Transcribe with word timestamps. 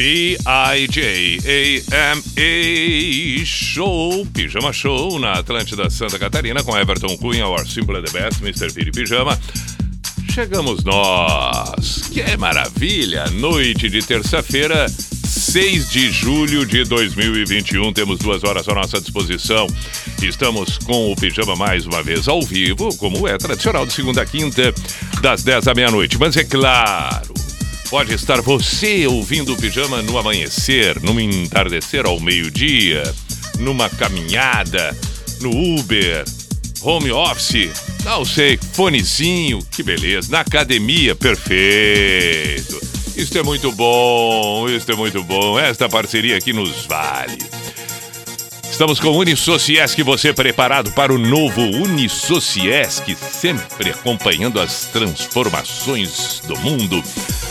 P-I-J-A-M-A 0.00 1.44
Show, 3.44 4.24
Pijama 4.32 4.72
Show 4.72 5.18
na 5.18 5.32
Atlântida 5.32 5.90
Santa 5.90 6.18
Catarina 6.18 6.62
com 6.62 6.74
Everton 6.74 7.18
Cunha, 7.18 7.46
Our 7.46 7.68
Simple 7.68 8.00
the 8.00 8.10
Best, 8.10 8.40
Mr. 8.40 8.72
Piri 8.72 8.90
Pijama. 8.90 9.38
Chegamos 10.32 10.82
nós, 10.84 12.08
que 12.10 12.34
maravilha! 12.38 13.26
Noite 13.26 13.90
de 13.90 14.00
terça-feira, 14.00 14.86
6 14.88 15.90
de 15.90 16.10
julho 16.10 16.64
de 16.64 16.84
2021, 16.84 17.92
temos 17.92 18.20
duas 18.20 18.42
horas 18.42 18.66
à 18.70 18.74
nossa 18.74 18.98
disposição. 18.98 19.66
Estamos 20.22 20.78
com 20.78 21.12
o 21.12 21.16
Pijama 21.16 21.54
mais 21.56 21.84
uma 21.84 22.02
vez 22.02 22.26
ao 22.26 22.40
vivo, 22.40 22.88
como 22.96 23.28
é 23.28 23.36
tradicional 23.36 23.84
de 23.84 23.92
segunda 23.92 24.22
a 24.22 24.24
quinta, 24.24 24.72
das 25.20 25.42
10 25.42 25.68
à 25.68 25.74
meia-noite. 25.74 26.16
Mas 26.18 26.38
é 26.38 26.44
claro, 26.44 27.34
pode 27.90 28.14
estar 28.14 28.40
você 28.40 29.04
ouvindo 29.08 29.52
o 29.52 29.56
Pijama 29.56 30.00
no 30.00 30.16
amanhecer, 30.16 31.00
no 31.02 31.20
entardecer 31.20 32.06
ao 32.06 32.20
meio-dia, 32.20 33.02
numa 33.58 33.90
caminhada, 33.90 34.96
no 35.40 35.50
Uber, 35.50 36.24
home 36.80 37.10
office, 37.10 37.70
não 38.04 38.24
sei, 38.24 38.56
fonezinho, 38.74 39.58
que 39.72 39.82
beleza, 39.82 40.30
na 40.30 40.40
academia, 40.40 41.16
perfeito. 41.16 42.80
Isto 43.16 43.38
é 43.38 43.42
muito 43.42 43.72
bom, 43.72 44.68
isto 44.68 44.92
é 44.92 44.94
muito 44.94 45.22
bom. 45.24 45.58
Esta 45.58 45.88
parceria 45.88 46.36
aqui 46.38 46.52
nos 46.52 46.86
vale. 46.86 47.59
Estamos 48.80 48.98
com 48.98 49.08
o 49.08 49.18
Unisociesc, 49.18 50.02
você 50.02 50.32
preparado 50.32 50.90
para 50.92 51.12
o 51.12 51.18
novo 51.18 51.60
Unisociesc, 51.60 53.14
sempre 53.14 53.90
acompanhando 53.90 54.58
as 54.58 54.86
transformações 54.86 56.40
do 56.46 56.58
mundo 56.60 57.04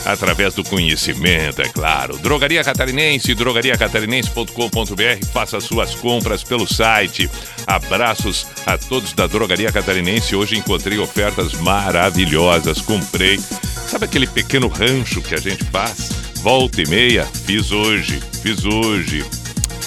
através 0.06 0.56
do 0.56 0.64
conhecimento, 0.64 1.62
é 1.62 1.70
claro. 1.70 2.18
Drogaria 2.18 2.64
Catarinense, 2.64 3.36
drogariacatarinense.com.br, 3.36 5.28
faça 5.32 5.60
suas 5.60 5.94
compras 5.94 6.44
pelo 6.44 6.66
site. 6.66 7.30
Abraços 7.68 8.48
a 8.66 8.76
todos 8.76 9.14
da 9.14 9.28
Drogaria 9.28 9.72
Catarinense. 9.72 10.36
Hoje 10.36 10.58
encontrei 10.58 10.98
ofertas 10.98 11.54
maravilhosas, 11.62 12.82
comprei. 12.82 13.38
Sabe 13.38 14.06
aquele 14.06 14.26
pequeno 14.26 14.68
rancho 14.68 15.22
que 15.22 15.36
a 15.36 15.40
gente 15.40 15.64
faz? 15.66 16.10
Volta 16.38 16.82
e 16.82 16.88
meia, 16.88 17.24
fiz 17.46 17.72
hoje, 17.72 18.20
fiz 18.42 18.66
hoje. 18.66 19.24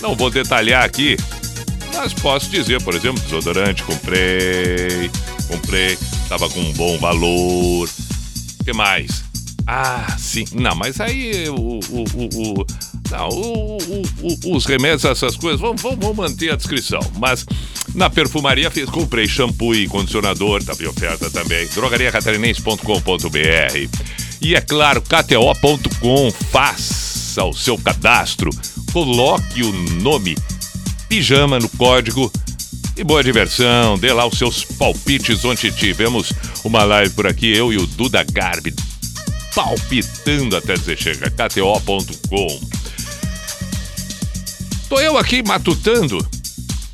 Não 0.03 0.17
vou 0.17 0.29
detalhar 0.29 0.85
aqui, 0.85 1.17
mas 1.95 2.13
posso 2.13 2.51
dizer, 2.51 2.83
por 2.83 2.95
exemplo, 2.95 3.23
desodorante, 3.23 3.85
comprei, 3.85 5.09
comprei, 5.47 5.97
tava 6.29 6.51
com 6.51 6.61
um 6.61 6.73
bom 6.73 6.99
valor. 6.99 7.89
O 7.89 8.65
que 8.65 8.73
mais? 8.73 9.23
Ah, 9.67 10.17
sim. 10.19 10.45
Não, 10.53 10.75
mas 10.75 11.01
aí 11.01 11.49
o. 11.49 11.55
o, 11.55 11.81
o, 12.15 12.29
o 12.35 12.67
não, 13.11 13.29
o, 13.29 13.79
o, 14.23 14.57
os 14.57 14.65
remédios, 14.65 15.05
essas 15.05 15.37
coisas, 15.37 15.61
vamos, 15.61 15.83
vamos, 15.83 15.99
vamos, 15.99 16.17
manter 16.17 16.51
a 16.51 16.57
descrição. 16.57 17.01
Mas 17.19 17.45
na 17.95 18.09
perfumaria 18.09 18.71
fiz, 18.71 18.89
comprei 18.89 19.29
shampoo 19.29 19.75
e 19.75 19.87
condicionador, 19.87 20.65
tá 20.65 20.73
em 20.81 20.87
oferta 20.87 21.31
também. 21.31 21.67
drogariacatarinense.com.br. 21.69 23.89
E 24.41 24.55
é 24.55 24.61
claro, 24.61 25.03
KTO.com, 25.03 26.33
faça 26.51 27.45
o 27.45 27.53
seu 27.53 27.77
cadastro, 27.79 28.51
coloque 28.93 29.63
o 29.63 29.73
nome 29.73 30.37
pijama 31.09 31.59
no 31.59 31.69
código 31.71 32.31
e 32.97 33.03
boa 33.03 33.25
diversão, 33.25 33.99
dê 33.99 34.13
lá 34.13 34.27
os 34.27 34.37
seus 34.37 34.65
palpites. 34.65 35.45
Ontem 35.45 35.71
tivemos 35.71 36.33
uma 36.63 36.85
live 36.85 37.11
por 37.15 37.27
aqui, 37.27 37.51
eu 37.51 37.73
e 37.73 37.79
o 37.79 37.87
Duda 37.87 38.23
Garbi, 38.23 38.75
palpitando 39.55 40.57
até 40.57 40.75
dizer 40.75 40.99
chega, 40.99 41.31
KTO.com. 41.31 42.61
Tô 44.89 45.01
eu 45.01 45.17
aqui 45.17 45.43
matutando 45.43 46.19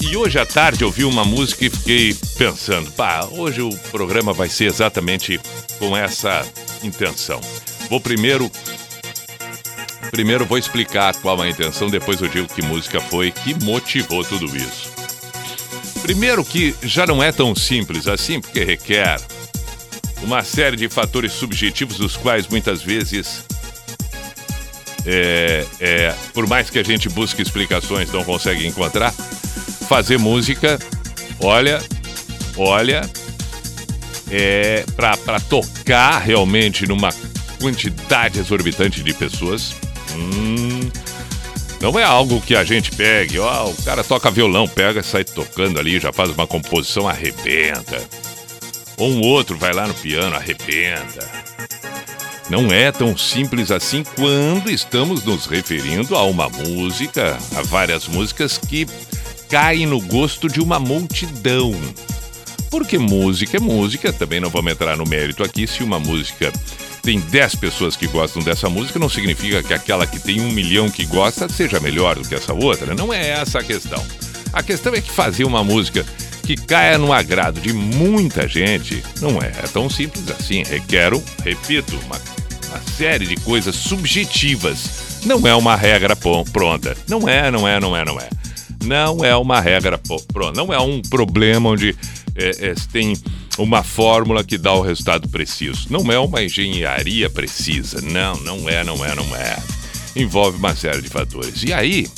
e 0.01 0.17
hoje 0.17 0.39
à 0.39 0.47
tarde 0.47 0.83
eu 0.83 0.91
vi 0.91 1.05
uma 1.05 1.25
música 1.25 1.65
e 1.65 1.71
fiquei 1.71 2.15
pensando, 2.37 2.91
pá, 2.93 3.27
hoje 3.33 3.61
o 3.61 3.71
programa 3.91 4.33
vai 4.33 4.49
ser 4.49 4.67
exatamente 4.67 5.41
com 5.81 5.97
essa 5.97 6.47
intenção. 6.85 7.41
Vou 7.91 8.01
primeiro 8.01 8.49
Primeiro 10.11 10.47
vou 10.47 10.59
explicar 10.59 11.15
qual 11.17 11.41
a 11.41 11.49
intenção, 11.49 11.89
depois 11.89 12.21
eu 12.21 12.29
digo 12.29 12.49
que 12.49 12.63
música 12.63 13.01
foi 13.01 13.31
que 13.31 13.55
motivou 13.65 14.25
tudo 14.25 14.45
isso. 14.57 14.91
Primeiro 16.03 16.45
que 16.45 16.75
já 16.83 17.07
não 17.07 17.23
é 17.23 17.31
tão 17.31 17.55
simples 17.55 18.07
assim, 18.07 18.41
porque 18.41 18.65
requer 18.65 19.21
uma 20.23 20.43
série 20.43 20.77
de 20.77 20.89
fatores 20.89 21.33
subjetivos 21.33 21.99
dos 21.99 22.17
quais 22.17 22.47
muitas 22.49 22.83
vezes, 22.83 23.45
é, 25.05 25.67
é, 25.81 26.15
por 26.33 26.47
mais 26.47 26.71
que 26.71 26.79
a 26.79 26.83
gente 26.83 27.09
busque 27.09 27.43
explicações, 27.43 28.11
não 28.11 28.25
consegue 28.25 28.67
encontrar. 28.67 29.13
Fazer 29.89 30.19
música, 30.19 30.79
olha, 31.41 31.83
olha, 32.57 33.09
é 34.31 34.85
para 34.97 35.41
tocar 35.41 36.19
realmente 36.19 36.87
numa 36.87 37.11
quantidade 37.61 38.39
exorbitante 38.39 39.03
de 39.03 39.15
pessoas. 39.15 39.75
Hum, 40.19 40.91
não 41.81 41.97
é 41.99 42.03
algo 42.03 42.41
que 42.41 42.57
a 42.57 42.65
gente 42.65 42.91
pegue, 42.91 43.39
ó, 43.39 43.69
o 43.69 43.83
cara 43.85 44.03
toca 44.03 44.31
violão, 44.31 44.67
pega, 44.67 45.03
sai 45.03 45.23
tocando 45.23 45.79
ali, 45.79 46.01
já 46.01 46.13
faz 46.13 46.31
uma 46.31 46.47
composição, 46.47 47.09
arrebenta. 47.09 48.03
Ou 48.97 49.11
um 49.11 49.21
outro 49.21 49.57
vai 49.57 49.73
lá 49.73 49.87
no 49.87 49.95
piano, 49.95 50.35
arrebenta. 50.35 51.49
Não 52.51 52.73
é 52.73 52.91
tão 52.91 53.17
simples 53.17 53.71
assim 53.71 54.03
quando 54.17 54.71
estamos 54.71 55.23
nos 55.23 55.47
referindo 55.47 56.17
a 56.17 56.25
uma 56.25 56.49
música, 56.49 57.39
a 57.55 57.63
várias 57.63 58.09
músicas 58.09 58.59
que 58.59 58.87
caem 59.49 59.87
no 59.87 60.01
gosto 60.01 60.49
de 60.49 60.61
uma 60.61 60.81
multidão. 60.81 61.73
Porque 62.71 62.99
música 62.99 63.59
é 63.59 63.61
música, 63.61 64.13
também 64.13 64.41
não 64.41 64.51
vamos 64.51 64.73
entrar 64.73 64.97
no 64.97 65.05
mérito 65.05 65.45
aqui 65.45 65.67
se 65.67 65.85
uma 65.85 66.01
música 66.01 66.53
tem 67.03 67.21
10 67.21 67.55
pessoas 67.57 67.97
que 67.97 68.07
gostam 68.07 68.43
dessa 68.43 68.69
música, 68.69 68.99
não 68.99 69.09
significa 69.09 69.63
que 69.63 69.73
aquela 69.73 70.07
que 70.07 70.19
tem 70.19 70.41
um 70.41 70.51
milhão 70.51 70.91
que 70.91 71.07
gosta 71.07 71.49
seja 71.49 71.81
melhor 71.81 72.17
do 72.17 72.29
que 72.29 72.35
essa 72.35 72.53
outra. 72.53 72.95
Não 72.95 73.13
é 73.13 73.31
essa 73.31 73.61
a 73.61 73.63
questão. 73.63 74.05
A 74.53 74.63
questão 74.63 74.95
é 74.95 75.01
que 75.01 75.11
fazer 75.11 75.45
uma 75.45 75.63
música 75.63 76.05
que 76.49 76.57
caia 76.57 76.97
no 76.97 77.13
agrado 77.13 77.61
de 77.61 77.73
muita 77.75 78.49
gente 78.49 79.03
não 79.21 79.43
é 79.43 79.51
tão 79.73 79.91
simples 79.91 80.31
assim. 80.31 80.63
Requer, 80.63 81.13
repito, 81.45 81.95
uma, 82.07 82.17
uma 82.69 82.81
série 82.97 83.27
de 83.27 83.37
coisas 83.37 83.75
subjetivas. 83.75 85.21
Não 85.25 85.47
é 85.47 85.55
uma 85.55 85.77
regra 85.77 86.17
pronta. 86.17 86.97
Não 87.07 87.29
é, 87.29 87.51
não 87.51 87.69
é, 87.69 87.79
não 87.79 87.97
é, 87.97 88.05
não 88.05 88.19
é. 88.19 88.29
Não 88.83 89.25
é 89.25 89.37
uma 89.37 89.61
regra 89.61 90.01
pronta. 90.33 90.59
Não 90.59 90.73
é 90.73 90.81
um 90.81 91.03
problema 91.03 91.69
onde 91.69 91.95
é, 92.35 92.71
é, 92.71 92.75
tem 92.91 93.15
uma 93.59 93.83
fórmula 93.83 94.45
que 94.45 94.57
dá 94.57 94.73
o 94.73 94.81
resultado 94.81 95.29
preciso. 95.29 95.89
Não 95.91 96.11
é 96.13 96.19
uma 96.19 96.43
engenharia 96.43 97.29
precisa. 97.29 98.01
Não, 98.01 98.37
não 98.37 98.69
é, 98.69 98.85
não 98.85 99.05
é, 99.05 99.15
não 99.15 99.37
é. 99.37 99.59
Envolve 100.15 100.57
uma 100.59 100.75
série 100.75 101.03
de 101.03 101.09
fatores. 101.09 101.63
E 101.65 101.73
aí, 101.73 102.09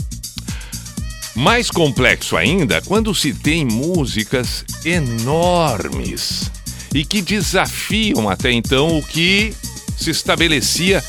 mais 1.35 1.71
complexo 1.71 2.37
ainda 2.37 2.83
quando 2.83 3.15
se 3.15 3.33
tem 3.33 3.65
músicas 3.65 4.65
enormes 4.85 6.51
e 6.95 7.05
que 7.05 7.23
desafiam 7.23 8.29
até 8.29 8.53
então 8.53 8.99
o 8.99 9.03
que 9.03 9.55
se 9.97 10.11
estabelecia 10.11 11.03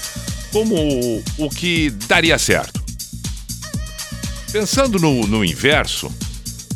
como 0.51 1.23
o 1.37 1.49
que 1.49 1.89
daria 2.07 2.37
certo. 2.37 2.81
Pensando 4.51 4.99
no, 4.99 5.25
no 5.27 5.45
inverso, 5.45 6.11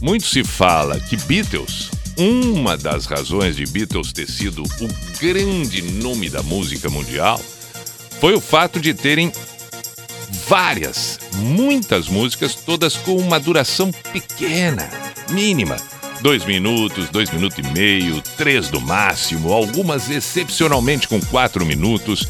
muito 0.01 0.25
se 0.25 0.44
fala 0.44 1.00
que 1.00 1.18
Beatles 1.18 1.95
uma 2.18 2.78
das 2.78 3.06
razões 3.06 3.56
de 3.56 3.66
Beatles 3.66 4.14
ter 4.14 4.30
sido 4.30 4.64
o 4.64 5.20
grande 5.20 5.82
nome 5.82 6.30
da 6.30 6.42
música 6.42 6.90
mundial 6.90 7.42
foi 8.20 8.34
o 8.34 8.42
fato 8.42 8.80
de 8.80 8.94
terem 8.94 9.32
várias, 10.48 11.20
muitas 11.36 12.08
músicas, 12.08 12.56
todas 12.56 12.96
com 12.96 13.18
uma 13.18 13.40
duração 13.40 13.92
pequena, 14.14 14.90
mínima, 15.30 15.76
dois 16.22 16.46
minutos, 16.46 17.10
dois 17.10 17.30
minutos 17.30 17.58
e 17.60 17.74
meio, 17.74 18.22
três 18.38 18.72
no 18.72 18.80
máximo, 18.80 19.52
algumas 19.52 20.10
excepcionalmente 20.10 21.08
com 21.08 21.20
quatro 21.20 21.66
minutos, 21.66 22.28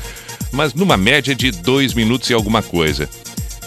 mas 0.51 0.73
numa 0.73 0.97
média 0.97 1.35
de 1.35 1.51
dois 1.51 1.93
minutos 1.93 2.29
e 2.29 2.33
alguma 2.33 2.63
coisa. 2.63 3.09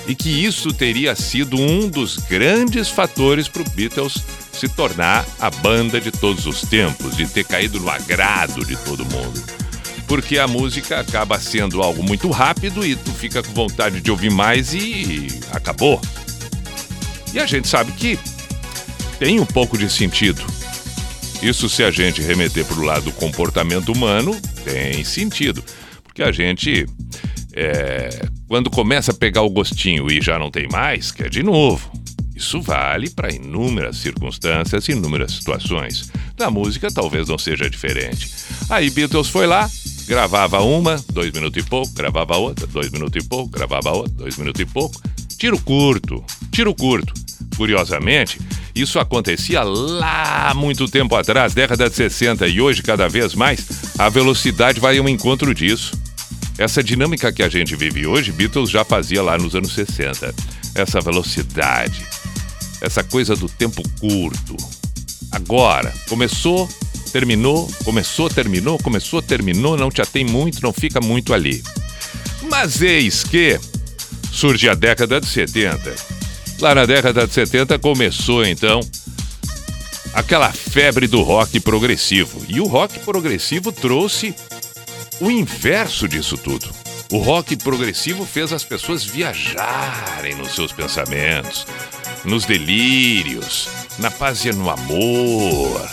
E 0.06 0.14
que 0.14 0.30
isso 0.30 0.72
teria 0.72 1.14
sido 1.14 1.58
um 1.58 1.88
dos 1.88 2.16
grandes 2.16 2.88
fatores 2.88 3.46
para 3.46 3.62
o 3.62 3.70
Beatles 3.70 4.16
se 4.58 4.68
tornar 4.68 5.24
a 5.38 5.50
banda 5.50 6.00
de 6.00 6.10
todos 6.10 6.46
os 6.46 6.62
tempos, 6.62 7.16
de 7.16 7.26
ter 7.26 7.44
caído 7.44 7.78
no 7.78 7.88
agrado 7.88 8.64
de 8.64 8.76
todo 8.76 9.04
mundo. 9.04 9.42
Porque 10.06 10.38
a 10.38 10.48
música 10.48 11.00
acaba 11.00 11.38
sendo 11.38 11.82
algo 11.82 12.02
muito 12.02 12.30
rápido 12.30 12.84
e 12.84 12.96
tu 12.96 13.12
fica 13.12 13.42
com 13.42 13.52
vontade 13.52 14.00
de 14.00 14.10
ouvir 14.10 14.30
mais 14.30 14.74
e 14.74 15.28
acabou. 15.52 16.00
E 17.32 17.38
a 17.38 17.46
gente 17.46 17.68
sabe 17.68 17.92
que 17.92 18.18
tem 19.18 19.38
um 19.38 19.46
pouco 19.46 19.76
de 19.76 19.88
sentido. 19.90 20.42
Isso 21.42 21.68
se 21.68 21.84
a 21.84 21.90
gente 21.90 22.20
remeter 22.20 22.64
para 22.64 22.78
o 22.78 22.84
lado 22.84 23.04
do 23.04 23.12
comportamento 23.12 23.92
humano, 23.92 24.36
tem 24.64 25.04
sentido. 25.04 25.62
Porque 26.02 26.22
a 26.22 26.32
gente, 26.32 26.86
é, 27.54 28.08
quando 28.48 28.70
começa 28.70 29.12
a 29.12 29.14
pegar 29.14 29.42
o 29.42 29.50
gostinho 29.50 30.10
e 30.10 30.20
já 30.20 30.38
não 30.38 30.50
tem 30.50 30.66
mais, 30.68 31.12
quer 31.12 31.28
de 31.28 31.42
novo. 31.42 31.92
Isso 32.38 32.62
vale 32.62 33.10
para 33.10 33.34
inúmeras 33.34 33.96
circunstâncias, 33.96 34.88
inúmeras 34.88 35.32
situações. 35.32 36.08
Na 36.38 36.48
música 36.48 36.88
talvez 36.88 37.28
não 37.28 37.36
seja 37.36 37.68
diferente. 37.68 38.30
Aí 38.70 38.88
Beatles 38.90 39.26
foi 39.26 39.44
lá, 39.44 39.68
gravava 40.06 40.60
uma, 40.60 41.02
dois 41.12 41.32
minutos 41.32 41.60
e 41.60 41.68
pouco, 41.68 41.92
gravava 41.92 42.36
outra, 42.36 42.64
dois 42.68 42.92
minutos 42.92 43.24
e 43.24 43.26
pouco, 43.26 43.50
gravava 43.50 43.90
outra, 43.90 44.14
dois 44.14 44.36
minutos 44.36 44.60
e 44.60 44.64
pouco. 44.64 45.02
Tiro 45.36 45.58
curto, 45.58 46.24
tiro 46.52 46.72
curto. 46.72 47.12
Curiosamente, 47.56 48.38
isso 48.72 49.00
acontecia 49.00 49.64
lá 49.64 50.52
muito 50.54 50.86
tempo 50.86 51.16
atrás, 51.16 51.52
década 51.54 51.90
de 51.90 51.96
60, 51.96 52.46
e 52.46 52.60
hoje, 52.60 52.84
cada 52.84 53.08
vez 53.08 53.34
mais, 53.34 53.66
a 53.98 54.08
velocidade 54.08 54.78
vai 54.78 54.96
ao 54.96 55.08
encontro 55.08 55.52
disso. 55.52 56.00
Essa 56.56 56.84
dinâmica 56.84 57.32
que 57.32 57.42
a 57.42 57.48
gente 57.48 57.74
vive 57.74 58.06
hoje, 58.06 58.30
Beatles 58.30 58.70
já 58.70 58.84
fazia 58.84 59.22
lá 59.22 59.36
nos 59.36 59.56
anos 59.56 59.72
60. 59.72 60.32
Essa 60.76 61.00
velocidade, 61.00 62.06
essa 62.80 63.02
coisa 63.02 63.34
do 63.34 63.48
tempo 63.48 63.82
curto. 64.00 64.56
Agora, 65.30 65.92
começou, 66.08 66.68
terminou, 67.12 67.68
começou, 67.84 68.28
terminou, 68.28 68.78
começou, 68.78 69.20
terminou, 69.20 69.76
não 69.76 69.90
te 69.90 70.00
atém 70.00 70.24
muito, 70.24 70.62
não 70.62 70.72
fica 70.72 71.00
muito 71.00 71.34
ali. 71.34 71.62
Mas 72.50 72.80
eis 72.80 73.22
que 73.24 73.58
surge 74.32 74.68
a 74.68 74.74
década 74.74 75.20
de 75.20 75.26
70. 75.26 75.94
Lá 76.60 76.74
na 76.74 76.86
década 76.86 77.26
de 77.26 77.32
70 77.32 77.78
começou 77.78 78.44
então 78.44 78.80
aquela 80.12 80.50
febre 80.52 81.06
do 81.06 81.22
rock 81.22 81.60
progressivo. 81.60 82.44
E 82.48 82.60
o 82.60 82.66
rock 82.66 82.98
progressivo 83.00 83.70
trouxe 83.70 84.34
o 85.20 85.30
inverso 85.30 86.08
disso 86.08 86.36
tudo. 86.36 86.68
O 87.10 87.18
rock 87.18 87.56
progressivo 87.56 88.26
fez 88.26 88.52
as 88.52 88.64
pessoas 88.64 89.02
viajarem 89.04 90.34
nos 90.34 90.54
seus 90.54 90.72
pensamentos, 90.72 91.66
nos 92.24 92.44
delírios, 92.44 93.68
na 93.98 94.10
paz 94.10 94.44
e 94.44 94.52
no 94.52 94.70
amor. 94.70 95.88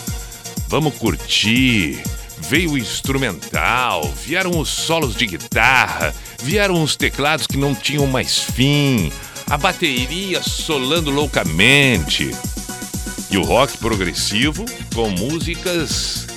Vamos 0.67 0.95
curtir. 0.95 2.01
Veio 2.37 2.71
o 2.71 2.77
instrumental, 2.77 4.11
vieram 4.23 4.59
os 4.59 4.69
solos 4.69 5.15
de 5.15 5.25
guitarra, 5.25 6.13
vieram 6.43 6.83
os 6.83 6.95
teclados 6.95 7.47
que 7.47 7.57
não 7.57 7.73
tinham 7.73 8.05
mais 8.05 8.39
fim, 8.39 9.11
a 9.49 9.57
bateria 9.57 10.43
solando 10.43 11.09
loucamente. 11.09 12.29
E 13.31 13.37
o 13.37 13.43
rock 13.43 13.77
progressivo 13.77 14.65
com 14.93 15.09
músicas 15.09 16.27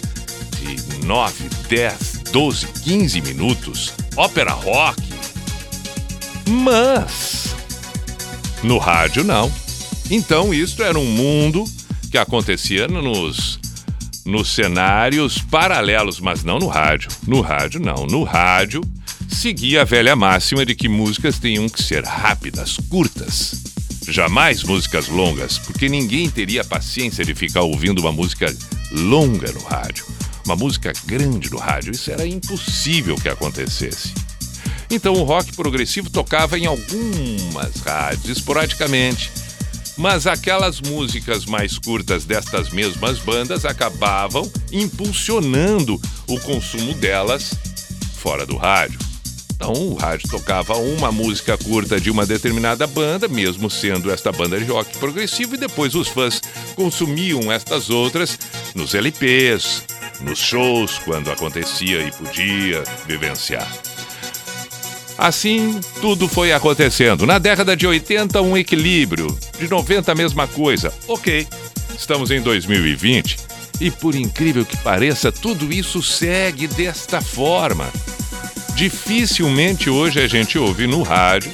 de 0.56 1.04
9, 1.04 1.48
10, 1.68 2.22
12, 2.32 2.66
15 2.84 3.20
minutos, 3.20 3.92
ópera 4.16 4.52
rock. 4.52 5.02
Mas 6.48 7.54
no 8.62 8.78
rádio 8.78 9.24
não. 9.24 9.52
Então, 10.10 10.54
isso 10.54 10.82
era 10.82 10.98
um 10.98 11.04
mundo 11.04 11.64
que 12.10 12.16
acontecia 12.16 12.88
nos, 12.88 13.58
nos 14.24 14.54
cenários 14.54 15.38
paralelos, 15.38 16.18
mas 16.18 16.42
não 16.42 16.58
no 16.58 16.66
rádio. 16.66 17.10
No 17.26 17.42
rádio, 17.42 17.80
não. 17.80 18.06
No 18.06 18.24
rádio, 18.24 18.80
seguia 19.28 19.82
a 19.82 19.84
velha 19.84 20.16
máxima 20.16 20.64
de 20.64 20.74
que 20.74 20.88
músicas 20.88 21.38
tinham 21.38 21.68
que 21.68 21.82
ser 21.82 22.04
rápidas, 22.04 22.78
curtas. 22.88 23.62
Jamais 24.08 24.64
músicas 24.64 25.08
longas, 25.08 25.58
porque 25.58 25.86
ninguém 25.86 26.30
teria 26.30 26.64
paciência 26.64 27.22
de 27.22 27.34
ficar 27.34 27.60
ouvindo 27.60 27.98
uma 27.98 28.10
música 28.10 28.54
longa 28.90 29.52
no 29.52 29.62
rádio. 29.64 30.06
Uma 30.46 30.56
música 30.56 30.94
grande 31.04 31.50
no 31.50 31.58
rádio, 31.58 31.92
isso 31.92 32.10
era 32.10 32.26
impossível 32.26 33.16
que 33.16 33.28
acontecesse. 33.28 34.14
Então 34.90 35.12
o 35.12 35.24
rock 35.24 35.52
progressivo 35.52 36.08
tocava 36.08 36.58
em 36.58 36.64
algumas 36.64 37.76
rádios, 37.84 38.38
esporadicamente 38.38 39.30
mas 39.98 40.28
aquelas 40.28 40.80
músicas 40.80 41.44
mais 41.44 41.76
curtas 41.76 42.24
destas 42.24 42.70
mesmas 42.70 43.18
bandas 43.18 43.64
acabavam 43.64 44.50
impulsionando 44.72 46.00
o 46.28 46.38
consumo 46.40 46.94
delas 46.94 47.52
fora 48.14 48.46
do 48.46 48.56
rádio. 48.56 48.98
Então, 49.56 49.72
o 49.72 49.94
rádio 49.94 50.28
tocava 50.28 50.76
uma 50.76 51.10
música 51.10 51.58
curta 51.58 52.00
de 52.00 52.12
uma 52.12 52.24
determinada 52.24 52.86
banda, 52.86 53.26
mesmo 53.26 53.68
sendo 53.68 54.08
esta 54.08 54.30
banda 54.30 54.56
de 54.56 54.70
rock 54.70 54.96
progressivo, 54.98 55.56
e 55.56 55.58
depois 55.58 55.96
os 55.96 56.06
fãs 56.06 56.40
consumiam 56.76 57.50
estas 57.50 57.90
outras 57.90 58.38
nos 58.76 58.94
LPs, 58.94 59.82
nos 60.20 60.38
shows, 60.38 61.00
quando 61.00 61.32
acontecia 61.32 62.02
e 62.02 62.12
podia 62.12 62.84
vivenciar. 63.04 63.68
Assim, 65.18 65.80
tudo 66.00 66.28
foi 66.28 66.52
acontecendo. 66.52 67.26
Na 67.26 67.38
década 67.40 67.76
de 67.76 67.84
80, 67.84 68.40
um 68.40 68.56
equilíbrio. 68.56 69.36
De 69.58 69.68
90, 69.68 70.12
a 70.12 70.14
mesma 70.14 70.46
coisa. 70.46 70.94
Ok, 71.08 71.44
estamos 71.98 72.30
em 72.30 72.40
2020 72.40 73.36
e, 73.80 73.90
por 73.90 74.14
incrível 74.14 74.64
que 74.64 74.76
pareça, 74.76 75.32
tudo 75.32 75.72
isso 75.72 76.00
segue 76.00 76.68
desta 76.68 77.20
forma. 77.20 77.90
Dificilmente 78.76 79.90
hoje 79.90 80.20
a 80.20 80.28
gente 80.28 80.56
ouve 80.56 80.86
no 80.86 81.02
rádio 81.02 81.50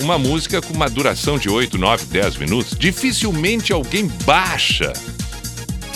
uma 0.00 0.16
música 0.16 0.62
com 0.62 0.72
uma 0.72 0.88
duração 0.88 1.36
de 1.36 1.50
8, 1.50 1.76
9, 1.76 2.06
10 2.06 2.36
minutos. 2.36 2.78
Dificilmente 2.78 3.72
alguém 3.72 4.06
baixa 4.24 4.92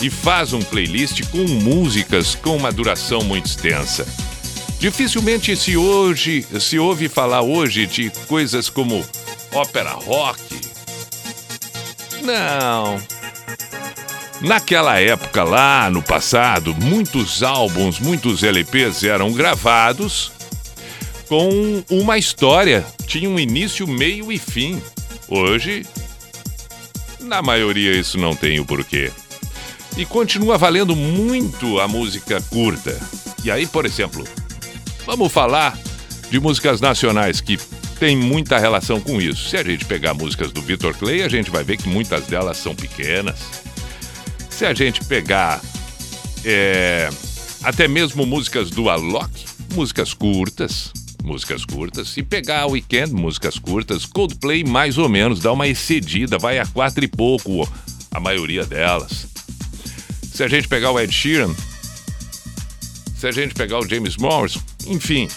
e 0.01 0.09
faz 0.09 0.51
um 0.51 0.61
playlist 0.61 1.23
com 1.29 1.47
músicas 1.47 2.35
com 2.35 2.57
uma 2.57 2.73
duração 2.73 3.23
muito 3.23 3.45
extensa. 3.45 4.05
Dificilmente 4.83 5.55
se 5.55 5.77
hoje 5.77 6.45
se 6.59 6.77
ouve 6.77 7.07
falar 7.07 7.41
hoje 7.41 7.87
de 7.87 8.09
coisas 8.27 8.69
como 8.69 9.01
ópera 9.53 9.91
rock. 9.91 10.59
Não. 12.21 13.01
Naquela 14.41 14.99
época 14.99 15.41
lá 15.45 15.89
no 15.89 16.03
passado, 16.03 16.75
muitos 16.75 17.41
álbuns, 17.41 17.97
muitos 17.97 18.43
LPs 18.43 19.05
eram 19.05 19.31
gravados 19.31 20.33
com 21.29 21.81
uma 21.89 22.17
história, 22.17 22.85
tinha 23.07 23.29
um 23.29 23.39
início, 23.39 23.87
meio 23.87 24.33
e 24.33 24.37
fim. 24.37 24.83
Hoje, 25.29 25.85
na 27.21 27.41
maioria 27.41 27.97
isso 27.97 28.17
não 28.17 28.35
tem 28.35 28.59
o 28.59 28.65
porquê. 28.65 29.13
E 29.95 30.05
continua 30.05 30.57
valendo 30.57 30.93
muito 30.93 31.79
a 31.79 31.87
música 31.87 32.41
curta. 32.49 32.99
E 33.45 33.49
aí, 33.49 33.65
por 33.65 33.85
exemplo, 33.85 34.27
Vamos 35.05 35.31
falar 35.31 35.77
de 36.29 36.39
músicas 36.39 36.79
nacionais 36.79 37.41
que 37.41 37.57
tem 37.99 38.15
muita 38.15 38.57
relação 38.57 38.99
com 38.99 39.21
isso. 39.21 39.49
Se 39.49 39.57
a 39.57 39.63
gente 39.63 39.85
pegar 39.85 40.13
músicas 40.13 40.51
do 40.51 40.61
Victor 40.61 40.95
Clay, 40.95 41.23
a 41.23 41.29
gente 41.29 41.51
vai 41.51 41.63
ver 41.63 41.77
que 41.77 41.89
muitas 41.89 42.25
delas 42.25 42.57
são 42.57 42.73
pequenas. 42.73 43.39
Se 44.49 44.65
a 44.65 44.73
gente 44.73 45.03
pegar 45.05 45.61
é, 46.45 47.09
até 47.63 47.87
mesmo 47.87 48.25
músicas 48.25 48.69
do 48.69 48.89
Alok, 48.89 49.29
músicas 49.73 50.13
curtas, 50.13 50.91
músicas 51.23 51.65
curtas. 51.65 52.15
E 52.17 52.23
pegar 52.23 52.67
Weekend, 52.67 53.13
músicas 53.13 53.57
curtas, 53.57 54.05
Coldplay 54.05 54.63
mais 54.63 54.97
ou 54.97 55.09
menos, 55.09 55.39
dá 55.39 55.51
uma 55.51 55.67
excedida, 55.67 56.37
vai 56.37 56.59
a 56.59 56.65
quatro 56.65 57.03
e 57.03 57.07
pouco 57.07 57.67
a 58.11 58.19
maioria 58.19 58.65
delas. 58.65 59.27
Se 60.33 60.43
a 60.43 60.47
gente 60.47 60.67
pegar 60.67 60.91
o 60.91 60.99
Ed 60.99 61.13
Sheeran, 61.13 61.53
se 63.23 63.27
a 63.27 63.31
gente 63.31 63.53
pegar 63.53 63.79
o 63.79 63.87
James 63.87 64.17
Morrison, 64.17 64.59
enfim, 64.85 65.29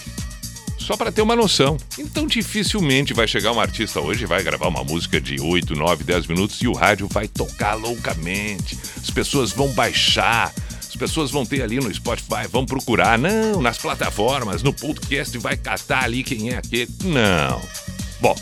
só 0.77 0.97
para 0.97 1.09
ter 1.09 1.21
uma 1.21 1.37
noção. 1.37 1.77
Então 1.97 2.27
dificilmente 2.27 3.13
vai 3.13 3.25
chegar 3.29 3.53
um 3.53 3.61
artista 3.61 4.01
hoje 4.01 4.25
vai 4.25 4.43
gravar 4.43 4.67
uma 4.67 4.83
música 4.83 5.21
de 5.21 5.39
8, 5.39 5.73
9, 5.73 6.03
10 6.03 6.27
minutos 6.27 6.61
e 6.61 6.67
o 6.67 6.73
rádio 6.73 7.07
vai 7.07 7.29
tocar 7.29 7.75
loucamente. 7.75 8.77
As 8.97 9.09
pessoas 9.09 9.53
vão 9.53 9.69
baixar, 9.69 10.53
as 10.85 10.97
pessoas 10.97 11.31
vão 11.31 11.45
ter 11.45 11.61
ali 11.61 11.77
no 11.77 11.93
Spotify, 11.93 12.45
vão 12.51 12.65
procurar. 12.65 13.17
Não, 13.17 13.61
nas 13.61 13.77
plataformas, 13.77 14.61
no 14.61 14.73
podcast 14.73 15.37
vai 15.37 15.55
catar 15.55 16.03
ali 16.03 16.25
quem 16.25 16.49
é 16.49 16.57
aquele. 16.57 16.91
Não. 17.05 17.61
Bom, 18.19 18.35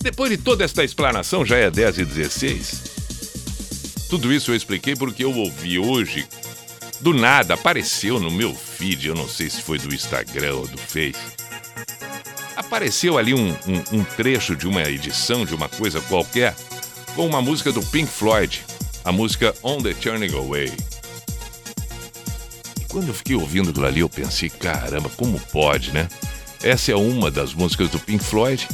depois 0.00 0.30
de 0.30 0.38
toda 0.38 0.64
esta 0.64 0.82
explanação, 0.82 1.44
já 1.44 1.58
é 1.58 1.70
10 1.70 1.98
e 1.98 2.04
16. 2.06 2.82
Tudo 4.08 4.32
isso 4.32 4.50
eu 4.50 4.56
expliquei 4.56 4.96
porque 4.96 5.24
eu 5.24 5.36
ouvi 5.36 5.78
hoje. 5.78 6.26
Do 7.00 7.14
nada 7.14 7.54
apareceu 7.54 8.20
no 8.20 8.30
meu 8.30 8.54
feed, 8.54 9.08
eu 9.08 9.14
não 9.14 9.26
sei 9.26 9.48
se 9.48 9.62
foi 9.62 9.78
do 9.78 9.94
Instagram 9.94 10.56
ou 10.56 10.68
do 10.68 10.76
Face. 10.76 11.18
Apareceu 12.54 13.16
ali 13.16 13.32
um, 13.32 13.50
um, 13.50 13.98
um 14.00 14.04
trecho 14.04 14.54
de 14.54 14.68
uma 14.68 14.82
edição 14.82 15.46
de 15.46 15.54
uma 15.54 15.66
coisa 15.66 15.98
qualquer 16.02 16.54
com 17.16 17.26
uma 17.26 17.40
música 17.40 17.72
do 17.72 17.82
Pink 17.86 18.10
Floyd, 18.10 18.62
a 19.02 19.10
música 19.10 19.54
On 19.62 19.80
the 19.80 19.94
Turning 19.94 20.34
Away. 20.36 20.70
E 22.78 22.84
quando 22.84 23.08
eu 23.08 23.14
fiquei 23.14 23.34
ouvindo 23.34 23.70
aquilo 23.70 23.86
ali, 23.86 24.00
eu 24.00 24.08
pensei, 24.08 24.50
caramba, 24.50 25.08
como 25.16 25.40
pode, 25.52 25.92
né? 25.92 26.06
Essa 26.62 26.92
é 26.92 26.96
uma 26.96 27.30
das 27.30 27.54
músicas 27.54 27.88
do 27.88 27.98
Pink 27.98 28.22
Floyd 28.22 28.68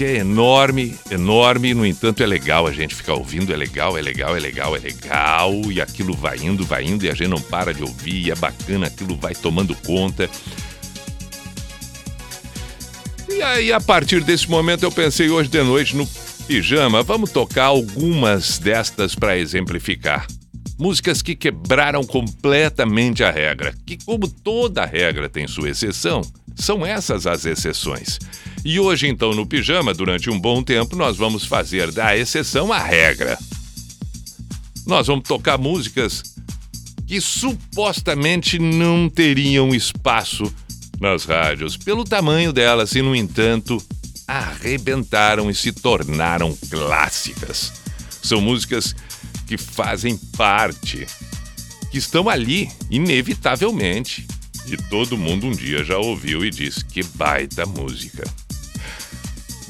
que 0.00 0.04
é 0.06 0.16
enorme, 0.16 0.98
enorme, 1.10 1.74
no 1.74 1.84
entanto 1.84 2.22
é 2.22 2.26
legal 2.26 2.66
a 2.66 2.72
gente 2.72 2.94
ficar 2.94 3.12
ouvindo, 3.12 3.52
é 3.52 3.56
legal, 3.58 3.98
é 3.98 4.00
legal, 4.00 4.34
é 4.34 4.40
legal, 4.40 4.74
é 4.74 4.78
legal, 4.78 5.52
e 5.70 5.78
aquilo 5.78 6.14
vai 6.14 6.38
indo, 6.38 6.64
vai 6.64 6.86
indo, 6.86 7.04
e 7.04 7.10
a 7.10 7.14
gente 7.14 7.28
não 7.28 7.38
para 7.38 7.74
de 7.74 7.82
ouvir, 7.82 8.28
e 8.28 8.30
é 8.30 8.34
bacana, 8.34 8.86
aquilo 8.86 9.14
vai 9.14 9.34
tomando 9.34 9.74
conta. 9.74 10.30
E 13.28 13.42
aí, 13.42 13.70
a 13.74 13.78
partir 13.78 14.24
desse 14.24 14.48
momento, 14.48 14.84
eu 14.84 14.90
pensei 14.90 15.28
hoje 15.28 15.50
de 15.50 15.62
noite 15.62 15.94
no 15.94 16.08
pijama, 16.46 17.02
vamos 17.02 17.30
tocar 17.30 17.66
algumas 17.66 18.58
destas 18.58 19.14
para 19.14 19.36
exemplificar. 19.36 20.26
Músicas 20.78 21.20
que 21.20 21.36
quebraram 21.36 22.04
completamente 22.04 23.22
a 23.22 23.30
regra, 23.30 23.74
que, 23.84 24.02
como 24.02 24.26
toda 24.26 24.82
regra 24.86 25.28
tem 25.28 25.46
sua 25.46 25.68
exceção, 25.68 26.22
são 26.56 26.86
essas 26.86 27.26
as 27.26 27.44
exceções. 27.44 28.18
E 28.64 28.78
hoje, 28.78 29.08
então, 29.08 29.32
no 29.32 29.46
pijama, 29.46 29.94
durante 29.94 30.28
um 30.28 30.38
bom 30.38 30.62
tempo, 30.62 30.94
nós 30.94 31.16
vamos 31.16 31.44
fazer 31.44 31.90
da 31.90 32.16
exceção 32.16 32.72
a 32.72 32.78
regra. 32.78 33.38
Nós 34.86 35.06
vamos 35.06 35.26
tocar 35.26 35.56
músicas 35.56 36.22
que 37.06 37.20
supostamente 37.20 38.58
não 38.58 39.08
teriam 39.08 39.74
espaço 39.74 40.52
nas 41.00 41.24
rádios, 41.24 41.76
pelo 41.76 42.04
tamanho 42.04 42.52
delas, 42.52 42.94
e, 42.94 43.00
no 43.00 43.16
entanto, 43.16 43.82
arrebentaram 44.28 45.50
e 45.50 45.54
se 45.54 45.72
tornaram 45.72 46.56
clássicas. 46.70 47.72
São 48.22 48.40
músicas 48.40 48.94
que 49.46 49.56
fazem 49.56 50.16
parte, 50.36 51.06
que 51.90 51.98
estão 51.98 52.28
ali, 52.28 52.70
inevitavelmente. 52.90 54.26
E 54.66 54.76
todo 54.76 55.16
mundo 55.16 55.46
um 55.46 55.52
dia 55.52 55.82
já 55.82 55.96
ouviu 55.96 56.44
e 56.44 56.50
disse 56.50 56.84
que 56.84 57.02
baita 57.02 57.64
música. 57.64 58.22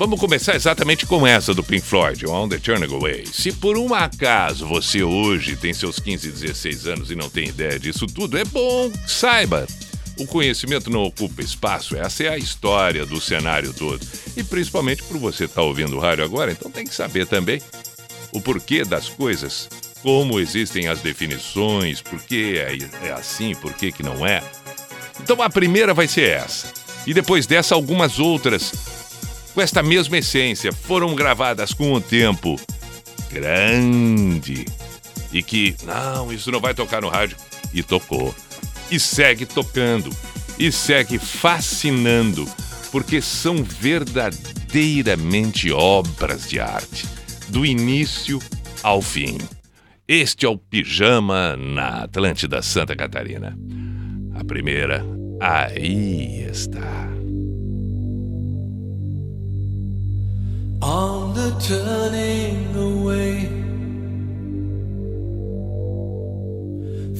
Vamos 0.00 0.18
começar 0.18 0.56
exatamente 0.56 1.04
com 1.04 1.26
essa 1.26 1.52
do 1.52 1.62
Pink 1.62 1.82
Floyd, 1.82 2.26
On 2.26 2.48
the 2.48 2.56
Turning 2.56 2.90
Away. 2.90 3.26
Se 3.26 3.52
por 3.52 3.76
um 3.76 3.92
acaso 3.92 4.66
você 4.66 5.02
hoje 5.02 5.56
tem 5.56 5.74
seus 5.74 5.98
15, 5.98 6.30
16 6.30 6.86
anos 6.86 7.10
e 7.10 7.14
não 7.14 7.28
tem 7.28 7.48
ideia 7.48 7.78
disso 7.78 8.06
tudo, 8.06 8.38
é 8.38 8.44
bom 8.46 8.90
saiba. 9.06 9.66
O 10.18 10.26
conhecimento 10.26 10.88
não 10.88 11.04
ocupa 11.04 11.42
espaço, 11.42 11.98
essa 11.98 12.22
é 12.22 12.28
a 12.28 12.38
história 12.38 13.04
do 13.04 13.20
cenário 13.20 13.74
todo. 13.74 14.00
E 14.34 14.42
principalmente 14.42 15.02
por 15.02 15.18
você 15.18 15.44
estar 15.44 15.60
tá 15.60 15.66
ouvindo 15.66 15.98
o 15.98 16.00
rádio 16.00 16.24
agora, 16.24 16.50
então 16.50 16.70
tem 16.70 16.86
que 16.86 16.94
saber 16.94 17.26
também 17.26 17.60
o 18.32 18.40
porquê 18.40 18.86
das 18.86 19.06
coisas, 19.06 19.68
como 20.02 20.40
existem 20.40 20.88
as 20.88 21.00
definições, 21.00 22.00
por 22.00 22.22
que 22.22 22.56
é, 22.56 22.74
é 23.06 23.12
assim, 23.12 23.54
por 23.54 23.74
que, 23.74 23.92
que 23.92 24.02
não 24.02 24.26
é. 24.26 24.42
Então 25.22 25.42
a 25.42 25.50
primeira 25.50 25.92
vai 25.92 26.08
ser 26.08 26.30
essa. 26.30 26.72
E 27.06 27.12
depois 27.12 27.46
dessa, 27.46 27.74
algumas 27.74 28.18
outras 28.18 28.72
com 29.54 29.60
esta 29.60 29.82
mesma 29.82 30.18
essência, 30.18 30.72
foram 30.72 31.14
gravadas 31.14 31.72
com 31.72 31.94
um 31.94 32.00
tempo 32.00 32.58
grande 33.30 34.66
e 35.32 35.42
que, 35.42 35.74
não, 35.84 36.32
isso 36.32 36.50
não 36.50 36.60
vai 36.60 36.74
tocar 36.74 37.00
no 37.00 37.08
rádio. 37.08 37.36
E 37.72 37.82
tocou. 37.82 38.34
E 38.90 38.98
segue 38.98 39.46
tocando. 39.46 40.10
E 40.58 40.72
segue 40.72 41.18
fascinando, 41.18 42.46
porque 42.90 43.22
são 43.22 43.62
verdadeiramente 43.62 45.70
obras 45.70 46.48
de 46.48 46.60
arte, 46.60 47.06
do 47.48 47.64
início 47.64 48.40
ao 48.82 49.00
fim. 49.00 49.38
Este 50.06 50.44
é 50.44 50.48
o 50.48 50.58
Pijama 50.58 51.56
na 51.56 52.02
Atlântida 52.02 52.60
Santa 52.60 52.94
Catarina. 52.96 53.56
A 54.34 54.44
primeira, 54.44 55.02
aí 55.40 56.44
está. 56.50 57.19
On 60.82 61.34
the 61.34 61.50
turning 61.60 62.74
away 62.74 63.46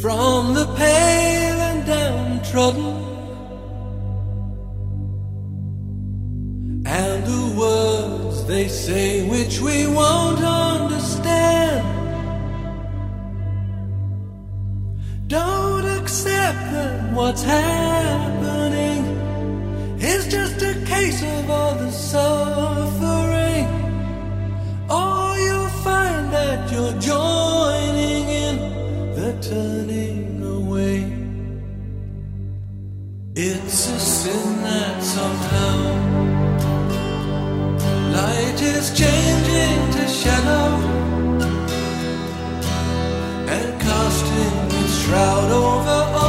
from 0.00 0.54
the 0.54 0.66
pale 0.76 1.60
and 1.60 1.86
downtrodden 1.86 3.10
and 6.86 7.24
the 7.24 7.54
words 7.58 8.46
they 8.46 8.66
say 8.66 9.28
which 9.28 9.60
we 9.60 9.86
won't 9.86 10.42
understand. 10.42 11.86
Don't 15.28 15.84
accept 15.84 16.58
that 16.72 17.12
what's 17.12 17.42
happening 17.42 19.04
is 20.00 20.26
just 20.28 20.62
a 20.62 20.74
case 20.86 21.22
of 21.22 21.50
all 21.50 21.74
the 21.74 21.90
suffering. 21.90 23.29
You're 26.72 27.00
joining 27.00 28.28
in 28.28 28.56
the 29.14 29.30
turning 29.42 30.42
away. 30.42 30.98
It's 33.34 33.88
a 33.88 33.98
sin 33.98 34.62
that 34.62 35.02
somehow 35.02 35.76
light 38.16 38.60
is 38.62 38.86
changing 38.96 39.80
to 39.96 40.08
shadow 40.08 40.68
and 43.56 43.80
casting 43.80 44.80
its 44.80 44.94
shroud 45.02 45.50
over 45.50 46.19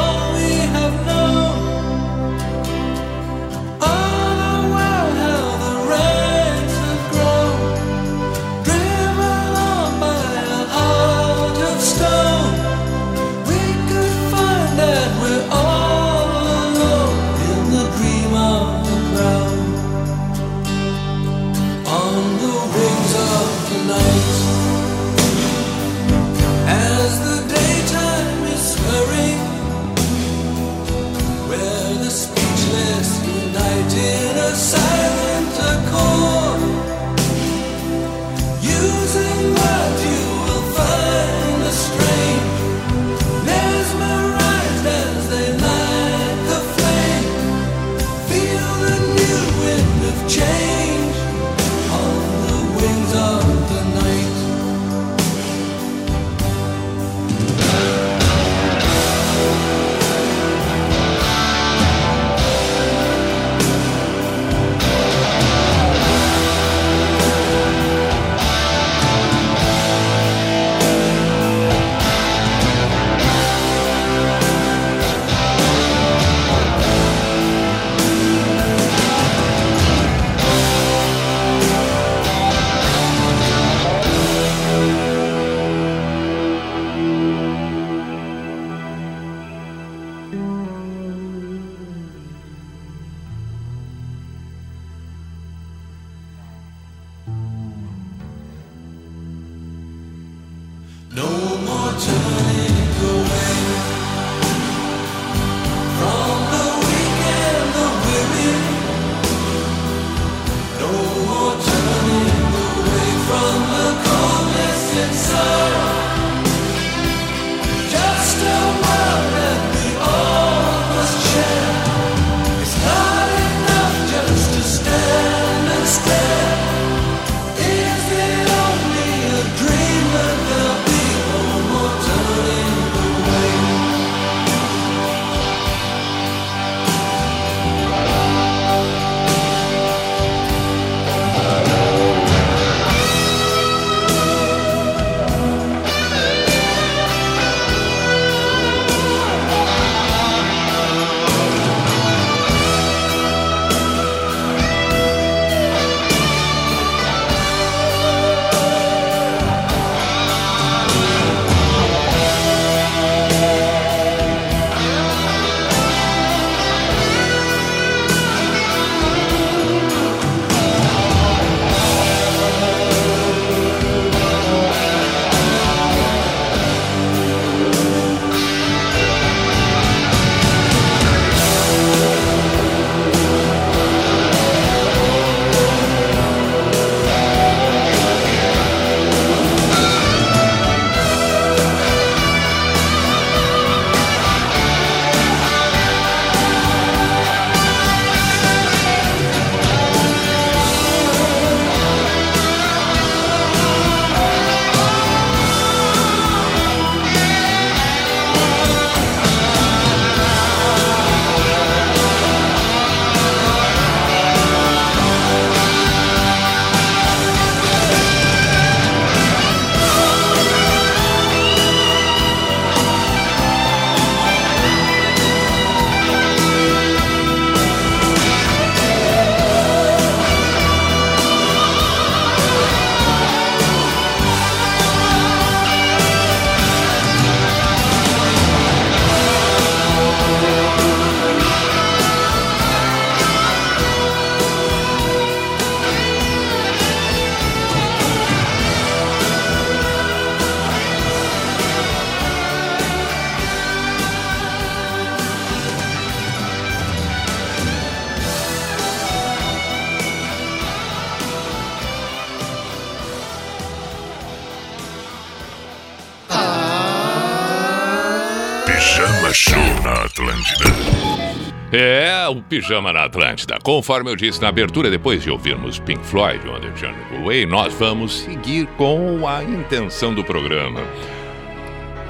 Pijama 272.52 272.92
na 272.92 273.06
Atlântida. 273.06 273.58
Conforme 273.64 274.12
eu 274.12 274.16
disse 274.18 274.42
na 274.42 274.50
abertura, 274.50 274.92
depois 274.92 275.24
de 275.24 275.32
ouvirmos 275.32 275.80
Pink 275.80 276.06
Floyd, 276.06 276.46
On 276.50 276.60
The 276.60 276.76
Journey 276.76 277.22
Away, 277.22 277.46
nós 277.46 277.74
vamos 277.76 278.24
seguir 278.24 278.68
com 278.76 279.26
a 279.26 279.42
intenção 279.42 280.14
do 280.14 280.22
programa. 280.22 280.82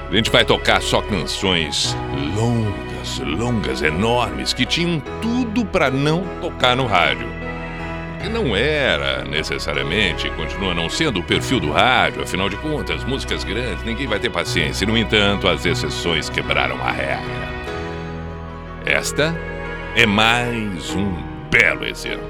A 0.09 0.15
gente 0.15 0.31
vai 0.31 0.43
tocar 0.43 0.81
só 0.81 0.99
canções 0.99 1.95
longas, 2.35 3.19
longas, 3.19 3.83
enormes, 3.83 4.51
que 4.51 4.65
tinham 4.65 4.99
tudo 5.21 5.63
para 5.63 5.91
não 5.91 6.23
tocar 6.41 6.75
no 6.75 6.87
rádio. 6.87 7.27
Que 8.23 8.27
não 8.27 8.55
era 8.55 9.23
necessariamente, 9.23 10.27
continua 10.31 10.73
não 10.73 10.89
sendo 10.89 11.19
o 11.19 11.23
perfil 11.23 11.59
do 11.59 11.71
rádio, 11.71 12.23
afinal 12.23 12.49
de 12.49 12.57
contas, 12.57 13.03
músicas 13.03 13.43
grandes, 13.43 13.83
ninguém 13.83 14.07
vai 14.07 14.17
ter 14.17 14.31
paciência. 14.31 14.87
No 14.87 14.97
entanto, 14.97 15.47
as 15.47 15.63
exceções 15.67 16.31
quebraram 16.31 16.81
a 16.81 16.89
regra. 16.89 17.51
Esta 18.83 19.50
é 19.95 20.05
mais 20.05 20.95
um 20.95 21.13
belo 21.49 21.85
exemplo. 21.85 22.29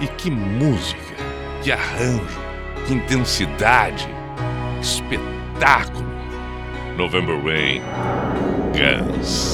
E 0.00 0.06
que 0.06 0.30
música, 0.30 1.14
que 1.62 1.70
arranjo, 1.70 2.40
que 2.86 2.94
intensidade, 2.94 4.08
espetáculo. 4.80 6.04
November 6.96 7.36
Rain, 7.44 7.82
Guns. 8.72 9.53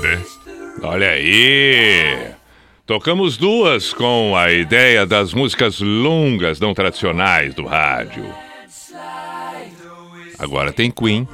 Né? 0.00 0.22
Olha 0.82 1.10
aí! 1.10 2.30
Tocamos 2.86 3.36
duas 3.36 3.92
com 3.92 4.36
a 4.36 4.52
ideia 4.52 5.04
das 5.04 5.34
músicas 5.34 5.80
longas 5.80 6.60
não 6.60 6.72
tradicionais 6.72 7.54
do 7.54 7.66
rádio. 7.66 8.32
Agora 10.38 10.72
tem 10.72 10.90
Queen. 10.90 11.26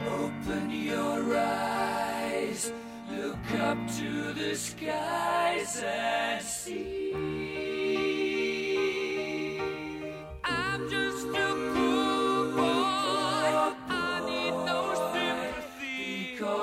Open 0.00 0.68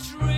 dream. 0.00 0.29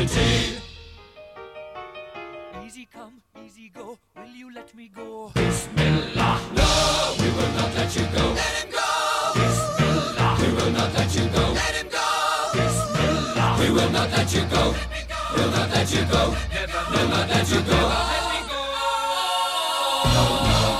Monstrosity. 0.00 0.56
Easy 2.64 2.88
come, 2.92 3.22
easy 3.44 3.70
go. 3.74 3.98
Will 4.16 4.26
you 4.34 4.54
let 4.54 4.74
me 4.74 4.88
go? 4.94 5.30
Bismillah. 5.34 6.40
No, 6.54 7.14
we 7.18 7.28
will 7.30 7.52
not 7.52 7.74
let 7.74 7.94
you 7.96 8.06
go. 8.06 8.32
Let 8.32 8.64
him 8.64 8.70
go. 8.70 9.32
Bismillah. 9.34 10.36
We 10.40 10.48
will 10.54 10.70
not 10.72 10.92
let 10.94 11.14
you 11.14 11.28
go. 11.28 11.52
Let 11.52 11.74
him 11.74 11.88
go. 11.88 12.06
Bismillah. 12.54 13.56
We 13.60 13.70
will 13.70 13.90
not 13.90 14.10
let 14.10 14.32
you 14.34 14.44
go. 14.46 14.74
We'll 15.36 15.50
not 15.50 15.70
let 15.70 15.92
you 15.92 16.04
go. 16.06 16.34
Never, 16.54 16.82
we'll 16.90 17.08
not 17.08 17.28
let 17.28 17.50
you 17.50 17.60
go. 17.60 17.80
Oh, 20.12 20.79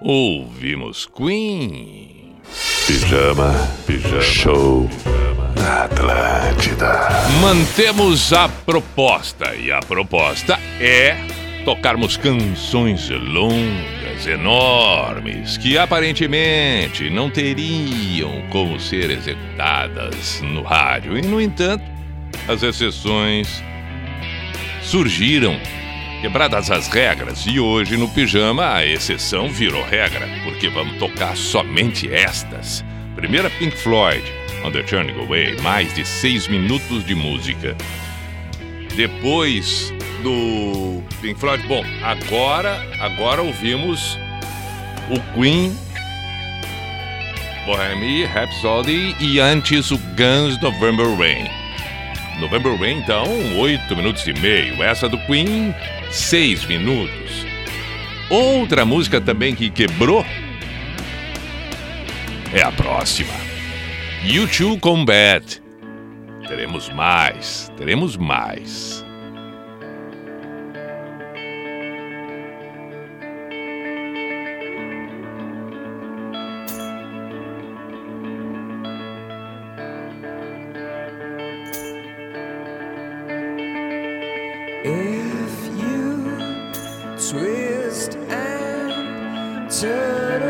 Ouvimos 0.00 1.06
Queen. 1.06 2.36
Pijama, 2.86 3.52
pijama, 3.86 4.22
show 4.22 4.88
na 5.56 5.84
Atlântida. 5.84 7.08
Mantemos 7.40 8.32
a 8.32 8.48
proposta 8.48 9.54
e 9.54 9.70
a 9.70 9.80
proposta 9.80 10.58
é 10.80 11.16
tocarmos 11.64 12.16
canções 12.16 13.10
longas, 13.10 14.26
enormes, 14.26 15.58
que 15.58 15.76
aparentemente 15.76 17.10
não 17.10 17.30
teriam 17.30 18.42
como 18.50 18.80
ser 18.80 19.10
executadas 19.10 20.40
no 20.42 20.62
rádio. 20.62 21.18
E, 21.18 21.22
no 21.22 21.40
entanto, 21.40 21.84
as 22.48 22.62
exceções 22.62 23.62
surgiram 24.82 25.60
quebradas 26.20 26.70
as 26.70 26.86
regras 26.88 27.46
e 27.46 27.58
hoje 27.58 27.96
no 27.96 28.06
pijama 28.08 28.74
a 28.74 28.86
exceção 28.86 29.48
virou 29.48 29.82
regra, 29.84 30.28
porque 30.44 30.68
vamos 30.68 30.98
tocar 30.98 31.34
somente 31.34 32.12
estas. 32.12 32.84
Primeira 33.16 33.48
Pink 33.48 33.74
Floyd, 33.76 34.22
On 34.62 34.70
the 34.70 34.82
Turning 34.82 35.18
Away, 35.18 35.56
mais 35.62 35.94
de 35.94 36.04
seis 36.04 36.46
minutos 36.46 37.04
de 37.06 37.14
música. 37.14 37.74
Depois 38.94 39.94
do 40.22 41.02
Pink 41.22 41.40
Floyd, 41.40 41.66
bom, 41.66 41.82
agora, 42.02 42.86
agora 43.00 43.40
ouvimos 43.40 44.18
o 45.08 45.18
Queen, 45.34 45.74
Bohemian 47.64 48.26
Rhapsody 48.28 49.16
e 49.20 49.40
antes 49.40 49.90
o 49.90 49.96
Guns 49.96 50.60
November 50.60 51.06
Rain. 51.16 51.48
November 52.40 52.74
Rain, 52.78 52.98
então, 52.98 53.24
oito 53.58 53.96
minutos 53.96 54.26
e 54.26 54.34
meio. 54.34 54.82
Essa 54.82 55.08
do 55.08 55.18
Queen, 55.26 55.74
seis 56.10 56.64
minutos. 56.64 57.46
Outra 58.28 58.84
música 58.84 59.20
também 59.20 59.54
que 59.54 59.70
quebrou 59.70 60.24
é 62.52 62.62
a 62.62 62.72
próxima. 62.72 63.32
YouTube 64.24 64.80
Combat. 64.80 65.62
Teremos 66.46 66.88
mais, 66.90 67.70
teremos 67.76 68.16
mais. 68.16 68.99
twist 87.28 88.16
and 88.30 89.70
turn. 89.70 90.49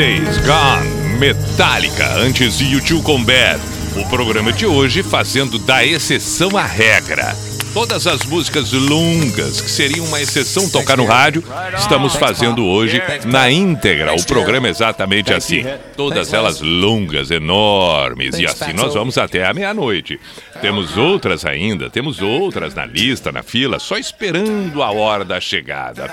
Tuesdays 0.00 0.38
Gone, 0.38 1.18
Metallica, 1.18 2.14
antes 2.14 2.56
de 2.56 2.64
YouTube 2.64 3.02
com 3.02 3.22
Bad. 3.22 3.60
O 3.94 4.08
programa 4.08 4.50
de 4.50 4.64
hoje 4.64 5.02
fazendo 5.02 5.58
da 5.58 5.84
exceção 5.84 6.56
a 6.56 6.64
regra. 6.64 7.36
Todas 7.74 8.06
as 8.06 8.24
músicas 8.24 8.72
longas, 8.72 9.60
que 9.60 9.70
seriam 9.70 10.06
uma 10.06 10.18
exceção 10.18 10.70
tocar 10.70 10.96
no 10.96 11.04
rádio, 11.04 11.44
estamos 11.76 12.16
fazendo 12.16 12.64
hoje 12.64 13.02
na 13.26 13.50
íntegra. 13.50 14.14
O 14.14 14.24
programa 14.24 14.68
é 14.68 14.70
exatamente 14.70 15.34
assim. 15.34 15.64
Todas 15.94 16.32
elas 16.32 16.62
longas, 16.62 17.30
enormes. 17.30 18.38
E 18.38 18.46
assim 18.46 18.72
nós 18.72 18.94
vamos 18.94 19.18
até 19.18 19.44
a 19.44 19.52
meia-noite. 19.52 20.18
Temos 20.62 20.96
outras 20.96 21.44
ainda, 21.44 21.90
temos 21.90 22.22
outras 22.22 22.74
na 22.74 22.86
lista, 22.86 23.30
na 23.30 23.42
fila, 23.42 23.78
só 23.78 23.98
esperando 23.98 24.82
a 24.82 24.90
hora 24.90 25.26
da 25.26 25.38
chegada. 25.38 26.10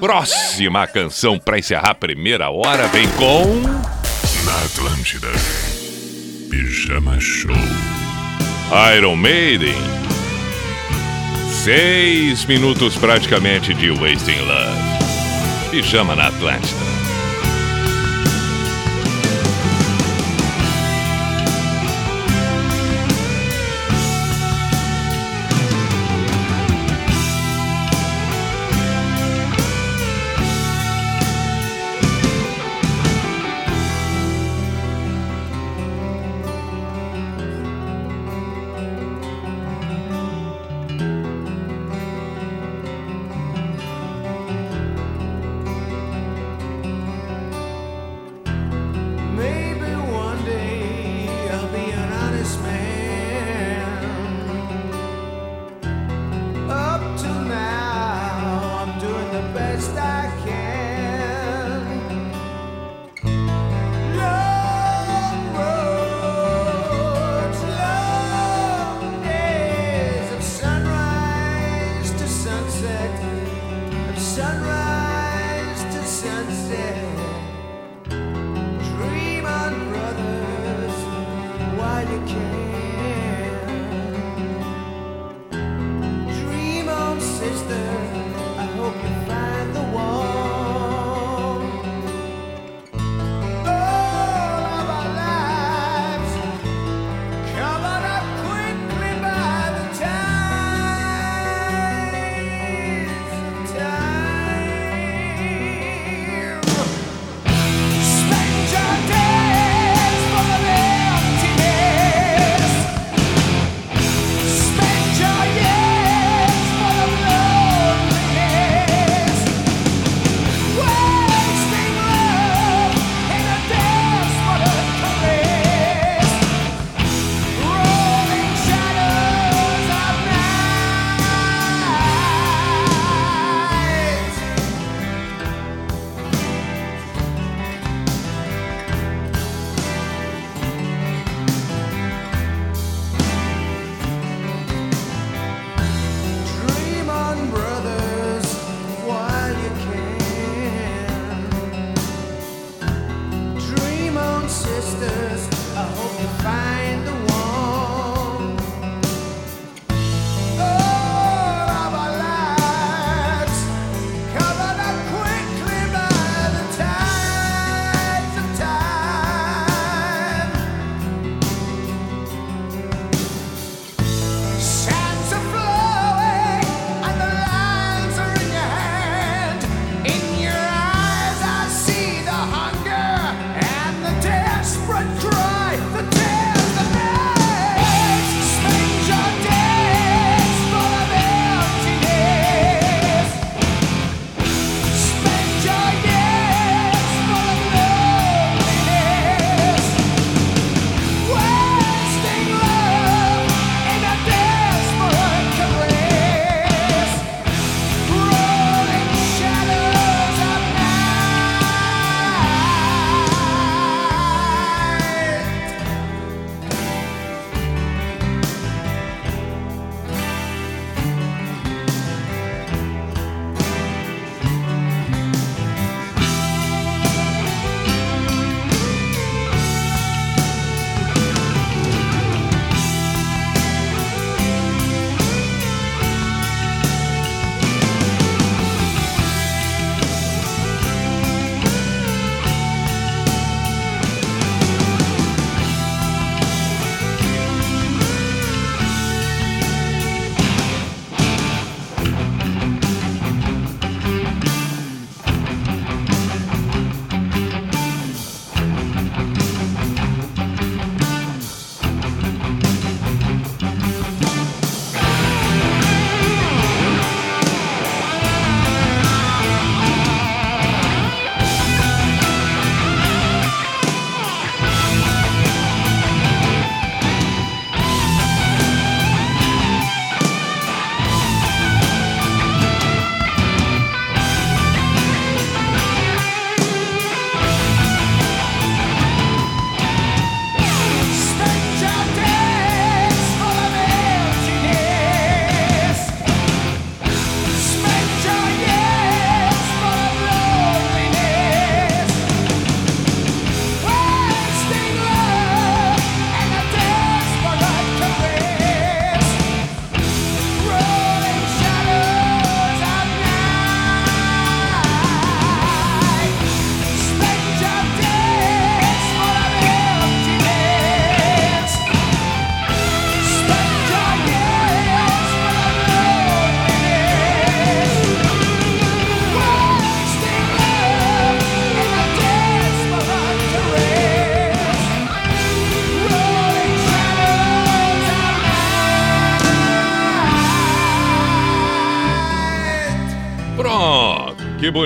Próxima 0.00 0.86
canção 0.86 1.38
para 1.38 1.58
encerrar 1.58 1.90
a 1.90 1.94
primeira 1.94 2.50
hora 2.50 2.86
vem 2.88 3.08
com. 3.12 3.60
Na 4.44 4.64
Atlântida. 4.64 5.28
Pijama 6.50 7.18
Show. 7.20 7.54
Iron 8.96 9.16
Maiden. 9.16 9.74
Seis 11.62 12.44
minutos 12.44 12.96
praticamente 12.96 13.72
de 13.74 13.90
Wasting 13.90 14.40
Love. 14.40 15.70
Pijama 15.70 16.14
na 16.14 16.28
Atlântida. 16.28 16.93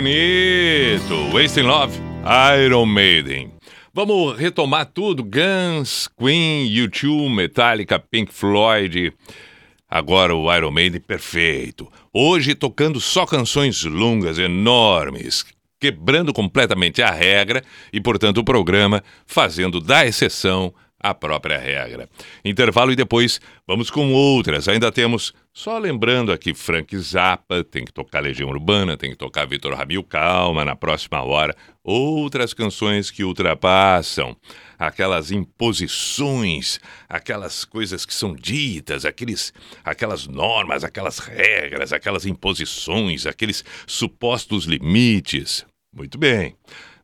Bonito! 0.09 1.34
Wasting 1.34 1.64
Love, 1.64 2.00
Iron 2.64 2.86
Maiden. 2.86 3.52
Vamos 3.92 4.38
retomar 4.38 4.86
tudo: 4.86 5.22
Guns, 5.22 6.09
Queen, 6.18 6.66
U2, 6.66 7.28
Metallica, 7.28 7.98
Pink 7.98 8.32
Floyd. 8.32 9.12
Agora 9.88 10.34
o 10.34 10.54
Iron 10.54 10.70
Maiden 10.70 11.00
perfeito. 11.00 11.90
Hoje 12.12 12.54
tocando 12.54 13.00
só 13.00 13.26
canções 13.26 13.84
longas, 13.84 14.38
enormes, 14.38 15.44
quebrando 15.78 16.32
completamente 16.32 17.02
a 17.02 17.11
regra 17.11 17.62
e, 17.92 18.00
portanto, 18.00 18.38
o 18.38 18.44
programa 18.44 19.02
fazendo 19.26 19.80
da 19.80 20.06
exceção 20.06 20.72
a 21.00 21.14
própria 21.14 21.59
regra. 21.59 22.09
Intervalo 22.44 22.92
e 22.92 22.96
depois 22.96 23.40
vamos 23.66 23.90
com 23.90 24.12
outras. 24.12 24.68
Ainda 24.68 24.90
temos, 24.90 25.32
só 25.59 25.76
lembrando 25.76 26.30
aqui, 26.30 26.54
Frank 26.54 26.96
Zappa, 26.96 27.64
tem 27.64 27.84
que 27.84 27.92
tocar 27.92 28.20
Legião 28.20 28.48
Urbana, 28.48 28.96
tem 28.96 29.11
que 29.11 29.16
tocar 29.16 29.44
Vitor 29.44 29.74
Ramil, 29.74 30.04
calma, 30.04 30.64
na 30.64 30.76
próxima 30.76 31.20
hora. 31.20 31.52
Outras 31.82 32.54
canções 32.54 33.11
que 33.11 33.24
ultrapassam 33.24 34.36
aquelas 34.78 35.32
imposições, 35.32 36.78
aquelas 37.09 37.64
coisas 37.64 38.06
que 38.06 38.14
são 38.14 38.36
ditas, 38.36 39.04
aqueles, 39.04 39.52
aquelas 39.82 40.28
normas, 40.28 40.84
aquelas 40.84 41.18
regras, 41.18 41.92
aquelas 41.92 42.24
imposições, 42.24 43.26
aqueles 43.26 43.64
supostos 43.84 44.64
limites. 44.64 45.66
Muito 45.92 46.16
bem. 46.18 46.54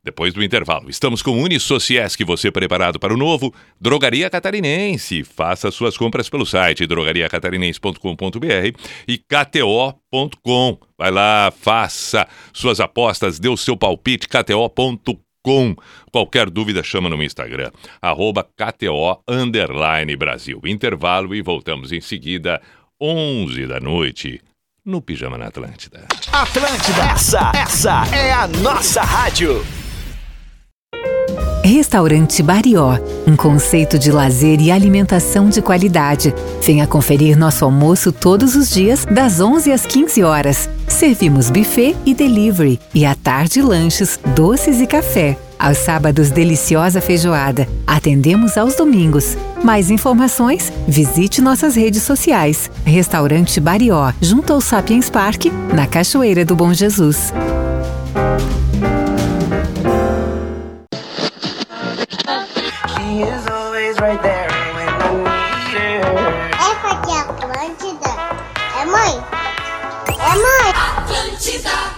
Depois 0.05 0.35
do 0.35 0.45
intervalo, 0.45 0.91
estamos 0.91 1.23
com 1.23 1.43
Unisociesc, 1.43 2.23
você 2.25 2.51
preparado 2.51 2.99
para 3.01 3.15
o 3.15 3.17
novo 3.17 3.55
Drogaria 3.81 4.29
Catarinense. 4.29 5.25
Faça 5.25 5.71
suas 5.71 5.97
compras 5.97 6.29
pelo 6.29 6.45
site 6.45 6.87
drogariacatarinense.com.br 6.87 8.79
e 9.09 9.17
kto.com. 9.17 10.79
Vai 10.99 11.11
lá, 11.11 11.51
faça 11.59 12.29
suas 12.53 12.81
apostas, 12.81 13.39
dê 13.39 13.49
o 13.49 13.57
seu 13.57 13.79
palpite, 13.79 14.29
kto.com. 14.29 15.75
Qualquer 16.13 16.51
dúvida, 16.51 16.83
chama 16.83 17.09
no 17.09 17.23
Instagram, 17.23 17.71
arroba 18.03 18.45
KTO 18.45 19.23
Brasil. 20.19 20.61
Intervalo 20.67 21.35
e 21.35 21.41
voltamos 21.41 21.93
em 21.93 22.03
seguida, 22.03 22.61
11 23.01 23.67
da 23.67 23.81
noite, 23.81 24.43
no 24.85 25.01
Pijama 25.01 25.39
na 25.39 25.47
Atlântida. 25.47 26.07
Atlântida, 26.31 27.03
essa, 27.11 27.53
essa 27.55 28.05
é 28.15 28.33
a 28.33 28.47
nossa 28.47 29.03
rádio. 29.03 29.65
Restaurante 31.65 32.43
Barió, 32.43 32.99
um 33.27 33.35
conceito 33.35 33.99
de 33.99 34.13
lazer 34.13 34.61
e 34.61 34.71
alimentação 34.71 35.49
de 35.49 35.63
qualidade. 35.63 36.35
Venha 36.61 36.87
conferir 36.87 37.39
nosso 37.39 37.65
almoço 37.65 38.13
todos 38.13 38.55
os 38.55 38.69
dias, 38.69 39.07
das 39.07 39.41
11 39.41 39.73
às 39.73 39.87
15 39.87 40.23
horas. 40.23 40.69
Servimos 40.87 41.49
buffet 41.49 41.97
e 42.05 42.13
delivery, 42.13 42.79
e 42.95 43.07
à 43.07 43.15
tarde 43.15 43.63
lanches, 43.63 44.21
doces 44.37 44.79
e 44.79 44.87
café. 44.87 45.39
Aos 45.59 45.79
sábados, 45.79 46.31
deliciosa 46.31 47.01
feijoada. 47.01 47.67
Atendemos 47.87 48.59
aos 48.59 48.75
domingos. 48.75 49.35
Mais 49.65 49.91
informações? 49.91 50.71
Visite 50.87 51.41
nossas 51.41 51.77
redes 51.77 52.03
sociais. 52.03 52.71
Restaurante 52.85 53.59
Barió, 53.59 54.13
junto 54.21 54.53
ao 54.53 54.61
Sapiens 54.61 55.09
Park, 55.09 55.47
na 55.73 55.87
Cachoeira 55.87 56.45
do 56.45 56.55
Bom 56.55 56.75
Jesus. 56.75 57.33
Is 63.23 63.47
always 63.47 64.01
right 64.01 64.21
there 64.23 64.44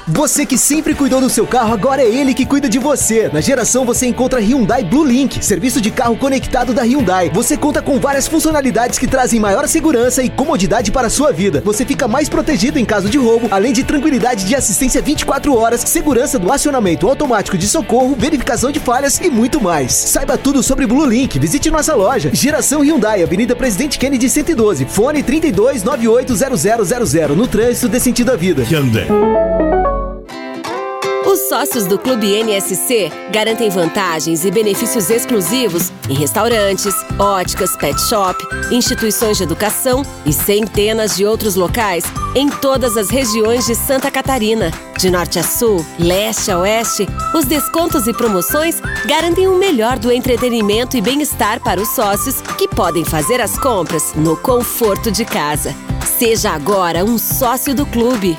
Você 0.09 0.47
que 0.47 0.57
sempre 0.57 0.95
cuidou 0.95 1.21
do 1.21 1.29
seu 1.29 1.45
carro, 1.45 1.75
agora 1.75 2.01
é 2.01 2.07
ele 2.07 2.33
que 2.33 2.47
cuida 2.47 2.69
de 2.69 2.79
você. 2.79 3.29
Na 3.33 3.41
geração 3.41 3.85
você 3.85 4.07
encontra 4.07 4.41
Hyundai 4.41 4.85
Blue 4.85 5.05
Link, 5.05 5.45
serviço 5.45 5.81
de 5.81 5.91
carro 5.91 6.17
conectado 6.17 6.73
da 6.73 6.83
Hyundai. 6.83 7.29
Você 7.35 7.57
conta 7.57 7.83
com 7.83 7.99
várias 7.99 8.29
funcionalidades 8.29 9.01
que 9.01 9.09
trazem 9.09 9.41
maior 9.41 9.67
segurança 9.67 10.23
e 10.23 10.31
comodidade 10.31 10.93
para 10.93 11.09
a 11.09 11.11
sua 11.11 11.33
vida. 11.33 11.61
Você 11.65 11.85
fica 11.85 12.07
mais 12.07 12.29
protegido 12.29 12.79
em 12.79 12.85
caso 12.85 13.11
de 13.11 13.19
roubo, 13.19 13.49
além 13.51 13.73
de 13.73 13.83
tranquilidade 13.83 14.45
de 14.45 14.55
assistência 14.55 15.03
24 15.03 15.53
horas, 15.57 15.81
segurança 15.81 16.39
do 16.39 16.53
acionamento 16.53 17.09
automático 17.09 17.59
de 17.59 17.67
socorro, 17.67 18.15
verificação 18.17 18.71
de 18.71 18.79
falhas 18.79 19.21
e 19.21 19.29
muito 19.29 19.61
mais. 19.61 19.93
Saiba 19.93 20.39
tudo 20.39 20.63
sobre 20.63 20.87
Blue 20.87 21.05
Link. 21.05 21.37
Visite 21.37 21.69
nossa 21.69 21.97
loja. 21.97 22.31
Geração 22.33 22.83
Hyundai, 22.83 23.25
Avenida 23.25 23.57
Presidente 23.57 23.99
Kennedy 23.99 24.31
112, 24.31 24.85
fone 24.85 25.21
32 25.25 25.83
980000. 25.83 27.35
No 27.35 27.49
trânsito 27.49 27.89
dê 27.89 27.99
sentido 27.99 28.31
à 28.31 28.37
vida. 28.37 28.63
Hyundai. 28.63 29.46
Os 31.37 31.51
sócios 31.51 31.85
do 31.85 31.99
Clube 31.99 32.35
NSC 32.35 33.13
garantem 33.31 33.69
vantagens 33.69 34.47
e 34.47 34.51
benefícios 34.51 35.11
exclusivos 35.11 35.93
em 36.09 36.15
restaurantes, 36.15 36.95
óticas, 37.19 37.77
pet 37.77 38.01
shop, 38.09 38.43
instituições 38.73 39.37
de 39.37 39.43
educação 39.43 40.03
e 40.25 40.33
centenas 40.33 41.15
de 41.15 41.27
outros 41.27 41.55
locais 41.55 42.05
em 42.35 42.49
todas 42.49 42.97
as 42.97 43.11
regiões 43.11 43.67
de 43.67 43.75
Santa 43.75 44.11
Catarina. 44.11 44.71
De 44.99 45.11
norte 45.11 45.39
a 45.39 45.43
sul, 45.43 45.85
leste 45.99 46.51
a 46.51 46.59
oeste, 46.59 47.07
os 47.35 47.45
descontos 47.45 48.07
e 48.07 48.15
promoções 48.15 48.81
garantem 49.05 49.47
o 49.47 49.59
melhor 49.59 49.99
do 49.99 50.11
entretenimento 50.11 50.97
e 50.97 51.03
bem-estar 51.03 51.63
para 51.63 51.83
os 51.83 51.91
sócios 51.91 52.41
que 52.57 52.67
podem 52.67 53.05
fazer 53.05 53.43
as 53.43 53.59
compras 53.59 54.15
no 54.15 54.39
conforto 54.39 55.13
de 55.13 55.27
casa. 55.27 55.75
Seja 56.19 56.53
agora 56.53 57.05
um 57.05 57.19
sócio 57.19 57.75
do 57.75 57.85
clube. 57.85 58.39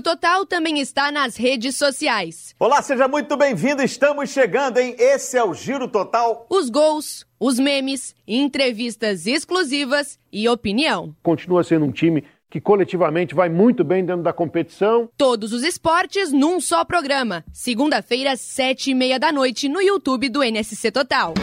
Giro 0.00 0.16
Total 0.16 0.46
também 0.46 0.80
está 0.80 1.12
nas 1.12 1.36
redes 1.36 1.76
sociais. 1.76 2.54
Olá, 2.58 2.80
seja 2.80 3.06
muito 3.06 3.36
bem-vindo. 3.36 3.82
Estamos 3.82 4.30
chegando, 4.30 4.78
hein? 4.78 4.96
Esse 4.98 5.36
é 5.36 5.44
o 5.44 5.52
Giro 5.52 5.86
Total. 5.86 6.46
Os 6.48 6.70
gols, 6.70 7.26
os 7.38 7.58
memes, 7.58 8.14
entrevistas 8.26 9.26
exclusivas 9.26 10.18
e 10.32 10.48
opinião. 10.48 11.14
Continua 11.22 11.62
sendo 11.62 11.84
um 11.84 11.92
time 11.92 12.24
que 12.48 12.60
coletivamente 12.62 13.34
vai 13.34 13.50
muito 13.50 13.84
bem 13.84 14.02
dentro 14.02 14.22
da 14.22 14.32
competição. 14.32 15.10
Todos 15.18 15.52
os 15.52 15.62
esportes 15.62 16.32
num 16.32 16.60
só 16.60 16.82
programa. 16.82 17.44
Segunda-feira, 17.52 18.36
sete 18.36 18.92
e 18.92 18.94
meia 18.94 19.18
da 19.18 19.30
noite, 19.30 19.68
no 19.68 19.82
YouTube 19.82 20.30
do 20.30 20.42
NSC 20.42 20.90
Total. 20.90 21.34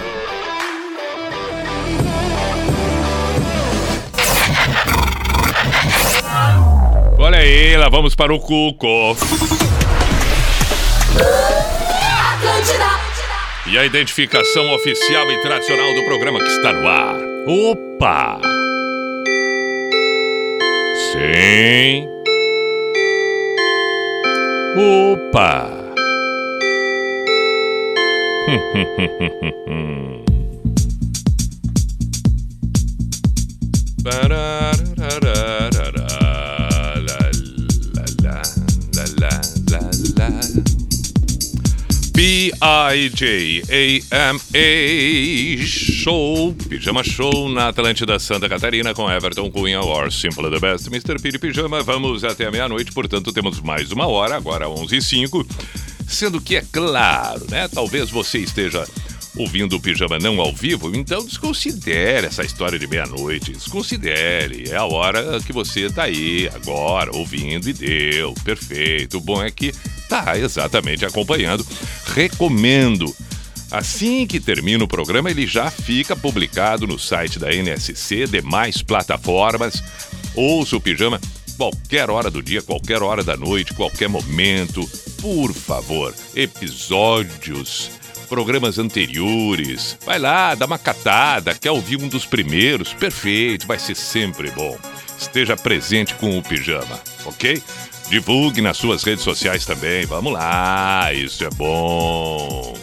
Olha 7.27 7.39
aí, 7.39 7.75
lá 7.75 7.89
vamos 7.89 8.15
para 8.15 8.33
o 8.33 8.39
Cuco. 8.39 9.17
E 13.65 13.77
a 13.77 13.83
identificação 13.83 14.73
oficial 14.73 15.29
e 15.29 15.41
tradicional 15.41 15.93
do 15.93 16.05
programa 16.05 16.39
que 16.39 16.47
está 16.47 16.71
no 16.71 16.87
ar. 16.87 17.17
Opa! 17.45 18.39
Sim. 21.11 22.07
Opa! 24.77 25.69
B-I-J-A-M-A 42.17 42.57
Show, 45.67 46.51
Pijama 46.67 47.03
Show 47.03 47.47
na 47.47 47.67
Atlântida 47.67 48.17
Santa 48.17 48.49
Catarina 48.49 48.91
com 48.91 49.07
Everton 49.07 49.51
Cunha, 49.51 49.79
or 49.81 50.11
Simple 50.11 50.49
the 50.49 50.59
Best, 50.59 50.87
Mr. 50.87 51.21
Piri 51.21 51.37
Pijama. 51.37 51.83
Vamos 51.83 52.23
até 52.23 52.47
a 52.47 52.51
meia-noite, 52.51 52.91
portanto 52.91 53.31
temos 53.31 53.61
mais 53.61 53.91
uma 53.91 54.07
hora, 54.07 54.35
agora 54.35 54.67
11 54.67 54.95
h 54.95 55.05
05 55.05 55.45
Sendo 56.07 56.41
que 56.41 56.55
é 56.55 56.63
claro, 56.71 57.45
né? 57.51 57.67
Talvez 57.67 58.09
você 58.09 58.39
esteja 58.39 58.83
ouvindo 59.35 59.75
o 59.75 59.79
Pijama 59.79 60.17
não 60.17 60.39
ao 60.39 60.53
vivo, 60.53 60.95
então 60.95 61.25
desconsidere 61.25 62.27
essa 62.27 62.43
história 62.43 62.79
de 62.79 62.87
meia-noite. 62.87 63.51
Desconsidere. 63.51 64.69
É 64.69 64.75
a 64.75 64.85
hora 64.85 65.39
que 65.41 65.53
você 65.53 65.89
tá 65.89 66.03
aí 66.03 66.49
agora, 66.53 67.15
ouvindo 67.15 67.69
e 67.69 67.73
deu. 67.73 68.33
Perfeito. 68.43 69.17
O 69.17 69.21
bom 69.21 69.43
é 69.43 69.51
que 69.51 69.73
tá 70.07 70.37
exatamente 70.37 71.05
acompanhando. 71.05 71.65
Recomendo. 72.05 73.13
Assim 73.69 74.25
que 74.25 74.39
termina 74.39 74.83
o 74.83 74.87
programa, 74.87 75.29
ele 75.29 75.45
já 75.45 75.69
fica 75.69 76.15
publicado 76.15 76.87
no 76.87 76.97
site 76.97 77.37
da 77.37 77.53
NSC, 77.53 78.25
demais 78.25 78.81
plataformas. 78.81 79.83
Ouça 80.33 80.77
o 80.77 80.81
Pijama 80.81 81.19
qualquer 81.57 82.09
hora 82.09 82.29
do 82.29 82.41
dia, 82.41 82.61
qualquer 82.61 83.01
hora 83.01 83.23
da 83.23 83.35
noite, 83.35 83.73
qualquer 83.73 84.07
momento. 84.07 84.87
Por 85.19 85.51
favor, 85.51 86.13
episódios, 86.35 87.91
programas 88.27 88.77
anteriores. 88.77 89.97
Vai 90.05 90.19
lá, 90.19 90.53
dá 90.55 90.65
uma 90.65 90.77
catada, 90.77 91.55
quer 91.55 91.71
ouvir 91.71 91.97
um 91.97 92.07
dos 92.07 92.25
primeiros? 92.25 92.93
Perfeito, 92.93 93.65
vai 93.65 93.79
ser 93.79 93.95
sempre 93.95 94.51
bom. 94.51 94.77
Esteja 95.19 95.55
presente 95.57 96.13
com 96.15 96.37
o 96.37 96.43
pijama, 96.43 96.99
ok? 97.25 97.61
Divulgue 98.09 98.61
nas 98.61 98.77
suas 98.77 99.03
redes 99.03 99.23
sociais 99.23 99.65
também. 99.65 100.05
Vamos 100.05 100.31
lá, 100.31 101.11
isso 101.13 101.43
é 101.43 101.49
bom. 101.49 102.77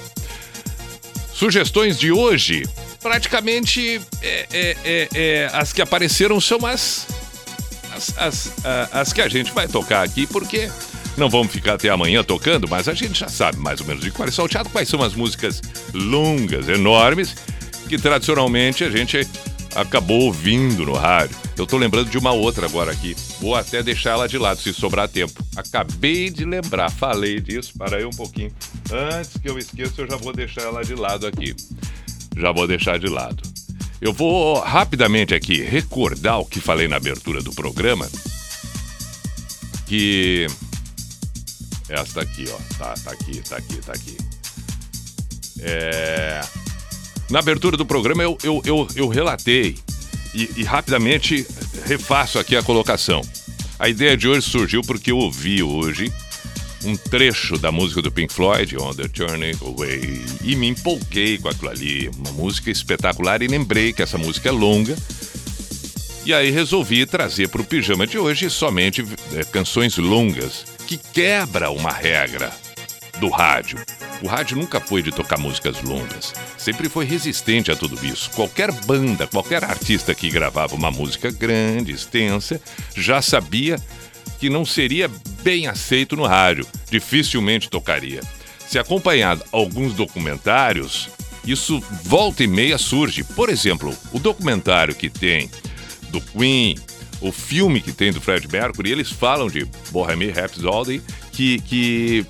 Sugestões 1.32 1.98
de 1.98 2.10
hoje, 2.12 2.64
praticamente 3.02 4.00
é, 4.22 4.46
é, 4.52 4.76
é, 4.84 5.08
é, 5.14 5.50
as 5.52 5.72
que 5.72 5.82
apareceram 5.82 6.40
são 6.40 6.64
as 6.64 7.06
as, 7.94 8.18
as, 8.18 8.52
as 8.92 9.12
que 9.12 9.20
a 9.20 9.28
gente 9.28 9.52
vai 9.52 9.68
tocar 9.68 10.02
aqui, 10.02 10.26
porque 10.26 10.70
não 11.16 11.28
vamos 11.30 11.52
ficar 11.52 11.74
até 11.74 11.88
amanhã 11.88 12.22
tocando, 12.22 12.68
mas 12.68 12.88
a 12.88 12.94
gente 12.94 13.18
já 13.18 13.28
sabe 13.28 13.58
mais 13.58 13.80
ou 13.80 13.86
menos 13.86 14.02
de 14.02 14.10
qual 14.10 14.28
é 14.28 14.30
salteado, 14.30 14.68
quais 14.70 14.88
são 14.88 15.02
as 15.02 15.14
músicas 15.14 15.62
longas, 15.92 16.68
enormes, 16.68 17.34
que 17.88 17.98
tradicionalmente 17.98 18.84
a 18.84 18.90
gente 18.90 19.26
acabou 19.74 20.22
ouvindo 20.22 20.84
no 20.86 20.94
rádio. 20.94 21.36
Eu 21.56 21.66
tô 21.66 21.76
lembrando 21.76 22.10
de 22.10 22.18
uma 22.18 22.32
outra 22.32 22.66
agora 22.66 22.92
aqui. 22.92 23.16
Vou 23.40 23.54
até 23.54 23.82
deixar 23.82 24.10
ela 24.10 24.28
de 24.28 24.38
lado, 24.38 24.60
se 24.60 24.72
sobrar 24.72 25.08
tempo. 25.08 25.44
Acabei 25.56 26.30
de 26.30 26.44
lembrar, 26.44 26.90
falei 26.90 27.40
disso, 27.40 27.72
para 27.76 27.98
aí 27.98 28.04
um 28.04 28.10
pouquinho. 28.10 28.52
Antes 28.90 29.32
que 29.40 29.48
eu 29.48 29.58
esqueça, 29.58 30.02
eu 30.02 30.08
já 30.08 30.16
vou 30.16 30.32
deixar 30.32 30.62
ela 30.62 30.82
de 30.82 30.94
lado 30.94 31.26
aqui. 31.26 31.54
Já 32.36 32.50
vou 32.50 32.66
deixar 32.66 32.98
de 32.98 33.06
lado. 33.06 33.42
Eu 34.00 34.12
vou 34.12 34.60
rapidamente 34.60 35.34
aqui 35.34 35.62
recordar 35.62 36.38
o 36.38 36.44
que 36.44 36.60
falei 36.60 36.88
na 36.88 36.96
abertura 36.96 37.40
do 37.40 37.52
programa. 37.52 38.08
Que. 39.86 40.46
Esta 41.88 42.22
aqui, 42.22 42.44
ó. 42.50 42.74
Tá, 42.78 42.94
tá 42.94 43.10
aqui, 43.12 43.40
tá 43.40 43.56
aqui, 43.56 43.76
tá 43.76 43.92
aqui. 43.92 44.16
É... 45.60 46.40
Na 47.30 47.38
abertura 47.38 47.76
do 47.76 47.86
programa 47.86 48.22
eu, 48.22 48.36
eu, 48.42 48.62
eu, 48.64 48.88
eu 48.94 49.08
relatei 49.08 49.76
e, 50.34 50.50
e 50.56 50.64
rapidamente 50.64 51.46
refaço 51.86 52.38
aqui 52.38 52.56
a 52.56 52.62
colocação. 52.62 53.22
A 53.78 53.88
ideia 53.88 54.16
de 54.16 54.28
hoje 54.28 54.42
surgiu 54.42 54.82
porque 54.82 55.10
eu 55.10 55.18
ouvi 55.18 55.62
hoje 55.62 56.12
um 56.84 56.96
trecho 56.96 57.58
da 57.58 57.72
música 57.72 58.02
do 58.02 58.12
Pink 58.12 58.32
Floyd, 58.32 58.76
On 58.76 58.92
the 58.92 59.08
Journey 59.12 59.56
Away, 59.60 60.24
e 60.42 60.54
me 60.54 60.68
empolguei 60.68 61.38
com 61.38 61.48
aquilo 61.48 61.70
ali. 61.70 62.10
Uma 62.16 62.32
música 62.32 62.70
espetacular 62.70 63.42
e 63.42 63.46
lembrei 63.46 63.92
que 63.92 64.02
essa 64.02 64.18
música 64.18 64.50
é 64.50 64.52
longa. 64.52 64.96
E 66.26 66.32
aí 66.32 66.50
resolvi 66.50 67.04
trazer 67.06 67.48
para 67.48 67.60
o 67.60 67.64
pijama 67.64 68.06
de 68.06 68.18
hoje 68.18 68.48
somente 68.48 69.04
é, 69.34 69.44
canções 69.44 69.96
longas, 69.96 70.64
que 70.86 70.96
quebra 70.96 71.70
uma 71.70 71.90
regra 71.90 72.52
do 73.18 73.28
rádio. 73.28 73.78
O 74.22 74.26
rádio 74.26 74.56
nunca 74.56 74.80
foi 74.80 75.02
de 75.02 75.10
tocar 75.10 75.38
músicas 75.38 75.82
longas, 75.82 76.32
sempre 76.56 76.88
foi 76.88 77.04
resistente 77.04 77.70
a 77.70 77.76
tudo 77.76 78.04
isso. 78.04 78.30
Qualquer 78.30 78.72
banda, 78.72 79.26
qualquer 79.26 79.64
artista 79.64 80.14
que 80.14 80.30
gravava 80.30 80.74
uma 80.74 80.90
música 80.90 81.30
grande, 81.30 81.92
extensa, 81.92 82.60
já 82.94 83.20
sabia 83.20 83.76
que 84.38 84.48
não 84.48 84.64
seria 84.64 85.10
bem 85.42 85.66
aceito 85.66 86.16
no 86.16 86.26
rádio, 86.26 86.66
dificilmente 86.90 87.68
tocaria. 87.68 88.20
Se 88.66 88.78
acompanhar 88.78 89.38
alguns 89.52 89.94
documentários, 89.94 91.08
isso 91.46 91.82
volta 92.02 92.42
e 92.42 92.46
meia 92.46 92.78
surge. 92.78 93.22
Por 93.22 93.50
exemplo, 93.50 93.94
o 94.12 94.18
documentário 94.18 94.94
que 94.94 95.10
tem 95.10 95.50
do 96.08 96.20
Queen, 96.20 96.76
o 97.24 97.32
filme 97.32 97.80
que 97.80 97.90
tem 97.90 98.12
do 98.12 98.20
Fred 98.20 98.46
Mercury, 98.52 98.92
eles 98.92 99.10
falam 99.10 99.48
de 99.48 99.64
Bohemian 99.90 100.30
Rhapsody, 100.30 101.02
que, 101.32 101.58
que 101.60 102.26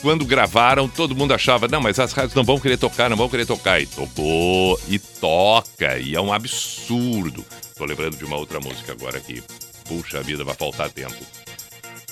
quando 0.00 0.24
gravaram, 0.24 0.88
todo 0.88 1.14
mundo 1.14 1.34
achava, 1.34 1.66
não, 1.66 1.80
mas 1.80 1.98
as 1.98 2.12
rádios 2.12 2.34
não 2.34 2.44
vão 2.44 2.60
querer 2.60 2.76
tocar, 2.76 3.10
não 3.10 3.16
vão 3.16 3.28
querer 3.28 3.46
tocar. 3.46 3.80
E 3.80 3.86
tocou, 3.86 4.80
e 4.88 4.96
toca, 4.98 5.98
e 5.98 6.14
é 6.14 6.20
um 6.20 6.32
absurdo. 6.32 7.44
Tô 7.76 7.84
lembrando 7.84 8.16
de 8.16 8.24
uma 8.24 8.36
outra 8.36 8.60
música 8.60 8.92
agora 8.92 9.18
aqui. 9.18 9.42
Puxa 9.86 10.22
vida, 10.22 10.44
vai 10.44 10.54
faltar 10.54 10.88
tempo. 10.90 11.16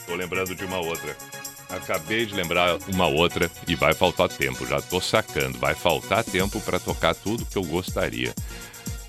Tô 0.05 0.17
lembrando 0.17 0.53
de 0.53 0.65
uma 0.65 0.79
outra. 0.79 1.17
Acabei 1.69 2.27
de 2.27 2.35
lembrar 2.35 2.77
uma 2.89 3.07
outra 3.07 3.49
e 3.69 3.77
vai 3.77 3.95
faltar 3.95 4.29
tempo. 4.29 4.67
Já 4.67 4.81
tô 4.81 5.01
sacando. 5.01 5.59
Vai 5.59 5.75
faltar 5.75 6.25
tempo 6.25 6.61
para 6.61 6.81
tocar 6.81 7.15
tudo 7.15 7.47
que 7.47 7.57
eu 7.57 7.65
gostaria. 7.65 8.35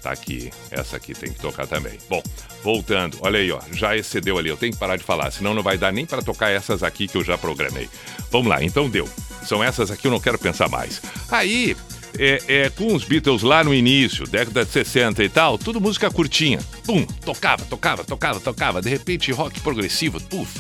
Tá 0.08 0.14
aqui. 0.14 0.50
Essa 0.72 0.96
aqui 0.96 1.14
tem 1.14 1.34
que 1.34 1.40
tocar 1.40 1.68
também. 1.68 1.98
Bom, 2.10 2.24
voltando. 2.64 3.18
Olha 3.20 3.40
aí, 3.40 3.52
ó. 3.52 3.60
Já 3.74 3.98
excedeu 3.98 4.38
ali. 4.38 4.48
Eu 4.48 4.56
tenho 4.56 4.72
que 4.72 4.80
parar 4.80 4.96
de 4.96 5.04
falar, 5.04 5.30
senão 5.32 5.54
não 5.54 5.62
vai 5.62 5.78
dar 5.78 5.92
nem 5.92 6.06
para 6.06 6.22
tocar 6.22 6.50
essas 6.50 6.82
aqui 6.82 7.10
que 7.10 7.18
eu 7.18 7.26
já 7.26 7.38
programei. 7.38 7.90
Vamos 8.32 8.48
lá. 8.48 8.64
Então 8.64 8.90
deu. 8.90 9.06
São 9.44 9.62
essas 9.62 9.92
aqui, 9.92 10.08
eu 10.08 10.12
não 10.12 10.22
quero 10.22 10.40
pensar 10.40 10.70
mais. 10.70 11.02
Aí, 11.30 11.76
é, 12.18 12.42
é, 12.48 12.70
com 12.70 12.96
os 12.96 13.04
Beatles 13.04 13.42
lá 13.42 13.66
no 13.66 13.74
início, 13.74 14.26
década 14.26 14.64
de 14.64 14.72
60 14.72 15.22
e 15.26 15.28
tal, 15.28 15.58
tudo 15.58 15.82
música 15.82 16.10
curtinha. 16.10 16.60
Pum, 16.86 17.06
tocava, 17.26 17.66
tocava, 17.66 18.06
tocava, 18.06 18.40
tocava. 18.40 18.82
De 18.82 18.90
repente, 18.90 19.30
rock 19.34 19.60
progressivo, 19.60 20.22
puf. 20.22 20.58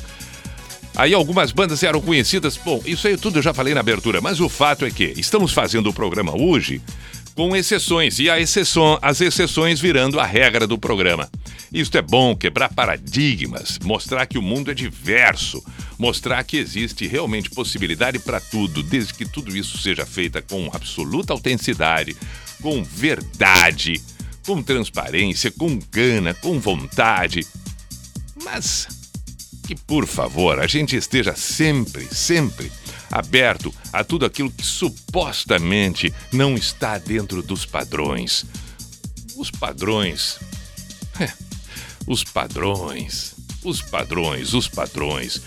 Aí 0.93 1.13
algumas 1.13 1.53
bandas 1.53 1.83
eram 1.83 2.01
conhecidas. 2.01 2.57
Bom, 2.57 2.81
isso 2.85 3.07
aí 3.07 3.15
tudo 3.15 3.39
eu 3.39 3.43
já 3.43 3.53
falei 3.53 3.73
na 3.73 3.79
abertura, 3.79 4.19
mas 4.19 4.41
o 4.41 4.49
fato 4.49 4.83
é 4.83 4.91
que 4.91 5.13
estamos 5.15 5.53
fazendo 5.53 5.89
o 5.89 5.93
programa 5.93 6.35
hoje 6.35 6.81
com 7.37 7.55
exceções, 7.55 8.17
e 8.17 8.31
a 8.31 8.39
exceção, 8.39 8.97
as 8.99 9.21
exceções 9.21 9.79
virando 9.79 10.19
a 10.19 10.25
regra 10.25 10.65
do 10.65 10.75
programa. 10.75 11.29
Isto 11.71 11.99
é 11.99 12.01
bom, 12.01 12.35
quebrar 12.35 12.73
paradigmas, 12.73 13.77
mostrar 13.83 14.25
que 14.25 14.39
o 14.39 14.41
mundo 14.41 14.71
é 14.71 14.73
diverso, 14.73 15.63
mostrar 15.99 16.43
que 16.43 16.57
existe 16.57 17.05
realmente 17.05 17.51
possibilidade 17.51 18.17
para 18.17 18.41
tudo, 18.41 18.81
desde 18.81 19.13
que 19.13 19.23
tudo 19.23 19.55
isso 19.55 19.77
seja 19.77 20.03
feito 20.03 20.41
com 20.49 20.67
absoluta 20.73 21.31
autenticidade, 21.31 22.17
com 22.59 22.83
verdade, 22.83 24.01
com 24.43 24.63
transparência, 24.63 25.51
com 25.51 25.77
gana, 25.91 26.33
com 26.33 26.59
vontade. 26.59 27.45
Mas 28.43 28.87
que, 29.67 29.75
por 29.75 30.07
favor, 30.07 30.59
a 30.59 30.65
gente 30.65 30.95
esteja 30.95 31.35
sempre, 31.35 32.03
sempre 32.05 32.71
aberto 33.11 33.73
a 33.91 34.03
tudo 34.03 34.25
aquilo 34.25 34.51
que 34.51 34.65
supostamente 34.65 36.13
não 36.31 36.55
está 36.55 36.97
dentro 36.97 37.41
dos 37.41 37.65
padrões. 37.65 38.45
Os 39.35 39.51
padrões. 39.51 40.39
É, 41.19 41.31
os 42.05 42.23
padrões. 42.23 43.35
Os 43.63 43.81
padrões, 43.81 44.53
os 44.53 44.67
padrões. 44.67 45.41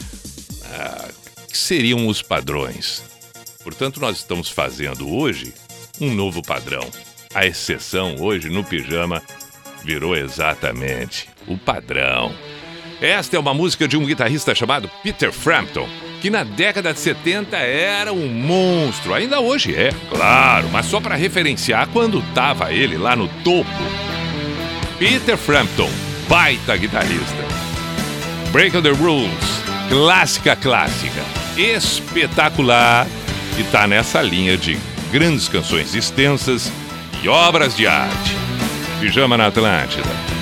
Ah, 0.64 1.08
que 1.48 1.56
seriam 1.56 2.06
os 2.06 2.22
padrões? 2.22 3.02
Portanto, 3.62 4.00
nós 4.00 4.18
estamos 4.18 4.48
fazendo 4.48 5.08
hoje 5.08 5.52
um 6.00 6.14
novo 6.14 6.42
padrão. 6.42 6.88
A 7.34 7.46
exceção 7.46 8.16
hoje 8.20 8.48
no 8.48 8.64
pijama 8.64 9.22
virou 9.84 10.16
exatamente 10.16 11.28
o 11.46 11.56
padrão. 11.56 12.34
Esta 13.00 13.36
é 13.36 13.38
uma 13.38 13.54
música 13.54 13.88
de 13.88 13.96
um 13.96 14.04
guitarrista 14.04 14.54
chamado 14.54 14.90
Peter 15.02 15.32
Frampton, 15.32 15.88
que 16.20 16.30
na 16.30 16.44
década 16.44 16.92
de 16.92 17.00
70 17.00 17.56
era 17.56 18.12
um 18.12 18.28
monstro. 18.28 19.14
Ainda 19.14 19.40
hoje 19.40 19.74
é, 19.74 19.90
claro, 20.10 20.68
mas 20.70 20.86
só 20.86 21.00
para 21.00 21.14
referenciar 21.14 21.88
quando 21.88 22.22
tava 22.34 22.72
ele 22.72 22.96
lá 22.98 23.16
no 23.16 23.26
topo. 23.42 23.70
Peter 24.98 25.36
Frampton, 25.36 25.90
baita 26.28 26.76
guitarrista. 26.76 27.44
Break 28.52 28.82
the 28.82 28.90
Rules, 28.90 29.62
clássica 29.88 30.54
clássica, 30.56 31.22
espetacular 31.56 33.06
e 33.58 33.62
tá 33.64 33.86
nessa 33.86 34.20
linha 34.20 34.56
de 34.56 34.78
grandes 35.12 35.48
canções 35.48 35.94
extensas 35.94 36.70
e 37.22 37.28
obras 37.28 37.76
de 37.76 37.86
arte. 37.86 38.36
Pijama 39.00 39.36
na 39.36 39.46
Atlântida. 39.46 40.39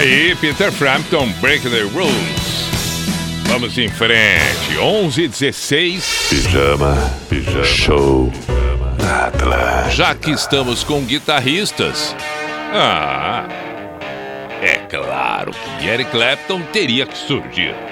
aí, 0.00 0.34
Peter 0.36 0.72
Frampton, 0.72 1.28
Break 1.40 1.68
the 1.68 1.82
Rules. 1.82 2.70
Vamos 3.44 3.76
em 3.76 3.88
frente, 3.88 4.76
11h16. 4.78 6.28
Pijama, 6.30 6.96
pijama, 7.28 7.64
show, 7.64 8.32
Atlas. 9.26 9.92
Já 9.92 10.14
que 10.14 10.30
estamos 10.30 10.84
com 10.84 11.02
guitarristas, 11.02 12.16
ah, 12.72 13.46
é 14.62 14.76
claro 14.88 15.52
que 15.78 15.86
Eric 15.86 16.10
Clapton 16.10 16.62
teria 16.72 17.04
que 17.04 17.18
surgir. 17.18 17.89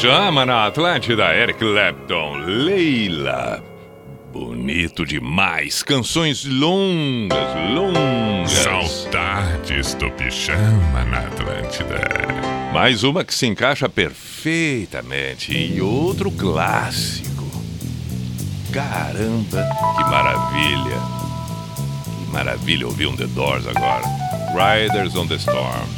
Pijama 0.00 0.46
na 0.46 0.66
Atlântida, 0.66 1.34
Eric 1.34 1.58
Clapton, 1.58 2.36
Leila. 2.36 3.60
Bonito 4.32 5.04
demais, 5.04 5.82
canções 5.82 6.44
longas, 6.44 7.56
longas. 7.74 8.48
Saudades 8.48 9.94
do 9.94 10.08
pijama 10.12 11.04
na 11.04 11.18
Atlântida. 11.18 11.98
Mais 12.72 13.02
uma 13.02 13.24
que 13.24 13.34
se 13.34 13.48
encaixa 13.48 13.88
perfeitamente 13.88 15.52
e 15.52 15.80
outro 15.82 16.30
clássico. 16.30 17.50
Caramba, 18.72 19.68
que 19.96 20.04
maravilha. 20.04 20.98
Que 22.24 22.32
maravilha 22.32 22.86
ouvir 22.86 23.08
um 23.08 23.16
The 23.16 23.26
Doors 23.26 23.66
agora. 23.66 24.04
Riders 24.54 25.16
on 25.16 25.26
the 25.26 25.38
Storms. 25.38 25.97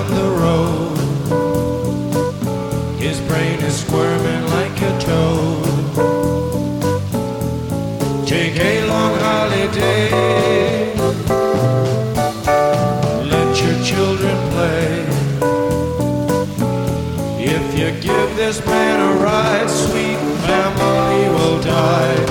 this 18.51 18.65
man 18.65 18.99
a 18.99 19.23
ride, 19.23 19.69
sweet 19.69 20.17
family 20.45 21.29
will 21.29 21.61
die. 21.61 22.30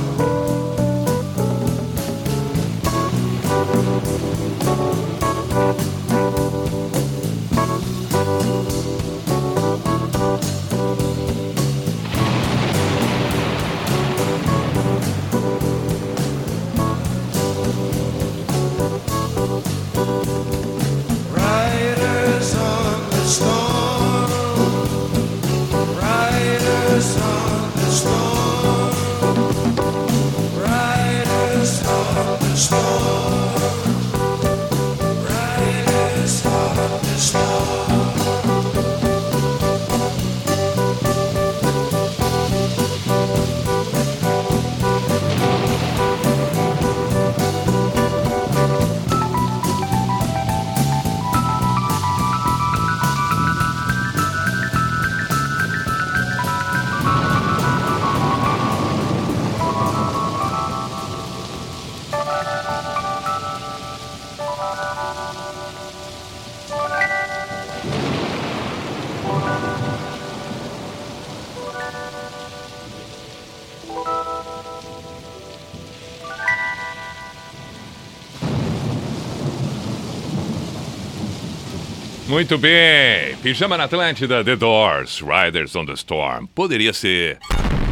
Muito 82.31 82.57
bem. 82.57 83.35
Pijama 83.43 83.77
na 83.77 83.83
Atlântida, 83.83 84.41
The 84.41 84.55
Doors, 84.55 85.21
Riders 85.21 85.75
on 85.75 85.85
the 85.85 85.93
Storm. 85.93 86.47
Poderia 86.55 86.93
ser 86.93 87.37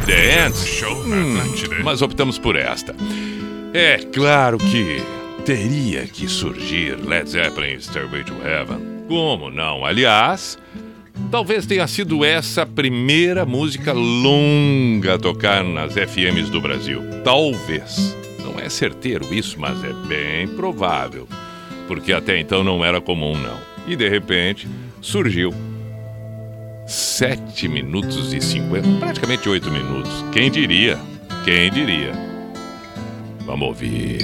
The 0.06 0.40
Ants, 0.46 0.66
Show 0.66 1.06
na 1.06 1.16
Hum, 1.16 1.36
Atlântida. 1.38 1.76
mas 1.84 2.00
optamos 2.00 2.38
por 2.38 2.56
esta. 2.56 2.96
É 3.74 3.98
claro 3.98 4.56
que 4.56 5.02
teria 5.44 6.06
que 6.06 6.26
surgir 6.26 6.96
Led 7.06 7.28
Zeppelin 7.28 7.78
Stairway 7.80 8.24
to 8.24 8.32
Heaven. 8.42 8.78
Como 9.08 9.50
não? 9.50 9.84
Aliás, 9.84 10.56
talvez 11.30 11.66
tenha 11.66 11.86
sido 11.86 12.24
essa 12.24 12.62
a 12.62 12.66
primeira 12.66 13.44
música 13.44 13.92
longa 13.92 15.16
a 15.16 15.18
tocar 15.18 15.62
nas 15.62 15.92
FMs 15.92 16.48
do 16.50 16.62
Brasil. 16.62 17.02
Talvez. 17.22 18.16
Não 18.42 18.58
é 18.58 18.70
certeiro 18.70 19.32
isso, 19.34 19.60
mas 19.60 19.84
é 19.84 19.92
bem 20.08 20.48
provável. 20.48 21.28
Porque 21.86 22.12
até 22.12 22.38
então 22.38 22.64
não 22.64 22.82
era 22.82 23.00
comum, 23.02 23.36
não. 23.36 23.69
E 23.86 23.96
de 23.96 24.08
repente 24.08 24.68
surgiu 25.00 25.52
7 26.86 27.68
minutos 27.68 28.32
e 28.32 28.40
50, 28.40 28.98
praticamente 28.98 29.48
8 29.48 29.70
minutos. 29.70 30.24
Quem 30.32 30.50
diria? 30.50 30.98
Quem 31.44 31.70
diria? 31.70 32.12
Vamos 33.46 33.68
ouvir. 33.68 34.18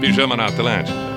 Pijama 0.00 0.36
na 0.36 0.46
Atlântida. 0.46 1.09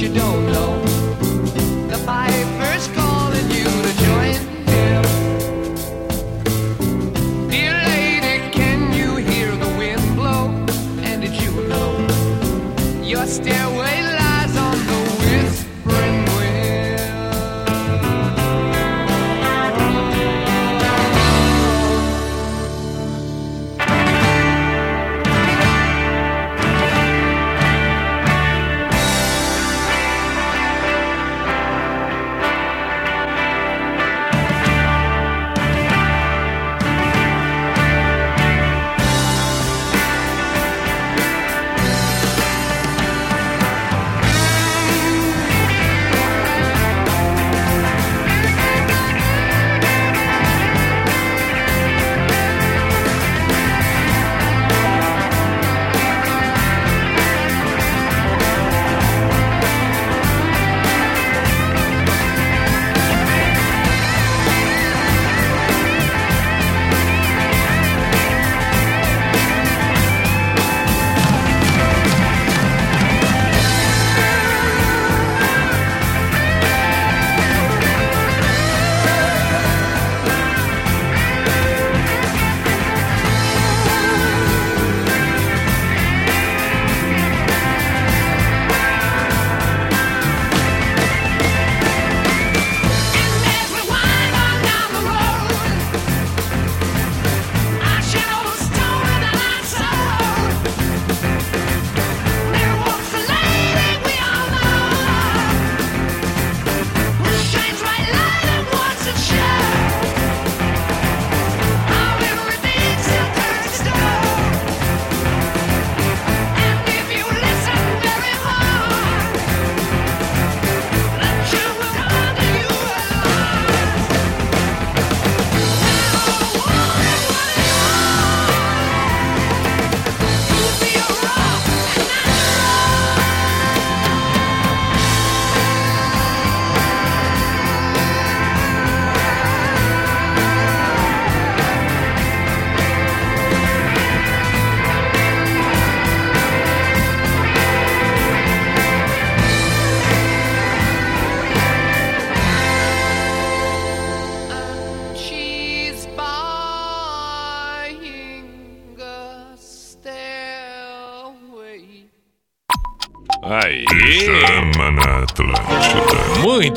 you 0.00 0.08
don't. 0.14 0.29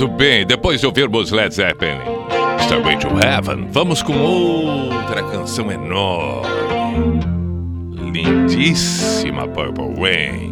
Muito 0.03 0.17
bem, 0.17 0.45
depois 0.45 0.81
de 0.81 0.85
ouvirmos 0.85 1.31
Led 1.31 1.55
Zeppelin, 1.55 1.97
Starway 2.59 2.97
to 2.97 3.07
Heaven, 3.25 3.69
vamos 3.71 4.03
com 4.03 4.11
outra 4.11 5.23
canção 5.23 5.71
enorme. 5.71 7.21
Lindíssima 8.11 9.47
Purple 9.47 9.95
Rain. 9.95 10.43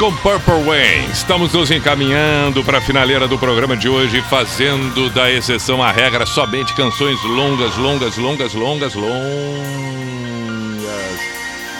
Com 0.00 0.10
Purple 0.16 0.62
Rain. 0.64 1.10
Estamos 1.12 1.52
nos 1.52 1.70
encaminhando 1.70 2.64
para 2.64 2.78
a 2.78 2.80
finaleira 2.80 3.28
do 3.28 3.38
programa 3.38 3.76
de 3.76 3.86
hoje, 3.86 4.22
fazendo 4.22 5.10
da 5.10 5.30
exceção 5.30 5.82
à 5.82 5.92
regra 5.92 6.24
somente 6.24 6.74
canções 6.74 7.22
longas, 7.22 7.76
longas, 7.76 8.16
longas, 8.16 8.54
longas, 8.54 8.94
longas. 8.94 9.20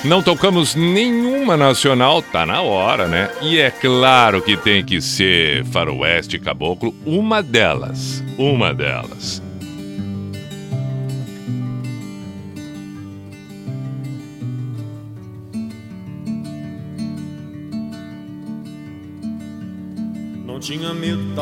Não 0.04 0.22
tocamos 0.22 0.74
nenhuma 0.74 1.56
nacional, 1.56 2.20
tá 2.20 2.44
na 2.44 2.60
hora, 2.60 3.08
né? 3.08 3.30
E 3.40 3.58
é 3.58 3.70
claro 3.70 4.42
que 4.42 4.54
tem 4.54 4.84
que 4.84 5.00
ser 5.00 5.64
Faroeste 5.64 6.38
Caboclo, 6.38 6.94
uma 7.06 7.42
delas. 7.42 8.22
Uma 8.36 8.74
delas. 8.74 9.39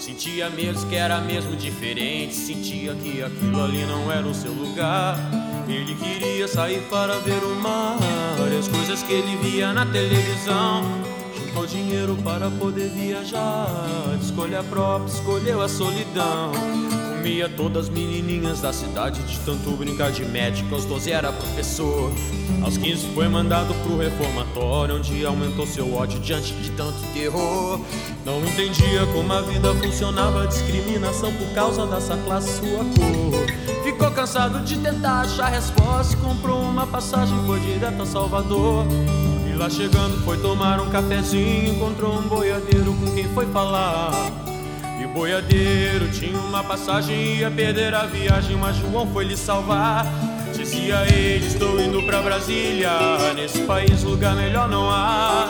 Sentia 0.00 0.48
mesmo 0.48 0.88
que 0.88 0.96
era 0.96 1.20
mesmo 1.20 1.54
diferente, 1.54 2.34
sentia 2.34 2.94
que 2.94 3.22
aquilo 3.22 3.62
ali 3.62 3.84
não 3.84 4.10
era 4.10 4.26
o 4.26 4.34
seu 4.34 4.52
lugar. 4.52 5.18
Ele 5.68 5.94
queria 5.94 6.48
sair 6.48 6.80
para 6.88 7.18
ver 7.18 7.44
o 7.44 7.54
mar 7.56 7.98
as 8.60 8.68
coisas 8.68 9.02
que 9.02 9.12
ele 9.14 9.36
via 9.36 9.72
na 9.72 9.86
televisão. 9.86 10.82
Juntou 11.34 11.66
dinheiro 11.66 12.14
para 12.22 12.50
poder 12.50 12.90
viajar. 12.90 13.66
De 14.18 14.24
escolha 14.26 14.62
própria, 14.62 15.10
escolheu 15.10 15.62
a 15.62 15.68
solidão. 15.68 16.52
Comia 17.20 17.50
todas 17.50 17.84
as 17.84 17.90
menininhas 17.90 18.62
da 18.62 18.72
cidade 18.72 19.22
de 19.24 19.38
tanto 19.40 19.72
brincar 19.72 20.10
de 20.10 20.24
médico. 20.24 20.74
Aos 20.74 20.86
12 20.86 21.12
era 21.12 21.30
professor. 21.30 22.10
Aos 22.62 22.78
15 22.78 23.08
foi 23.08 23.28
mandado 23.28 23.74
pro 23.82 23.98
reformatório, 23.98 24.96
onde 24.96 25.26
aumentou 25.26 25.66
seu 25.66 25.92
ódio 25.92 26.18
diante 26.20 26.54
de 26.54 26.70
tanto 26.70 26.96
terror. 27.12 27.78
Não 28.24 28.42
entendia 28.42 29.04
como 29.12 29.30
a 29.34 29.42
vida 29.42 29.74
funcionava, 29.74 30.46
discriminação 30.46 31.30
por 31.34 31.46
causa 31.54 31.84
dessa 31.84 32.16
classe, 32.16 32.58
sua 32.58 32.78
cor. 32.78 33.84
Ficou 33.84 34.10
cansado 34.12 34.64
de 34.64 34.78
tentar 34.78 35.20
achar 35.20 35.50
resposta, 35.50 36.16
comprou 36.16 36.62
uma 36.62 36.86
passagem, 36.86 37.36
foi 37.44 37.60
direto 37.60 38.00
a 38.00 38.06
Salvador. 38.06 38.86
E 39.46 39.54
lá 39.58 39.68
chegando 39.68 40.24
foi 40.24 40.38
tomar 40.38 40.80
um 40.80 40.88
cafezinho, 40.88 41.74
encontrou 41.74 42.18
um 42.18 42.22
boiadeiro 42.22 42.94
com 42.94 43.14
quem 43.14 43.28
foi 43.34 43.44
falar. 43.48 44.49
O 45.10 45.12
boiadeiro 45.12 46.08
tinha 46.08 46.38
uma 46.38 46.62
passagem, 46.62 47.38
ia 47.38 47.50
perder 47.50 47.92
a 47.96 48.06
viagem, 48.06 48.56
mas 48.56 48.76
João 48.76 49.08
foi 49.12 49.24
lhe 49.24 49.36
salvar. 49.36 50.06
Dizia 50.56 51.04
ele, 51.12 51.46
estou 51.46 51.80
indo 51.80 52.00
pra 52.04 52.22
Brasília, 52.22 52.90
nesse 53.34 53.58
país 53.62 54.04
lugar 54.04 54.36
melhor 54.36 54.68
não 54.68 54.88
há. 54.88 55.48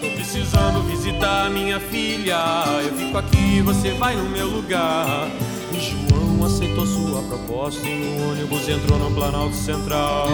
Tô 0.00 0.10
precisando 0.10 0.82
visitar 0.88 1.48
minha 1.48 1.78
filha, 1.78 2.38
eu 2.82 2.92
fico 2.96 3.16
aqui, 3.16 3.62
você 3.62 3.92
vai 3.92 4.16
no 4.16 4.28
meu 4.30 4.48
lugar. 4.48 5.28
E 5.72 5.78
João 5.78 6.44
aceitou 6.44 6.84
sua 6.84 7.22
proposta 7.22 7.86
e 7.86 7.94
no 7.94 8.32
ônibus 8.32 8.68
entrou 8.68 8.98
no 8.98 9.14
Planalto 9.14 9.54
Central. 9.54 10.28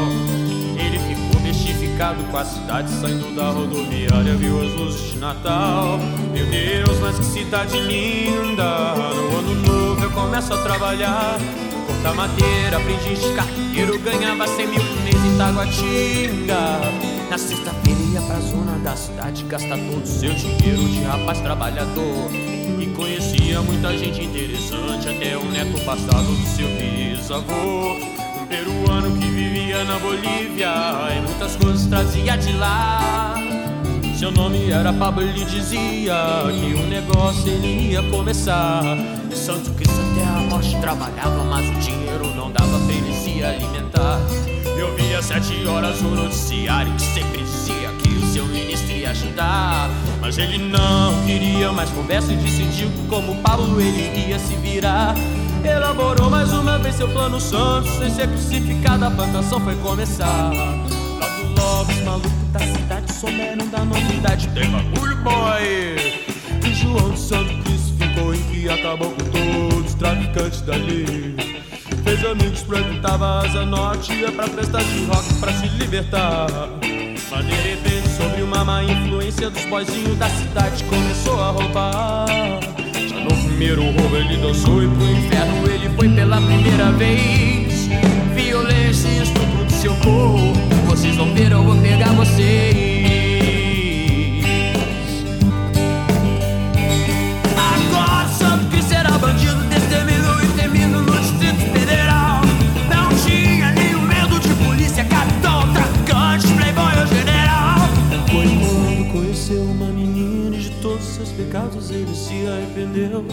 Bestificado 1.94 2.24
com 2.24 2.36
a 2.36 2.44
cidade, 2.44 2.90
saindo 2.90 3.36
da 3.36 3.50
rodoviária, 3.50 4.34
viu 4.34 4.60
as 4.60 4.72
luzes 4.72 5.12
de 5.12 5.18
Natal. 5.18 5.98
Meu 6.32 6.44
Deus, 6.46 6.98
mas 6.98 7.16
que 7.18 7.24
cidade 7.24 7.78
linda! 7.78 8.64
No 9.14 9.38
ano 9.38 9.54
novo 9.54 10.02
eu 10.02 10.10
começo 10.10 10.52
a 10.52 10.56
trabalhar. 10.58 11.38
Cortar 11.86 12.14
madeira, 12.14 12.78
aprendi 12.78 13.14
de 13.14 13.32
carteiro, 13.34 13.98
ganhava 14.00 14.46
100 14.46 14.66
mil 14.66 14.80
por 14.80 15.02
mês 15.02 15.14
em 15.14 15.38
Taguatinga. 15.38 16.80
Na 17.30 17.38
sexta-feira 17.38 18.00
ia 18.12 18.22
pra 18.22 18.40
zona 18.40 18.76
da 18.78 18.96
cidade, 18.96 19.44
gastar 19.44 19.76
todo 19.76 20.02
o 20.02 20.06
seu 20.06 20.34
dinheiro 20.34 20.88
de 20.88 21.02
rapaz 21.04 21.40
trabalhador. 21.42 22.28
E 22.80 22.86
conhecia 22.96 23.62
muita 23.62 23.96
gente 23.96 24.20
interessante, 24.20 25.08
até 25.08 25.36
o 25.36 25.44
neto 25.44 25.80
passado 25.84 26.26
do 26.26 26.46
seu 26.56 26.66
bisavô. 26.66 28.23
Peruano 28.48 29.16
que 29.18 29.26
vivia 29.26 29.84
na 29.84 29.98
Bolívia 29.98 30.72
e 31.16 31.20
muitas 31.20 31.56
coisas 31.56 31.86
trazia 31.86 32.36
de 32.36 32.52
lá. 32.52 33.34
Seu 34.18 34.30
nome 34.30 34.70
era 34.70 34.92
Pablo, 34.92 35.22
ele 35.22 35.44
dizia 35.44 36.14
que 36.50 36.74
o 36.74 36.86
negócio 36.86 37.50
ele 37.50 37.92
ia 37.92 38.02
começar. 38.04 38.82
E 39.30 39.36
Santo 39.36 39.70
Cristo 39.72 39.96
até 40.12 40.24
a 40.24 40.40
morte 40.48 40.76
trabalhava, 40.80 41.44
mas 41.44 41.68
o 41.68 41.80
dinheiro 41.80 42.34
não 42.34 42.50
dava 42.50 42.78
pra 42.78 42.94
ele 42.94 43.12
se 43.14 43.42
alimentar. 43.42 44.20
Eu 44.78 44.94
via 44.96 45.20
sete 45.22 45.66
horas 45.66 46.00
o 46.00 46.08
noticiário 46.08 46.92
que 46.94 47.02
sempre 47.02 47.42
dizia 47.42 47.88
que 48.02 48.08
o 48.10 48.26
seu 48.26 48.46
ministro 48.46 48.92
ia 48.92 49.10
ajudar. 49.10 49.90
Mas 50.20 50.38
ele 50.38 50.58
não 50.58 51.24
queria 51.24 51.72
mais 51.72 51.90
conversa 51.90 52.32
e 52.32 52.36
decidiu 52.36 52.88
que 52.90 53.06
como 53.08 53.34
Pablo 53.42 53.80
ele 53.80 54.28
ia 54.28 54.38
se 54.38 54.54
virar. 54.56 55.14
Elaborou 55.64 56.28
mais 56.30 56.52
uma 56.52 56.78
vez 56.78 56.94
seu 56.96 57.08
plano 57.08 57.40
santo, 57.40 57.88
sem 57.88 58.10
ser 58.10 58.28
crucificado, 58.28 59.04
a 59.04 59.10
plantação 59.10 59.58
foi 59.60 59.74
começar. 59.76 60.52
Lá 60.52 61.28
do 61.28 61.60
logo, 61.60 61.90
os 61.90 62.02
malucos 62.02 62.48
da 62.52 62.60
cidade 62.60 63.12
souberam 63.12 63.66
da 63.68 63.84
novidade. 63.84 64.48
Tem 64.48 64.70
bagulho, 64.70 65.16
boy! 65.16 66.22
E 66.64 66.74
João 66.74 67.10
de 67.10 67.18
Santo 67.18 67.62
Cristo 67.62 67.94
ficou 67.98 68.34
em 68.34 68.42
que 68.44 68.68
acabou 68.68 69.10
com 69.10 69.24
todos 69.24 69.86
os 69.86 69.94
traficantes 69.94 70.60
dali. 70.60 71.36
Fez 72.04 72.24
amigos, 72.24 72.60
frequentava 72.60 73.24
a 73.24 73.40
Asa 73.40 73.64
Norte, 73.64 74.12
ia 74.12 74.30
pra 74.30 74.46
festa 74.46 74.78
de 74.78 75.06
rock 75.06 75.34
pra 75.40 75.52
se 75.54 75.66
libertar. 75.68 76.46
Repente, 77.64 78.08
sobre 78.16 78.42
uma 78.42 78.64
má 78.64 78.84
influência 78.84 79.50
dos 79.50 79.64
boizinhos 79.64 80.16
da 80.18 80.28
cidade, 80.28 80.84
começou 80.84 81.42
a 81.42 81.50
roubar. 81.50 82.84
No 83.24 83.34
primeiro 83.48 83.82
roubo 83.82 84.16
ele 84.16 84.36
dançou 84.36 84.82
e 84.82 84.88
pro 84.88 85.10
inferno 85.10 85.70
ele 85.70 85.88
foi 85.96 86.09
pela 86.10 86.40
primeira 86.40 86.92
vez. 86.92 87.88
Violência 88.34 89.09
e 89.09 89.22
estupro 89.22 89.64
do 89.64 89.72
seu 89.72 89.94
corpo, 89.96 90.52
vocês 90.86 91.16
vão 91.16 91.32
ver, 91.34 91.52
eu 91.52 91.62
vou 91.62 91.76
pegar 91.78 92.12
vocês. 92.12 92.93
Pecados 111.36 111.90
ele 111.90 112.15
se 112.15 112.47
arrependeu. 112.47 113.24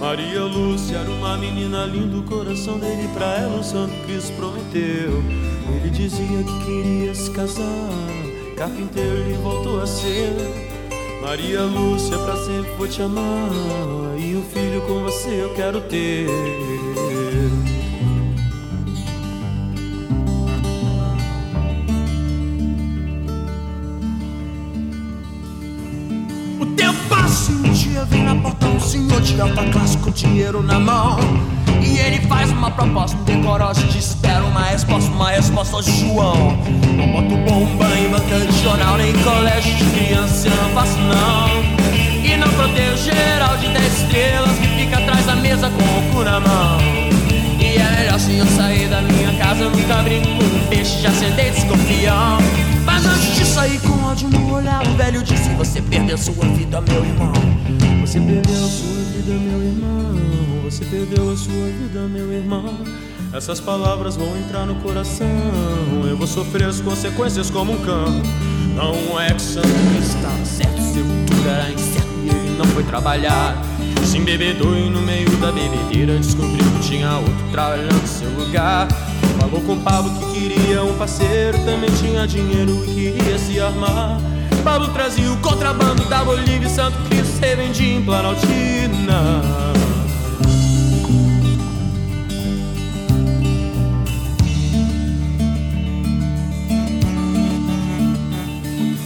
Maria 0.00 0.42
Lúcia 0.42 0.98
era 0.98 1.10
uma 1.10 1.36
menina 1.36 1.84
linda, 1.84 2.16
o 2.16 2.22
coração 2.24 2.78
dele 2.78 3.08
pra 3.14 3.38
ela 3.38 3.60
o 3.60 3.64
Santo 3.64 3.94
Cristo 4.04 4.32
prometeu. 4.36 5.22
Ele 5.76 5.90
dizia 5.90 6.42
que 6.42 6.64
queria 6.64 7.14
se 7.14 7.30
casar, 7.30 7.88
carpinteiro 8.56 9.18
ele 9.18 9.38
voltou 9.42 9.80
a 9.80 9.86
ser. 9.86 10.32
Maria 11.22 11.62
Lúcia, 11.62 12.18
pra 12.18 12.36
sempre 12.36 12.72
vou 12.76 12.88
te 12.88 13.00
amar. 13.00 13.48
E 14.18 14.34
um 14.34 14.42
filho 14.42 14.82
com 14.82 15.04
você 15.04 15.44
eu 15.44 15.54
quero 15.54 15.80
ter. 15.82 16.26
E 28.02 28.04
um 28.04 28.06
dia 28.06 28.06
vem 28.06 28.22
na 28.24 28.34
porta 28.36 28.66
um 28.66 28.80
senhor 28.80 29.20
de 29.20 29.40
alta 29.40 29.64
classe 29.70 29.96
com 29.98 30.10
dinheiro 30.10 30.62
na 30.62 30.78
mão. 30.78 31.18
E 31.82 31.98
ele 31.98 32.20
faz 32.26 32.50
uma 32.50 32.70
proposta 32.70 33.16
decorosa 33.24 33.82
de 33.84 33.98
espera 33.98 34.42
uma 34.44 34.62
resposta, 34.62 35.10
uma 35.10 35.30
resposta 35.30 35.82
de 35.82 36.00
João. 36.00 36.56
Não 36.96 37.08
boto 37.12 37.36
bomba 37.36 37.86
em 37.98 38.08
banca 38.08 38.40
de 38.40 38.62
jornal, 38.62 38.96
nem 38.96 39.12
colégio 39.12 39.74
de 39.74 39.84
criança, 39.84 40.48
eu 40.48 40.56
não 40.56 40.70
faço 40.70 40.98
não. 40.98 41.48
E 42.24 42.36
não 42.36 42.48
protejo 42.48 42.96
geral 43.04 43.56
de 43.58 43.68
10 43.68 44.02
estrelas 44.02 44.58
que 44.58 44.68
fica 44.68 44.98
atrás 44.98 45.26
da 45.26 45.36
mesa 45.36 45.70
com 45.70 45.82
o 45.82 46.12
cu 46.12 46.24
na 46.24 46.40
mão. 46.40 46.78
E 47.58 47.76
é 47.76 47.96
melhor 47.96 48.18
se 48.18 48.36
eu 48.36 48.46
sair 48.46 48.88
da 48.88 49.00
minha 49.02 49.32
casa, 49.38 49.64
eu 49.64 49.70
nunca 49.70 50.02
brinco 50.02 50.28
com 50.28 50.44
um 50.44 50.66
peixe, 50.68 51.00
já 51.00 51.10
sentei 51.10 51.50
desconfião. 51.50 52.38
Sair 53.52 53.78
com 53.80 54.04
ódio 54.04 54.30
no 54.30 54.54
olhar, 54.54 54.82
o 54.86 54.96
velho 54.96 55.22
disse: 55.22 55.50
Você 55.50 55.82
perdeu 55.82 56.16
sua 56.16 56.46
vida, 56.46 56.80
meu 56.80 57.04
irmão. 57.04 57.32
Você 58.00 58.18
perdeu 58.18 58.64
a 58.64 58.68
sua 58.68 59.02
vida, 59.12 59.34
meu 59.34 59.62
irmão. 59.62 60.62
Você 60.64 60.84
perdeu 60.86 61.30
a 61.30 61.36
sua 61.36 61.66
vida, 61.66 62.00
meu 62.08 62.32
irmão. 62.32 62.78
Essas 63.30 63.60
palavras 63.60 64.16
vão 64.16 64.34
entrar 64.38 64.64
no 64.64 64.76
coração. 64.76 65.28
Eu 66.08 66.16
vou 66.16 66.26
sofrer 66.26 66.66
as 66.66 66.80
consequências 66.80 67.50
como 67.50 67.72
um 67.72 67.84
cão. 67.84 68.22
Não 68.74 69.20
é 69.20 69.26
que 69.26 69.34
Cristo 69.34 70.16
estava 70.16 70.44
certo, 70.46 70.80
seu 70.80 71.04
futuro 71.04 71.48
era 71.48 71.70
incerto 71.70 72.08
e 72.24 72.28
ele 72.30 72.56
não 72.56 72.64
foi 72.64 72.84
trabalhar. 72.84 73.62
Se 74.02 74.16
embebedou 74.16 74.74
e 74.74 74.88
no 74.88 75.02
meio 75.02 75.30
da 75.36 75.52
bebedeira 75.52 76.18
descobriu 76.18 76.64
que 76.72 76.88
tinha 76.88 77.18
outro 77.18 77.50
trabalhando 77.50 78.00
no 78.00 78.08
seu 78.08 78.30
lugar. 78.30 78.88
Falou 79.52 79.66
com 79.66 79.78
Pablo 79.80 80.10
que 80.18 80.32
queria 80.32 80.82
um 80.82 80.96
parceiro, 80.96 81.58
também 81.58 81.90
tinha 82.00 82.26
dinheiro 82.26 82.82
e 82.88 83.12
queria 83.12 83.38
se 83.38 83.60
armar. 83.60 84.18
Pablo 84.64 84.88
trazia 84.94 85.30
o 85.30 85.36
contrabando 85.40 86.06
da 86.06 86.24
Bolívia 86.24 86.66
e 86.66 86.70
Santo 86.70 86.96
Cristo 87.06 87.34
se 87.38 87.54
vendia 87.54 87.96
em 87.96 88.02
Planaltina. 88.02 89.42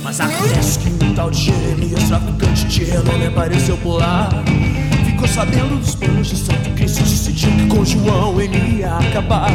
Mas 0.05 0.20
acontece 0.20 0.78
que 0.78 1.05
um 1.05 1.12
tal 1.12 1.28
de 1.28 1.43
Jeremias, 1.43 2.05
traficante 2.05 2.66
de 2.66 2.85
renome, 2.85 3.27
apareceu 3.27 3.77
por 3.78 3.98
lá. 3.98 4.28
Ficou 5.26 5.44
sabendo 5.44 5.80
dos 5.80 5.94
planos 5.96 6.28
de 6.28 6.36
Santo 6.36 6.70
Cristo, 6.76 7.02
decidiu 7.02 7.50
que 7.50 7.66
com 7.66 7.84
João 7.84 8.40
ele 8.40 8.78
ia 8.78 8.96
acabar. 8.96 9.50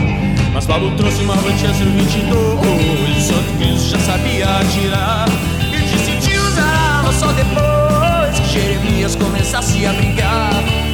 Mas 0.54 0.66
Paulo 0.66 0.92
trouxe 0.98 1.24
uma 1.24 1.36
Manchester 1.36 1.88
22, 1.88 3.18
e 3.18 3.22
Santo 3.22 3.58
Cristo 3.58 3.90
já 3.90 4.00
sabia 4.00 4.46
atirar. 4.60 5.30
E 5.72 5.78
decidiu 5.78 6.42
usar 6.44 7.06
a 7.08 7.14
só 7.14 7.28
depois 7.32 8.40
que 8.40 8.60
Jeremias 8.60 9.16
começasse 9.16 9.86
a 9.86 9.94
brigar. 9.94 10.52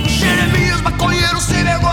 Jeremias, 0.08 0.82
maconheiro 0.82 1.42
sem 1.42 1.64
vergonha, 1.64 1.87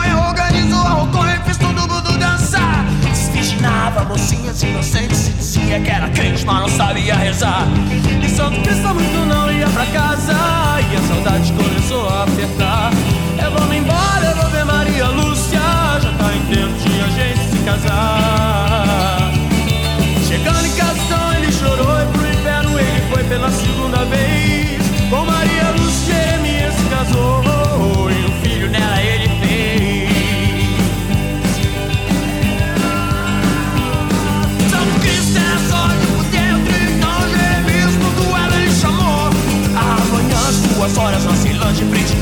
e 4.05 4.07
mundo 4.07 4.75
dançar. 4.75 5.03
Desvirginava 5.03 5.35
dizia 5.55 5.81
que 5.81 5.91
era 5.91 6.09
crente, 6.11 6.45
mas 6.45 6.61
não 6.61 6.69
sabia 6.69 7.15
rezar. 7.15 7.67
E 8.23 8.29
Santo 8.29 8.61
Cristo 8.61 8.95
muito 8.95 9.27
não 9.27 9.51
ia 9.51 9.69
pra 9.69 9.87
casa. 9.87 10.33
E 10.91 10.97
a 10.97 11.01
saudade 11.09 11.53
começou 11.53 12.09
a 12.09 12.25
apertar. 12.25 12.93
Eu 13.43 13.51
vou 13.51 13.67
me 13.69 13.79
embora, 13.79 14.27
eu 14.27 14.37
vou 14.37 14.51
ver 14.51 14.65
Maria 14.65 15.07
Lúcia. 15.09 15.61
Já 16.03 16.13
tá 16.19 16.33
em 16.35 16.55
tempo 16.55 16.75
de 16.79 17.01
a 17.01 17.09
gente 17.09 17.51
se 17.51 17.59
casar. 17.65 19.33
Chegando 20.27 20.67
em 20.67 20.73
casa, 20.73 20.99
então 20.99 21.33
ele 21.35 21.53
chorou 21.53 22.03
e 22.03 22.07
pro 22.07 22.29
inferno 22.29 22.79
ele 22.79 23.03
foi 23.11 23.25
pela 23.25 23.51
segunda 23.51 24.05
vez. 24.05 24.84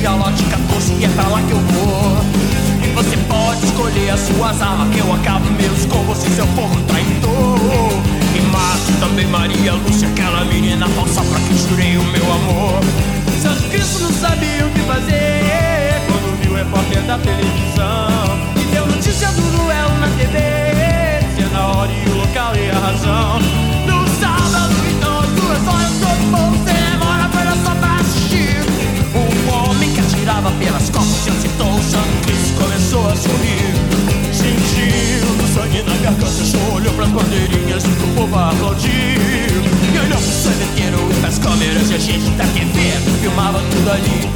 Frente 0.02 0.14
ao 0.14 0.18
lote 0.18 0.42
14, 0.42 0.94
e 0.94 1.04
é 1.04 1.08
pra 1.10 1.28
lá 1.28 1.40
que 1.42 1.52
eu 1.52 1.60
vou. 1.60 2.18
E 2.82 2.88
você 2.88 3.16
pode 3.28 3.64
escolher 3.64 4.10
as 4.10 4.18
suas 4.18 4.60
armas, 4.60 4.92
que 4.92 4.98
eu 4.98 5.12
acabo 5.12 5.48
meus 5.52 5.86
com 5.86 6.02
você, 6.02 6.28
seu 6.30 6.46
porco 6.48 6.76
traidor. 6.88 7.92
E 8.34 8.40
mato 8.50 8.98
também 8.98 9.26
Maria 9.28 9.74
Lúcia, 9.74 10.08
aquela 10.08 10.44
menina 10.44 10.88
falsa 10.88 11.22
pra 11.22 11.38
quem 11.38 11.56
jurei 11.56 11.96
o 11.96 12.02
meu 12.02 12.32
amor. 12.32 12.80
Santo 13.40 13.62
Cristo 13.70 14.02
não 14.02 14.12
sabia 14.12 14.66
o 14.66 14.70
que 14.70 14.80
fazer 14.80 16.02
quando 16.08 16.42
viu 16.42 16.52
o 16.52 16.56
repórter 16.56 17.02
da 17.02 17.18
televisão. 17.18 18.40
E 18.60 18.74
deu 18.74 18.84
notícia 18.84 19.28
do 19.28 19.56
duelo 19.56 19.98
na 20.00 20.08
TV, 20.18 21.26
dizendo 21.28 21.56
a 21.56 21.66
hora 21.76 21.92
e 21.92 22.10
o 22.10 22.16
local 22.16 22.56
e 22.56 22.70
a 22.70 22.78
razão. 22.80 23.71
Atirava 30.42 30.50
pelas 30.58 30.90
costas 30.90 31.26
e 31.26 31.30
acertou 31.30 31.68
o 31.68 32.22
Cristo 32.22 32.60
começou 32.60 33.08
a 33.08 33.16
sorrir. 33.16 33.74
Sentindo 34.32 35.54
sangue 35.54 35.82
na 35.82 35.96
garganta, 35.96 36.44
só 36.44 36.74
olhou 36.74 36.92
pras 36.94 37.08
bandeirinhas 37.10 37.84
pro 37.84 38.08
povo 38.08 38.36
aplaudir. 38.36 38.90
E 38.90 39.98
olhou 39.98 40.18
pro 40.18 40.32
sangueteiro 40.32 40.98
e 41.10 41.20
pras 41.20 41.38
câmeras 41.38 41.90
e 41.90 41.94
a 41.94 41.98
gente 41.98 42.30
da 42.30 42.44
TV 42.44 42.92
filmava 43.20 43.62
tudo 43.70 43.90
ali. 43.90 44.28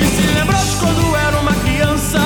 E 0.00 0.06
se 0.06 0.38
lembrou 0.38 0.64
de 0.64 0.76
quando 0.76 1.16
era 1.16 1.38
uma 1.38 1.54
criança 1.54 2.18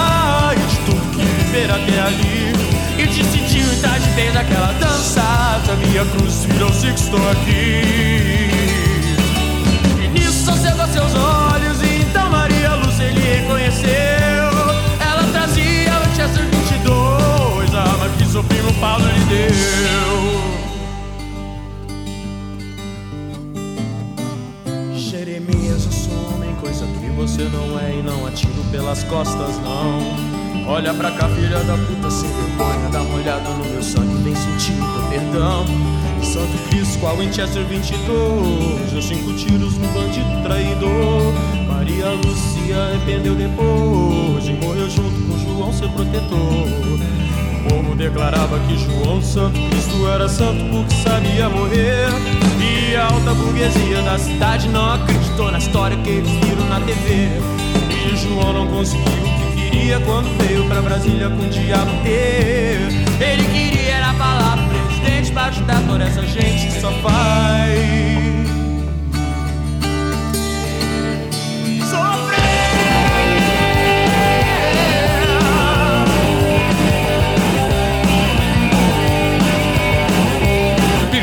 e 0.55 0.67
de 0.71 0.77
tudo 0.87 1.11
que 1.11 1.25
viver 1.25 1.71
até 1.71 2.01
ali. 2.01 2.53
E 2.99 3.07
decidiu 3.07 3.73
entrar 3.73 3.99
de 3.99 4.11
vez 4.11 4.33
naquela 4.33 4.73
dança. 4.75 5.61
Da 5.67 5.75
minha 5.77 6.05
cruz 6.05 6.45
virou 6.45 6.73
Sixto 6.73 7.17
aqui. 7.17 8.84
Reconheceu. 13.35 13.91
Ela 15.01 15.25
trazia 15.33 15.91
o 15.91 16.15
Chester 16.15 16.47
22, 16.47 17.75
a 17.75 17.83
arma 17.83 18.09
que 18.17 18.27
seu 18.27 18.45
primo 18.45 18.73
Paulo 18.75 19.05
lhe 19.07 19.25
deu. 19.25 19.55
Jeremias, 24.97 25.87
eu 25.87 25.93
sou 25.93 26.35
homem, 26.35 26.55
coisa 26.61 26.87
que 26.87 27.11
você 27.11 27.43
não 27.45 27.79
é 27.79 27.97
e 27.99 28.03
não 28.03 28.27
atiro 28.27 28.65
pelas 28.71 29.03
costas, 29.05 29.59
não. 29.59 30.35
Olha 30.67 30.95
pra 30.95 31.11
cá, 31.11 31.29
filha 31.29 31.59
da 31.65 31.77
puta, 31.77 32.11
sem 32.11 32.31
vergonha, 32.31 32.89
dá 32.91 33.03
uma 33.03 33.17
olhada 33.17 33.51
no 33.51 33.65
meu 33.67 33.83
sangue, 33.83 34.23
vem 34.23 34.35
sentir 34.35 34.73
teu 34.73 35.09
perdão. 35.11 35.67
Santo 36.23 36.69
Cristo, 36.71 36.99
qual 37.01 37.19
Winchester 37.19 37.65
22, 37.67 38.93
deu 38.93 39.03
cinco 39.03 39.35
tiros 39.35 39.77
no 39.77 39.87
bandido 39.89 40.43
traidor. 40.43 41.64
Maria 41.75 42.09
Lúcia 42.11 42.77
arrependeu 42.77 43.35
depois 43.35 44.47
e 44.47 44.53
morreu 44.53 44.89
junto 44.89 45.11
com 45.27 45.39
João, 45.39 45.73
seu 45.73 45.89
protetor. 45.89 46.39
O 46.39 47.69
povo 47.69 47.97
declarava 47.97 48.61
que 48.61 48.79
João 48.79 49.21
Santo 49.21 49.61
Cristo 49.69 50.07
era 50.07 50.29
santo 50.29 50.65
porque 50.71 50.95
sabia 51.03 51.49
morrer. 51.49 52.07
E 52.61 52.95
a 52.95 53.07
alta 53.07 53.35
burguesia 53.35 54.03
da 54.03 54.17
cidade 54.17 54.69
não 54.69 54.95
acreditou 54.95 55.51
na 55.51 55.59
história 55.59 55.97
que 55.97 56.11
eles 56.11 56.31
viram 56.31 56.65
na 56.69 56.81
TV. 56.81 57.29
E 57.91 58.17
João 58.17 58.53
não 58.53 58.69
conseguiu 58.69 59.05
o 59.05 59.55
que 59.55 59.71
queria 59.71 59.99
quando 60.01 60.29
veio 60.39 60.65
pra 60.67 60.81
Brasília 60.81 61.29
com 61.29 61.43
o 61.43 61.51
diabo 61.51 61.91
ter. 62.05 62.79
Ele 63.21 63.45
queria 63.53 63.95
era 63.95 64.15
falar 64.15 64.59
presidente 64.69 65.33
pra 65.33 65.47
ajudar 65.47 65.83
toda 65.89 66.05
essa 66.05 66.23
gente 66.23 66.69
que 66.69 66.81
só 66.81 66.93
faz. 67.03 68.14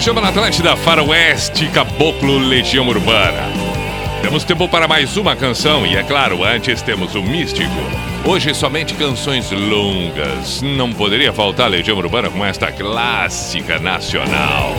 Pijama 0.02 0.20
na 0.20 0.30
Atlântida, 0.30 0.76
Faroeste, 0.76 1.68
Caboclo, 1.68 2.40
Legião 2.40 2.88
Urbana. 2.88 3.52
Temos 4.24 4.44
tempo 4.44 4.68
para 4.68 4.88
mais 4.88 5.16
uma 5.16 5.36
canção 5.36 5.86
e, 5.86 5.96
é 5.96 6.02
claro, 6.02 6.44
antes 6.44 6.82
temos 6.82 7.14
o 7.14 7.22
Místico. 7.22 7.70
Hoje 8.26 8.52
somente 8.56 8.96
canções 8.96 9.52
longas. 9.52 10.64
Não 10.64 10.92
poderia 10.92 11.32
faltar 11.32 11.70
Legião 11.70 12.00
Urbana 12.00 12.32
com 12.32 12.44
esta 12.44 12.72
clássica 12.72 13.78
nacional. 13.78 14.74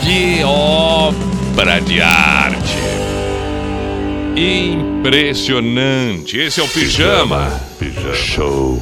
Que 0.00 0.44
obra 0.44 1.80
de 1.80 2.00
arte! 2.00 2.78
Impressionante! 4.36 6.38
Esse 6.38 6.60
é 6.60 6.62
o 6.62 6.68
Pijama. 6.68 7.60
Pijama. 7.80 8.14
Show. 8.14 8.80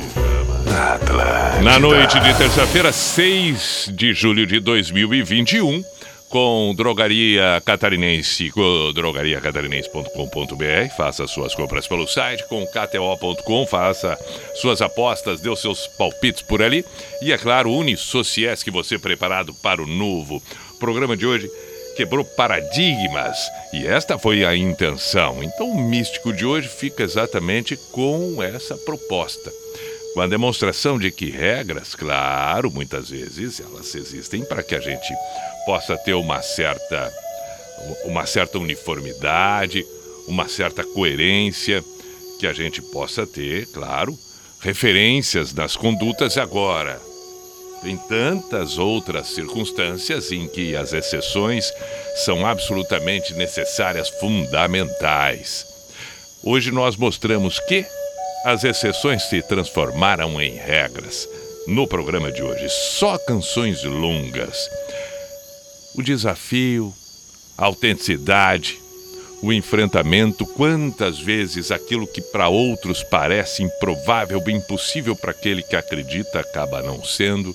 Na 1.62 1.78
noite 1.78 2.18
de 2.20 2.36
terça-feira, 2.36 2.92
6 2.92 3.90
de 3.92 4.12
julho 4.12 4.46
de 4.46 4.60
2021, 4.60 5.82
com 6.28 6.74
Drogaria 6.76 7.62
Catarinense, 7.64 8.50
com 8.50 8.92
drogariacatarinense.com.br, 8.92 10.94
faça 10.96 11.26
suas 11.26 11.54
compras 11.54 11.86
pelo 11.86 12.06
site, 12.06 12.44
com 12.48 12.64
KTO.com, 12.66 13.66
faça 13.66 14.18
suas 14.54 14.82
apostas, 14.82 15.40
dê 15.40 15.48
os 15.48 15.60
seus 15.60 15.86
palpites 15.98 16.42
por 16.42 16.62
ali. 16.62 16.84
E 17.22 17.32
é 17.32 17.38
claro, 17.38 17.72
Unisociés, 17.72 18.62
que 18.62 18.70
você 18.70 18.98
preparado 18.98 19.54
para 19.54 19.82
o 19.82 19.86
novo. 19.86 20.42
O 20.72 20.78
programa 20.78 21.16
de 21.16 21.26
hoje 21.26 21.50
quebrou 21.96 22.24
paradigmas 22.24 23.38
e 23.72 23.86
esta 23.86 24.18
foi 24.18 24.44
a 24.44 24.54
intenção. 24.54 25.42
Então 25.42 25.70
o 25.70 25.82
místico 25.82 26.32
de 26.32 26.44
hoje 26.44 26.68
fica 26.68 27.02
exatamente 27.02 27.76
com 27.92 28.42
essa 28.42 28.76
proposta 28.76 29.50
com 30.16 30.22
a 30.22 30.26
demonstração 30.26 30.98
de 30.98 31.10
que 31.10 31.30
regras, 31.30 31.94
claro, 31.94 32.70
muitas 32.70 33.10
vezes 33.10 33.60
elas 33.60 33.94
existem 33.94 34.42
para 34.42 34.62
que 34.62 34.74
a 34.74 34.80
gente 34.80 35.12
possa 35.66 35.94
ter 35.94 36.14
uma 36.14 36.40
certa 36.40 37.12
uma 38.02 38.24
certa 38.24 38.58
uniformidade, 38.58 39.84
uma 40.26 40.48
certa 40.48 40.82
coerência, 40.82 41.84
que 42.40 42.46
a 42.46 42.54
gente 42.54 42.80
possa 42.80 43.26
ter, 43.26 43.66
claro, 43.66 44.18
referências 44.60 45.52
nas 45.52 45.76
condutas 45.76 46.38
agora. 46.38 46.98
Tem 47.82 47.98
tantas 48.08 48.78
outras 48.78 49.26
circunstâncias 49.26 50.32
em 50.32 50.48
que 50.48 50.74
as 50.74 50.94
exceções 50.94 51.70
são 52.24 52.46
absolutamente 52.46 53.34
necessárias, 53.34 54.08
fundamentais. 54.08 55.66
Hoje 56.42 56.70
nós 56.70 56.96
mostramos 56.96 57.60
que 57.60 57.84
as 58.46 58.62
exceções 58.62 59.24
se 59.24 59.42
transformaram 59.42 60.40
em 60.40 60.54
regras. 60.54 61.28
No 61.66 61.84
programa 61.84 62.30
de 62.30 62.44
hoje, 62.44 62.68
só 62.70 63.18
canções 63.18 63.82
longas. 63.82 64.70
O 65.96 66.00
desafio, 66.00 66.94
a 67.58 67.64
autenticidade, 67.64 68.78
o 69.42 69.52
enfrentamento, 69.52 70.46
quantas 70.46 71.18
vezes 71.18 71.72
aquilo 71.72 72.06
que 72.06 72.20
para 72.20 72.48
outros 72.48 73.02
parece 73.02 73.64
improvável, 73.64 74.40
impossível 74.48 75.16
para 75.16 75.32
aquele 75.32 75.64
que 75.64 75.74
acredita 75.74 76.38
acaba 76.38 76.80
não 76.80 77.02
sendo. 77.02 77.52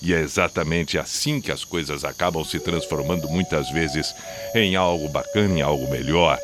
E 0.00 0.14
é 0.14 0.20
exatamente 0.20 0.96
assim 0.96 1.38
que 1.38 1.52
as 1.52 1.66
coisas 1.66 2.02
acabam 2.02 2.42
se 2.46 2.58
transformando 2.58 3.28
muitas 3.28 3.70
vezes 3.70 4.14
em 4.54 4.74
algo 4.74 5.06
bacana, 5.06 5.58
em 5.58 5.60
algo 5.60 5.86
melhor. 5.90 6.38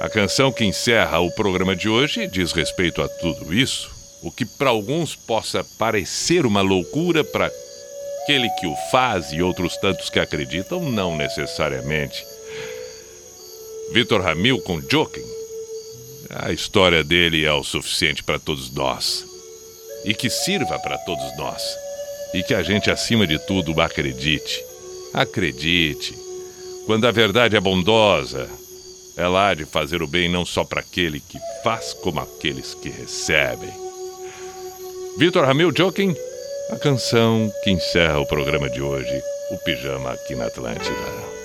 A 0.00 0.08
canção 0.08 0.52
que 0.52 0.64
encerra 0.64 1.18
o 1.18 1.30
programa 1.32 1.74
de 1.74 1.88
hoje 1.88 2.28
diz 2.28 2.52
respeito 2.52 3.02
a 3.02 3.08
tudo 3.08 3.52
isso, 3.52 3.90
o 4.22 4.30
que 4.30 4.44
para 4.44 4.70
alguns 4.70 5.16
possa 5.16 5.64
parecer 5.76 6.46
uma 6.46 6.60
loucura, 6.60 7.24
para 7.24 7.50
aquele 8.22 8.48
que 8.50 8.66
o 8.66 8.76
faz 8.90 9.32
e 9.32 9.42
outros 9.42 9.76
tantos 9.78 10.08
que 10.08 10.20
acreditam, 10.20 10.88
não 10.88 11.16
necessariamente. 11.16 12.24
Vitor 13.92 14.22
Ramil 14.22 14.60
com 14.60 14.80
Joking. 14.80 15.26
A 16.30 16.52
história 16.52 17.02
dele 17.02 17.44
é 17.44 17.52
o 17.52 17.64
suficiente 17.64 18.22
para 18.22 18.38
todos 18.38 18.70
nós. 18.70 19.26
E 20.04 20.14
que 20.14 20.30
sirva 20.30 20.78
para 20.78 20.96
todos 20.98 21.36
nós. 21.36 21.62
E 22.34 22.42
que 22.42 22.54
a 22.54 22.62
gente, 22.62 22.90
acima 22.90 23.26
de 23.26 23.38
tudo, 23.38 23.80
acredite 23.80 24.62
Acredite, 25.12 26.14
quando 26.84 27.06
a 27.06 27.10
verdade 27.10 27.56
é 27.56 27.60
bondosa, 27.60 28.48
ela 29.18 29.48
há 29.48 29.54
de 29.54 29.64
fazer 29.64 30.00
o 30.00 30.06
bem 30.06 30.28
não 30.28 30.46
só 30.46 30.64
para 30.64 30.80
aquele 30.80 31.18
que 31.18 31.38
faz, 31.62 31.92
como 31.92 32.20
aqueles 32.20 32.74
que 32.74 32.88
recebem. 32.88 33.72
Vitor 35.18 35.44
Ramil 35.44 35.72
Joking, 35.76 36.14
a 36.70 36.76
canção 36.76 37.52
que 37.64 37.70
encerra 37.70 38.20
o 38.20 38.26
programa 38.26 38.70
de 38.70 38.80
hoje, 38.80 39.22
o 39.50 39.58
Pijama 39.58 40.12
aqui 40.12 40.36
na 40.36 40.46
Atlântida. 40.46 41.37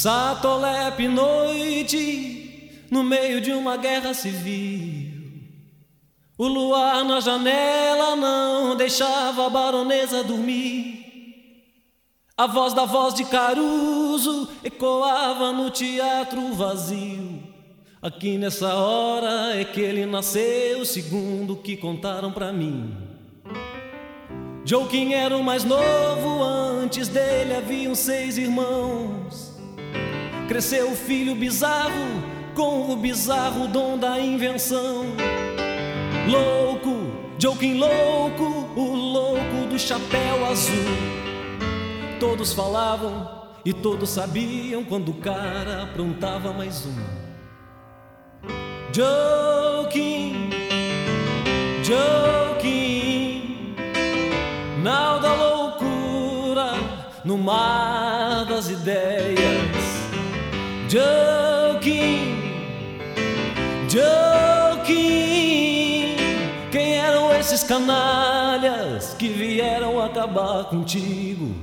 Satolepe 0.00 1.08
noite, 1.08 2.86
no 2.88 3.02
meio 3.02 3.40
de 3.40 3.50
uma 3.50 3.76
guerra 3.76 4.14
civil. 4.14 5.10
O 6.38 6.46
luar 6.46 7.04
na 7.04 7.18
janela 7.18 8.14
não 8.14 8.76
deixava 8.76 9.46
a 9.46 9.50
baronesa 9.50 10.22
dormir. 10.22 11.04
A 12.36 12.46
voz 12.46 12.72
da 12.72 12.84
voz 12.84 13.12
de 13.12 13.24
Caruso 13.24 14.48
ecoava 14.62 15.50
no 15.50 15.68
teatro 15.68 16.52
vazio. 16.52 17.42
Aqui 18.00 18.38
nessa 18.38 18.72
hora 18.76 19.56
é 19.56 19.64
que 19.64 19.80
ele 19.80 20.06
nasceu, 20.06 20.84
segundo 20.84 21.54
o 21.54 21.60
que 21.60 21.76
contaram 21.76 22.30
pra 22.30 22.52
mim. 22.52 22.96
Joaquim 24.64 25.12
era 25.14 25.36
o 25.36 25.42
mais 25.42 25.64
novo, 25.64 26.40
antes 26.44 27.08
dele 27.08 27.52
haviam 27.56 27.96
seis 27.96 28.38
irmãos. 28.38 29.57
Cresceu 30.48 30.92
o 30.92 30.96
filho 30.96 31.34
bizarro, 31.34 32.24
com 32.54 32.90
o 32.90 32.96
bizarro 32.96 33.68
dom 33.68 33.98
da 33.98 34.18
invenção. 34.18 35.04
Louco, 36.26 37.12
Joaquim 37.38 37.78
louco, 37.78 38.44
o 38.74 38.94
louco 38.94 39.66
do 39.68 39.78
chapéu 39.78 40.46
azul. 40.46 40.74
Todos 42.18 42.54
falavam 42.54 43.46
e 43.62 43.74
todos 43.74 44.08
sabiam 44.08 44.82
quando 44.82 45.10
o 45.10 45.14
cara 45.14 45.82
aprontava 45.82 46.50
mais 46.50 46.86
uma. 46.86 47.28
Joaquim, 48.90 50.48
Joaquim, 51.84 53.74
nau 54.82 55.20
da 55.20 55.34
loucura 55.34 56.72
no 57.22 57.36
mar 57.36 58.46
das 58.46 58.70
ideias. 58.70 59.77
Joaquim, 60.90 62.34
Joaquim, 63.90 64.96
quem 66.72 66.96
eram 66.96 67.30
esses 67.38 67.62
canalhas 67.62 69.12
que 69.12 69.28
vieram 69.28 70.00
acabar 70.00 70.64
contigo? 70.64 71.54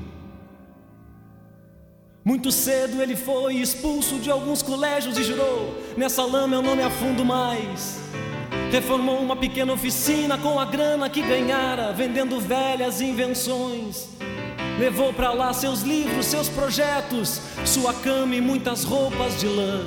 Muito 2.23 2.51
cedo 2.51 3.01
ele 3.01 3.15
foi 3.15 3.55
expulso 3.55 4.19
de 4.19 4.29
alguns 4.29 4.61
colégios 4.61 5.17
e 5.17 5.23
jurou: 5.23 5.73
Nessa 5.97 6.23
lama 6.23 6.57
eu 6.57 6.61
não 6.61 6.75
me 6.75 6.83
afundo 6.83 7.25
mais. 7.25 7.99
Reformou 8.71 9.17
uma 9.17 9.35
pequena 9.35 9.73
oficina 9.73 10.37
com 10.37 10.59
a 10.59 10.65
grana 10.65 11.09
que 11.09 11.23
ganhara, 11.23 11.91
vendendo 11.93 12.39
velhas 12.39 13.01
invenções. 13.01 14.07
Levou 14.77 15.13
pra 15.13 15.31
lá 15.31 15.53
seus 15.53 15.81
livros, 15.83 16.25
seus 16.25 16.49
projetos, 16.49 17.41
sua 17.63 17.93
cama 17.93 18.35
e 18.35 18.41
muitas 18.41 18.83
roupas 18.83 19.39
de 19.39 19.47
lã. 19.47 19.85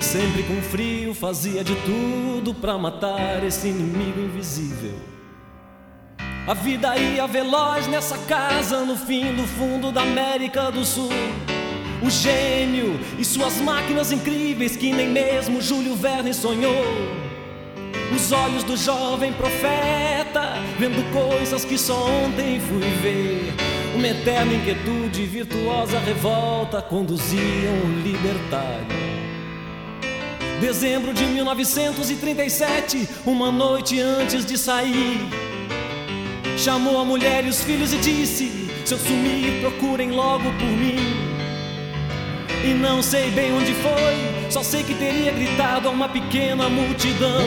Sempre 0.00 0.42
com 0.44 0.60
frio 0.62 1.14
fazia 1.14 1.62
de 1.62 1.74
tudo 1.76 2.54
pra 2.54 2.78
matar 2.78 3.44
esse 3.44 3.68
inimigo 3.68 4.20
invisível. 4.20 4.94
A 6.46 6.54
vida 6.54 6.96
ia 6.96 7.26
veloz 7.26 7.86
nessa 7.86 8.16
casa 8.18 8.80
no 8.84 8.96
fim 8.96 9.34
do 9.34 9.46
fundo 9.46 9.92
da 9.92 10.00
América 10.00 10.72
do 10.72 10.84
Sul. 10.84 11.10
O 12.02 12.10
gênio 12.10 12.98
e 13.18 13.24
suas 13.24 13.60
máquinas 13.60 14.10
incríveis 14.10 14.76
que 14.76 14.92
nem 14.92 15.08
mesmo 15.08 15.60
Júlio 15.60 15.94
Verne 15.94 16.32
sonhou. 16.32 16.84
Os 18.16 18.32
olhos 18.32 18.64
do 18.64 18.76
jovem 18.76 19.32
profeta, 19.34 20.54
vendo 20.78 21.04
coisas 21.12 21.64
que 21.64 21.78
só 21.78 22.06
ontem 22.06 22.58
fui 22.60 22.80
ver. 23.02 23.71
Uma 23.94 24.08
eterna 24.08 24.54
inquietude 24.54 25.26
virtuosa 25.26 25.98
revolta 25.98 26.80
conduziam 26.80 27.74
o 27.84 28.00
libertário. 28.02 28.86
Dezembro 30.60 31.12
de 31.12 31.24
1937, 31.24 33.06
uma 33.26 33.52
noite 33.52 34.00
antes 34.00 34.46
de 34.46 34.56
sair, 34.56 35.20
chamou 36.56 36.98
a 36.98 37.04
mulher 37.04 37.44
e 37.44 37.48
os 37.48 37.62
filhos 37.62 37.92
e 37.92 37.98
disse: 37.98 38.70
Se 38.84 38.94
eu 38.94 38.98
sumir, 38.98 39.60
procurem 39.60 40.10
logo 40.12 40.44
por 40.52 40.68
mim. 40.68 41.32
E 42.64 42.72
não 42.74 43.02
sei 43.02 43.30
bem 43.32 43.52
onde 43.52 43.74
foi, 43.74 44.50
só 44.50 44.62
sei 44.62 44.84
que 44.84 44.94
teria 44.94 45.32
gritado 45.32 45.88
a 45.88 45.90
uma 45.90 46.08
pequena 46.08 46.68
multidão. 46.68 47.42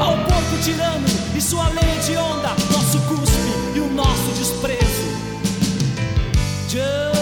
Ao 0.00 0.16
porco 0.16 0.62
tirano 0.64 1.06
e 1.36 1.40
sua 1.40 1.68
lei 1.68 1.98
de 2.04 2.16
onda, 2.16 2.48
nosso 2.72 2.98
cuspe 3.02 3.76
e 3.76 3.80
o 3.80 3.90
nosso 3.92 4.32
desprezo. 4.38 4.89
Joking, 6.70 7.19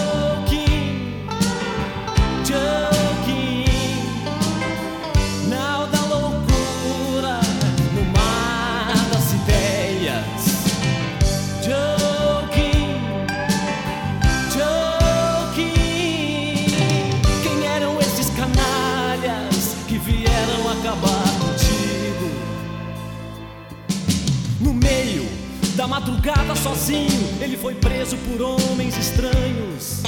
da 25.79 25.87
madrugada 25.87 26.53
sozinho, 26.57 27.39
ele 27.39 27.55
foi 27.55 27.73
preso 27.73 28.17
por 28.17 28.41
homens 28.41 28.97
estranhos. 28.97 30.03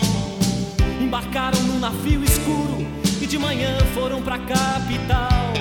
Embarcaram 0.99 1.61
num 1.64 1.80
navio 1.80 2.22
escuro 2.26 2.85
e 3.22 3.26
de 3.26 3.38
manhã 3.38 3.77
foram 3.93 4.22
pra 4.22 4.38
capital. 4.38 5.53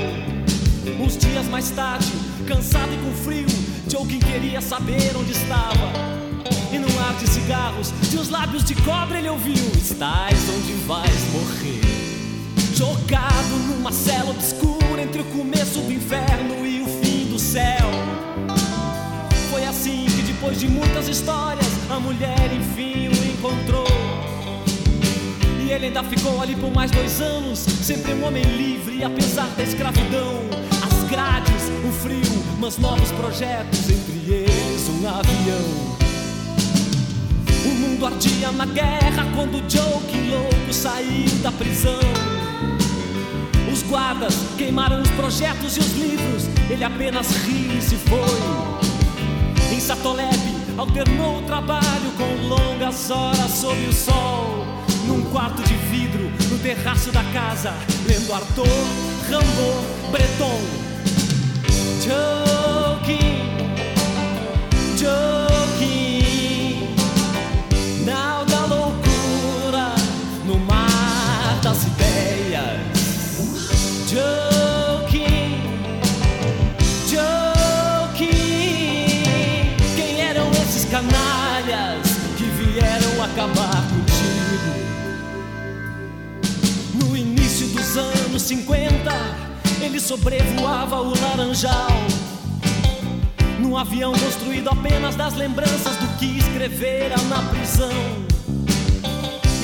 Uns 1.00 1.16
dias 1.16 1.46
mais 1.46 1.70
tarde, 1.70 2.10
cansado 2.48 2.92
e 2.92 2.96
com 2.96 3.12
frio, 3.22 3.46
Joaquim 3.88 4.18
queria 4.18 4.60
saber 4.60 5.16
onde 5.16 5.30
estava. 5.30 5.92
E 6.72 6.78
num 6.80 6.98
ar 6.98 7.14
de 7.14 7.30
cigarros, 7.30 7.92
de 8.10 8.16
os 8.16 8.30
lábios 8.30 8.64
de 8.64 8.74
cobra 8.82 9.16
ele 9.16 9.28
ouviu: 9.28 9.54
Estás 9.78 10.40
onde 10.48 10.72
vais 10.88 11.32
morrer. 11.32 11.82
Jogado 12.74 13.56
numa 13.68 13.92
cela 13.92 14.30
obscura 14.30 15.02
entre 15.02 15.22
o 15.22 15.24
começo 15.26 15.78
do 15.78 15.92
inferno 15.92 16.66
e 16.66 16.82
o 16.82 16.86
fim 17.00 17.30
do 17.30 17.38
céu. 17.38 18.29
Assim 19.70 20.04
que 20.04 20.22
depois 20.22 20.58
de 20.58 20.66
muitas 20.66 21.06
histórias, 21.06 21.64
a 21.88 22.00
mulher 22.00 22.50
enfim 22.52 23.06
o 23.06 23.32
encontrou. 23.32 23.86
E 25.64 25.70
ele 25.70 25.86
ainda 25.86 26.02
ficou 26.02 26.42
ali 26.42 26.56
por 26.56 26.74
mais 26.74 26.90
dois 26.90 27.20
anos, 27.20 27.60
sempre 27.60 28.14
um 28.14 28.26
homem 28.26 28.42
livre, 28.42 29.04
apesar 29.04 29.46
da 29.56 29.62
escravidão. 29.62 30.40
As 30.84 31.08
grades, 31.08 31.70
o 31.88 31.92
frio, 32.02 32.44
mas 32.58 32.78
novos 32.78 33.12
projetos, 33.12 33.88
entre 33.88 34.34
eles 34.34 34.88
um 34.88 35.08
avião. 35.08 35.96
O 37.64 37.68
mundo 37.68 38.06
ardia 38.06 38.50
na 38.50 38.66
guerra 38.66 39.24
quando 39.36 39.62
Joe, 39.70 40.02
que 40.10 40.30
louco, 40.30 40.72
saiu 40.72 41.30
da 41.44 41.52
prisão. 41.52 42.00
Os 43.72 43.84
guardas 43.84 44.34
queimaram 44.58 45.00
os 45.00 45.10
projetos 45.10 45.76
e 45.76 45.78
os 45.78 45.92
livros, 45.92 46.48
ele 46.68 46.82
apenas 46.82 47.30
riu 47.44 47.78
e 47.78 47.80
se 47.80 47.94
foi. 47.94 48.89
Em 49.80 50.78
alternou 50.78 51.38
o 51.38 51.42
trabalho 51.46 52.12
com 52.18 52.48
longas 52.48 53.10
horas 53.10 53.50
sob 53.50 53.82
o 53.86 53.92
sol. 53.94 54.66
Num 55.06 55.22
quarto 55.30 55.62
de 55.62 55.74
vidro, 55.74 56.30
no 56.50 56.58
terraço 56.58 57.10
da 57.10 57.24
casa, 57.32 57.72
lendo 58.06 58.30
Arthur, 58.30 58.66
Rimbaud, 59.26 59.86
Breton. 60.12 60.60
Joking, 62.04 63.40
joking, 64.98 65.49
anos 88.30 88.42
50, 88.42 89.10
ele 89.82 89.98
sobrevoava 89.98 91.00
o 91.00 91.12
Laranjal. 91.20 91.90
Num 93.58 93.76
avião 93.76 94.12
construído 94.12 94.68
apenas 94.68 95.16
das 95.16 95.34
lembranças 95.34 95.96
do 95.96 96.06
que 96.16 96.38
escrevera 96.38 97.16
na 97.22 97.42
prisão. 97.50 97.90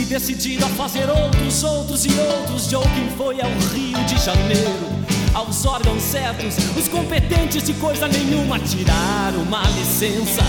E 0.01 0.05
decidido 0.05 0.65
a 0.65 0.69
fazer 0.71 1.09
outros, 1.09 1.63
outros 1.63 2.05
e 2.07 2.11
outros, 2.19 2.69
Joaquim 2.69 3.09
foi 3.17 3.41
ao 3.41 3.51
Rio 3.73 4.05
de 4.05 4.19
Janeiro. 4.19 4.97
Aos 5.33 5.65
órgãos 5.65 6.03
certos, 6.03 6.57
os 6.77 6.89
competentes 6.89 7.63
de 7.63 7.73
coisa 7.75 8.09
nenhuma 8.09 8.59
tiraram 8.59 9.43
uma 9.43 9.63
licença. 9.63 10.43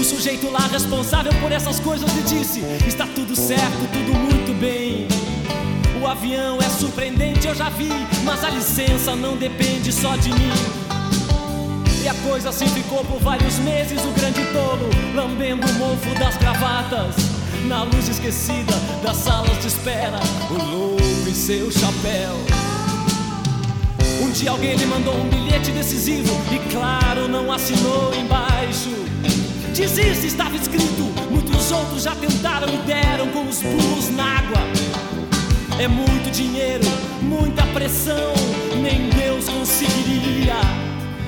O 0.00 0.04
sujeito 0.04 0.50
lá 0.50 0.66
responsável 0.68 1.32
por 1.34 1.52
essas 1.52 1.78
coisas 1.80 2.10
lhe 2.14 2.22
disse: 2.22 2.60
Está 2.86 3.06
tudo 3.06 3.36
certo, 3.36 3.92
tudo 3.92 4.14
muito 4.18 4.58
bem. 4.58 5.25
O 6.00 6.06
avião 6.06 6.58
é 6.58 6.68
surpreendente, 6.68 7.46
eu 7.46 7.54
já 7.54 7.68
vi, 7.70 7.88
mas 8.24 8.44
a 8.44 8.50
licença 8.50 9.16
não 9.16 9.36
depende 9.36 9.90
só 9.92 10.14
de 10.16 10.30
mim. 10.30 10.52
E 12.02 12.08
a 12.08 12.14
coisa 12.28 12.50
assim 12.50 12.68
ficou 12.68 13.04
por 13.04 13.18
vários 13.18 13.58
meses, 13.58 14.04
o 14.04 14.10
grande 14.10 14.44
tolo 14.52 14.88
lambendo 15.14 15.66
o 15.66 15.72
mofo 15.74 16.14
das 16.18 16.36
gravatas. 16.36 17.16
Na 17.66 17.82
luz 17.82 18.08
esquecida 18.08 18.74
das 19.02 19.16
salas 19.16 19.58
de 19.60 19.68
espera, 19.68 20.20
o 20.50 20.62
louco 20.62 21.28
e 21.28 21.32
seu 21.32 21.70
chapéu. 21.72 22.36
Um 24.22 24.30
dia 24.30 24.50
alguém 24.50 24.76
lhe 24.76 24.86
mandou 24.86 25.16
um 25.16 25.28
bilhete 25.28 25.70
decisivo 25.72 26.32
e, 26.52 26.58
claro, 26.70 27.26
não 27.26 27.50
assinou 27.50 28.14
embaixo. 28.14 28.90
Desiste, 29.74 30.26
estava 30.26 30.56
escrito. 30.56 31.02
Muitos 31.30 31.70
outros 31.72 32.04
já 32.04 32.14
tentaram 32.14 32.68
e 32.72 32.76
deram 32.86 33.28
com 33.28 33.48
os 33.48 33.60
pulos 33.60 34.10
na 34.10 34.38
água. 34.38 34.60
É 35.78 35.86
muito 35.86 36.30
dinheiro, 36.30 36.84
muita 37.20 37.62
pressão, 37.66 38.32
nem 38.80 39.10
Deus 39.10 39.46
conseguiria. 39.48 40.54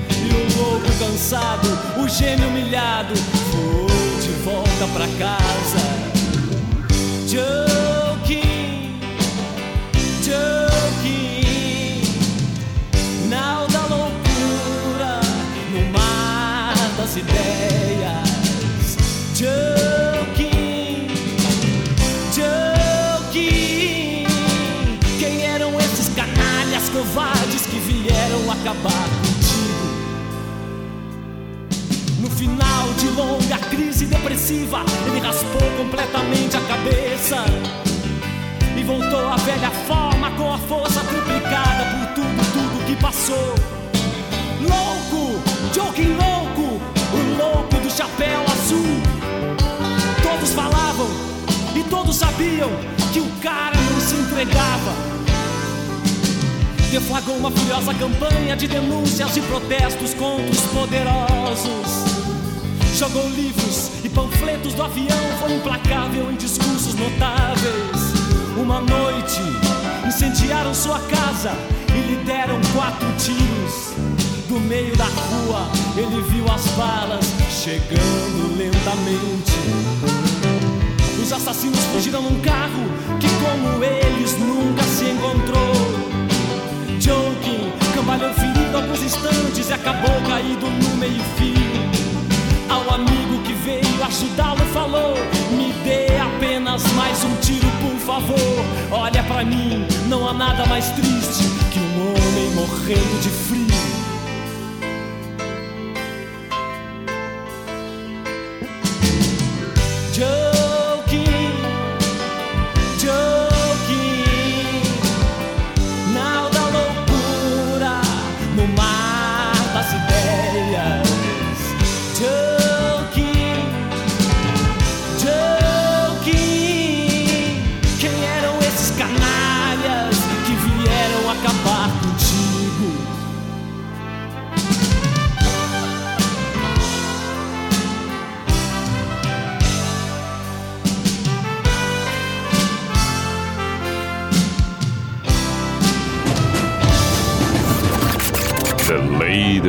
E 0.09 0.33
o 0.33 0.61
louco 0.61 0.87
cansado, 0.97 1.67
o 2.01 2.07
gênio 2.09 2.47
humilhado, 2.47 3.15
foi 3.15 4.21
de 4.21 4.31
volta 4.43 4.87
pra 4.93 5.07
casa. 5.19 5.79
Joking, 7.27 7.88
acabar 28.69 29.09
contigo? 29.21 29.87
No 32.19 32.29
final 32.29 32.93
de 32.97 33.07
longa 33.09 33.57
crise 33.69 34.05
depressiva, 34.05 34.83
ele 35.07 35.19
raspou 35.19 35.61
completamente 35.77 36.55
a 36.55 36.61
cabeça 36.61 37.45
e 38.77 38.83
voltou 38.83 39.27
à 39.27 39.37
velha 39.37 39.71
forma 39.87 40.31
com 40.31 40.53
a 40.53 40.57
força 40.59 40.99
triplicada 41.01 41.85
por 41.85 42.13
tudo, 42.13 42.53
tudo 42.53 42.85
que 42.85 42.95
passou. 43.01 43.55
Louco, 44.61 45.41
joking 45.73 46.15
louco, 46.15 46.79
o 47.13 47.37
louco 47.37 47.75
do 47.75 47.89
chapéu 47.89 48.41
azul. 48.51 49.01
Todos 50.21 50.53
falavam 50.53 51.07
e 51.75 51.83
todos 51.89 52.15
sabiam 52.15 52.69
que 53.11 53.19
o 53.19 53.29
cara 53.41 53.75
não 53.91 53.99
se 53.99 54.15
entregava. 54.15 55.18
Deflagrou 56.91 57.37
uma 57.37 57.51
furiosa 57.51 57.93
campanha 57.93 58.57
de 58.57 58.67
denúncias 58.67 59.37
e 59.37 59.41
protestos 59.41 60.15
contra 60.15 60.49
os 60.49 60.59
poderosos. 60.73 62.09
Jogou 62.97 63.29
livros 63.29 63.91
e 64.03 64.09
panfletos 64.09 64.73
do 64.73 64.83
avião, 64.83 65.17
foi 65.39 65.53
implacável 65.53 66.31
em 66.31 66.35
discursos 66.35 66.95
notáveis. 66.95 68.13
Uma 68.57 68.81
noite, 68.81 69.39
incendiaram 70.07 70.73
sua 70.73 70.99
casa 70.99 71.51
e 71.95 71.99
lhe 72.01 72.23
deram 72.25 72.59
quatro 72.73 73.07
tiros. 73.19 73.93
Do 74.47 74.59
meio 74.59 74.95
da 74.97 75.05
rua, 75.05 75.69
ele 75.95 76.21
viu 76.23 76.45
as 76.51 76.65
balas 76.69 77.25
chegando 77.51 78.57
lentamente. 78.57 79.53
Os 81.21 81.31
assassinos 81.31 81.79
fugiram 81.93 82.23
num 82.23 82.41
carro 82.41 82.83
que, 83.19 83.27
como 83.45 83.83
eles, 83.83 84.37
nunca 84.39 84.83
se 84.83 85.05
encontrou. 85.05 86.18
Joking 86.99 87.71
cambalhou 87.95 88.33
ferido 88.33 88.75
alguns 88.75 89.01
instantes 89.01 89.69
e 89.69 89.73
acabou 89.73 90.21
caído 90.27 90.69
no 90.69 90.97
meio-fio. 90.97 91.55
Ao 92.69 92.93
amigo 92.95 93.41
que 93.43 93.53
veio 93.53 94.03
ajudá-lo, 94.03 94.59
falou: 94.73 95.13
Me 95.49 95.71
dê 95.85 96.17
apenas 96.17 96.83
mais 96.93 97.23
um 97.23 97.35
tiro, 97.37 97.67
por 97.81 97.97
favor. 97.99 98.65
Olha 98.91 99.23
pra 99.23 99.45
mim, 99.45 99.87
não 100.09 100.27
há 100.27 100.33
nada 100.33 100.65
mais 100.65 100.89
triste 100.91 101.45
que 101.71 101.79
um 101.79 102.09
homem 102.09 102.51
morrendo 102.53 103.21
de 103.21 103.29
frio. 103.29 103.98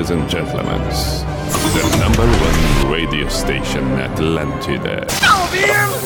Ladies 0.01 0.17
and 0.17 0.31
gentlemen, 0.31 0.81
the 1.75 1.97
number 1.99 2.27
one 2.41 2.91
radio 2.91 3.29
station 3.29 3.85
Atlantida. 3.99 5.05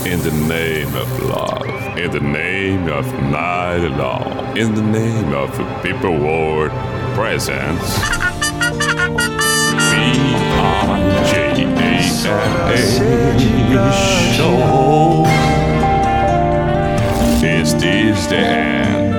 In 0.04 0.20
the 0.20 0.32
name 0.48 0.92
of 0.96 1.22
love, 1.22 1.64
in 1.96 2.10
the 2.10 2.18
name 2.18 2.88
of 2.88 3.06
night 3.30 3.86
long, 3.96 4.56
in 4.58 4.74
the 4.74 4.82
name 4.82 5.32
of 5.32 5.50
people 5.80 6.18
world 6.18 6.72
presence. 7.14 7.98
B-I-J-A-N-A 9.92 11.22
show. 14.34 15.24
Is 17.46 18.26
the 18.26 18.36
end? 18.36 19.14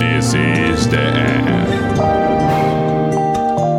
This 0.00 0.34
is 0.34 0.88
the 0.88 0.98
end. 0.98 2.37